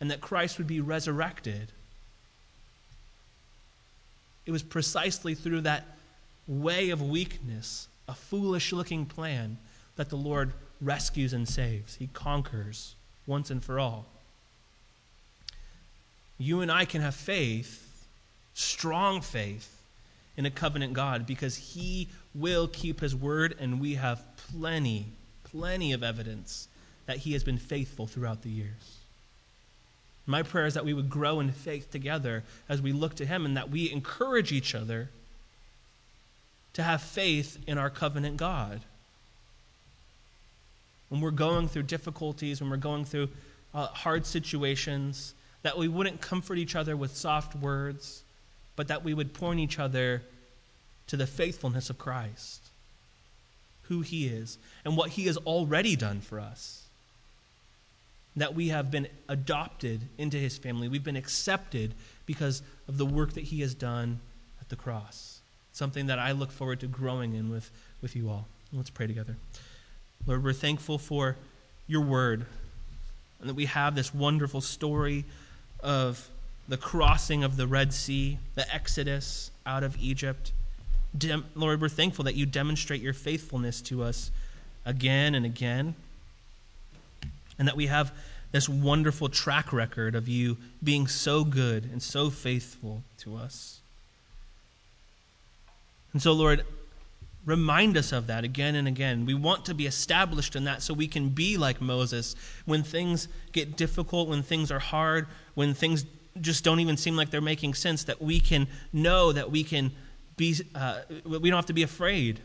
and 0.00 0.10
that 0.10 0.22
Christ 0.22 0.56
would 0.56 0.66
be 0.66 0.80
resurrected. 0.80 1.68
It 4.46 4.50
was 4.50 4.62
precisely 4.62 5.34
through 5.34 5.60
that 5.62 5.84
way 6.48 6.88
of 6.88 7.02
weakness, 7.02 7.86
a 8.08 8.14
foolish 8.14 8.72
looking 8.72 9.06
plan, 9.06 9.58
that 9.96 10.10
the 10.10 10.16
Lord 10.16 10.52
rescues 10.80 11.32
and 11.32 11.48
saves. 11.48 11.96
He 11.96 12.08
conquers 12.08 12.94
once 13.26 13.50
and 13.50 13.62
for 13.62 13.78
all. 13.78 14.06
You 16.36 16.60
and 16.60 16.70
I 16.70 16.84
can 16.84 17.00
have 17.00 17.14
faith, 17.14 18.06
strong 18.54 19.20
faith, 19.20 19.74
in 20.36 20.46
a 20.46 20.50
covenant 20.50 20.92
God 20.92 21.26
because 21.26 21.56
He 21.56 22.08
will 22.34 22.68
keep 22.68 23.00
His 23.00 23.14
word, 23.14 23.54
and 23.60 23.80
we 23.80 23.94
have 23.94 24.24
plenty, 24.36 25.06
plenty 25.44 25.92
of 25.92 26.02
evidence 26.02 26.68
that 27.06 27.18
He 27.18 27.32
has 27.32 27.44
been 27.44 27.58
faithful 27.58 28.06
throughout 28.06 28.42
the 28.42 28.50
years. 28.50 28.98
My 30.26 30.42
prayer 30.42 30.66
is 30.66 30.74
that 30.74 30.84
we 30.84 30.94
would 30.94 31.10
grow 31.10 31.38
in 31.40 31.52
faith 31.52 31.90
together 31.90 32.44
as 32.68 32.80
we 32.80 32.92
look 32.92 33.14
to 33.16 33.26
Him 33.26 33.44
and 33.44 33.56
that 33.56 33.70
we 33.70 33.92
encourage 33.92 34.52
each 34.52 34.74
other 34.74 35.10
to 36.74 36.82
have 36.82 37.02
faith 37.02 37.58
in 37.66 37.78
our 37.78 37.90
covenant 37.90 38.36
God. 38.36 38.80
When 41.08 41.20
we're 41.20 41.30
going 41.30 41.68
through 41.68 41.84
difficulties, 41.84 42.60
when 42.60 42.70
we're 42.70 42.76
going 42.76 43.04
through 43.04 43.28
uh, 43.72 43.86
hard 43.86 44.26
situations, 44.26 45.34
that 45.62 45.78
we 45.78 45.88
wouldn't 45.88 46.20
comfort 46.20 46.58
each 46.58 46.76
other 46.76 46.96
with 46.96 47.16
soft 47.16 47.56
words, 47.56 48.22
but 48.76 48.88
that 48.88 49.02
we 49.04 49.14
would 49.14 49.32
point 49.32 49.60
each 49.60 49.78
other 49.78 50.22
to 51.06 51.16
the 51.16 51.26
faithfulness 51.26 51.90
of 51.90 51.98
Christ, 51.98 52.60
who 53.82 54.00
he 54.00 54.26
is, 54.26 54.58
and 54.84 54.96
what 54.96 55.10
he 55.10 55.26
has 55.26 55.36
already 55.38 55.96
done 55.96 56.20
for 56.20 56.40
us. 56.40 56.82
That 58.36 58.54
we 58.54 58.68
have 58.68 58.90
been 58.90 59.06
adopted 59.28 60.00
into 60.18 60.36
his 60.36 60.58
family. 60.58 60.88
We've 60.88 61.04
been 61.04 61.14
accepted 61.14 61.94
because 62.26 62.62
of 62.88 62.98
the 62.98 63.06
work 63.06 63.34
that 63.34 63.44
he 63.44 63.60
has 63.60 63.74
done 63.74 64.18
at 64.60 64.68
the 64.68 64.76
cross. 64.76 65.33
Something 65.74 66.06
that 66.06 66.18
I 66.18 66.32
look 66.32 66.50
forward 66.50 66.80
to 66.80 66.86
growing 66.86 67.34
in 67.34 67.50
with, 67.50 67.70
with 68.00 68.16
you 68.16 68.30
all. 68.30 68.46
Let's 68.72 68.90
pray 68.90 69.06
together. 69.06 69.36
Lord, 70.26 70.42
we're 70.42 70.54
thankful 70.54 70.96
for 70.96 71.36
your 71.86 72.00
word 72.00 72.46
and 73.44 73.50
that 73.50 73.54
we 73.54 73.66
have 73.66 73.94
this 73.94 74.14
wonderful 74.14 74.62
story 74.62 75.26
of 75.80 76.30
the 76.66 76.78
crossing 76.78 77.44
of 77.44 77.58
the 77.58 77.66
Red 77.66 77.92
Sea, 77.92 78.38
the 78.54 78.74
Exodus 78.74 79.50
out 79.66 79.82
of 79.82 79.98
Egypt. 80.00 80.50
Dem- 81.16 81.44
Lord, 81.54 81.82
we're 81.82 81.90
thankful 81.90 82.24
that 82.24 82.36
you 82.36 82.46
demonstrate 82.46 83.02
your 83.02 83.12
faithfulness 83.12 83.82
to 83.82 84.02
us 84.02 84.30
again 84.86 85.34
and 85.34 85.44
again, 85.44 85.94
and 87.58 87.68
that 87.68 87.76
we 87.76 87.88
have 87.88 88.12
this 88.50 88.66
wonderful 88.66 89.28
track 89.28 89.74
record 89.74 90.14
of 90.14 90.26
you 90.26 90.56
being 90.82 91.06
so 91.06 91.44
good 91.44 91.84
and 91.84 92.02
so 92.02 92.30
faithful 92.30 93.02
to 93.18 93.36
us. 93.36 93.80
And 96.14 96.22
so, 96.22 96.32
Lord, 96.32 96.64
remind 97.44 97.98
us 97.98 98.12
of 98.12 98.28
that 98.28 98.44
again 98.44 98.76
and 98.76 98.88
again. 98.88 99.26
We 99.26 99.34
want 99.34 99.66
to 99.66 99.74
be 99.74 99.86
established 99.86 100.56
in 100.56 100.64
that 100.64 100.80
so 100.80 100.94
we 100.94 101.08
can 101.08 101.28
be 101.28 101.58
like 101.58 101.80
Moses 101.80 102.34
when 102.64 102.82
things 102.82 103.28
get 103.52 103.76
difficult, 103.76 104.28
when 104.28 104.42
things 104.42 104.70
are 104.70 104.78
hard, 104.78 105.26
when 105.54 105.74
things 105.74 106.06
just 106.40 106.64
don't 106.64 106.80
even 106.80 106.96
seem 106.96 107.16
like 107.16 107.30
they're 107.30 107.40
making 107.40 107.74
sense, 107.74 108.04
that 108.04 108.22
we 108.22 108.40
can 108.40 108.66
know 108.92 109.32
that 109.32 109.50
we 109.50 109.62
can 109.62 109.90
be, 110.36 110.56
uh, 110.74 111.00
we 111.24 111.50
don't 111.50 111.58
have 111.58 111.66
to 111.66 111.72
be 111.72 111.82
afraid, 111.82 112.40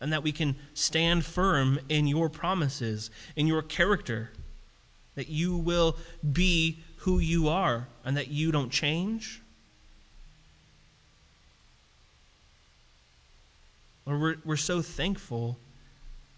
and 0.00 0.12
that 0.12 0.22
we 0.22 0.30
can 0.30 0.54
stand 0.74 1.24
firm 1.24 1.78
in 1.88 2.06
your 2.06 2.28
promises, 2.28 3.10
in 3.34 3.46
your 3.46 3.62
character, 3.62 4.30
that 5.14 5.28
you 5.28 5.56
will 5.56 5.96
be 6.32 6.80
who 6.98 7.18
you 7.18 7.48
are, 7.48 7.88
and 8.04 8.16
that 8.16 8.28
you 8.28 8.52
don't 8.52 8.70
change. 8.70 9.40
Lord, 14.06 14.20
we're, 14.20 14.36
we're 14.44 14.56
so 14.56 14.82
thankful 14.82 15.58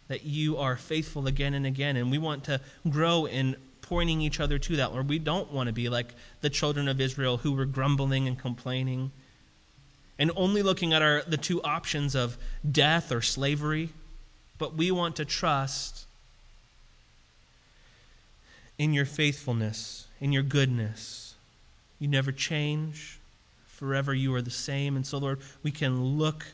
that 0.08 0.24
you 0.24 0.56
are 0.56 0.76
faithful 0.76 1.26
again 1.26 1.54
and 1.54 1.66
again, 1.66 1.96
and 1.96 2.10
we 2.10 2.18
want 2.18 2.44
to 2.44 2.60
grow 2.88 3.26
in 3.26 3.56
pointing 3.82 4.20
each 4.20 4.40
other 4.40 4.58
to 4.58 4.76
that, 4.76 4.92
Lord. 4.92 5.08
We 5.08 5.18
don't 5.18 5.52
want 5.52 5.68
to 5.68 5.72
be 5.72 5.88
like 5.88 6.14
the 6.40 6.50
children 6.50 6.88
of 6.88 7.00
Israel 7.00 7.38
who 7.38 7.52
were 7.52 7.66
grumbling 7.66 8.26
and 8.26 8.38
complaining 8.38 9.10
and 10.18 10.32
only 10.34 10.62
looking 10.62 10.92
at 10.92 11.00
our, 11.00 11.22
the 11.26 11.36
two 11.36 11.62
options 11.62 12.14
of 12.14 12.36
death 12.70 13.12
or 13.12 13.22
slavery, 13.22 13.90
but 14.58 14.74
we 14.74 14.90
want 14.90 15.16
to 15.16 15.24
trust 15.24 16.06
in 18.78 18.92
your 18.92 19.04
faithfulness, 19.04 20.06
in 20.20 20.32
your 20.32 20.42
goodness. 20.42 21.34
You 21.98 22.08
never 22.08 22.32
change. 22.32 23.18
Forever 23.66 24.12
you 24.12 24.34
are 24.34 24.42
the 24.42 24.50
same. 24.50 24.96
And 24.96 25.06
so, 25.06 25.18
Lord, 25.18 25.38
we 25.62 25.70
can 25.70 26.18
look 26.18 26.46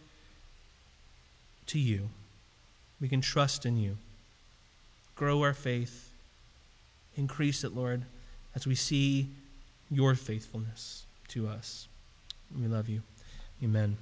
to 1.68 1.78
you. 1.78 2.08
We 3.00 3.08
can 3.08 3.20
trust 3.20 3.66
in 3.66 3.76
you. 3.76 3.96
Grow 5.14 5.42
our 5.42 5.54
faith 5.54 6.14
Increase 7.16 7.62
it, 7.62 7.74
Lord, 7.74 8.02
as 8.54 8.66
we 8.66 8.74
see 8.74 9.28
your 9.90 10.14
faithfulness 10.14 11.04
to 11.28 11.46
us. 11.46 11.86
We 12.58 12.66
love 12.66 12.88
you. 12.88 13.02
Amen. 13.62 13.96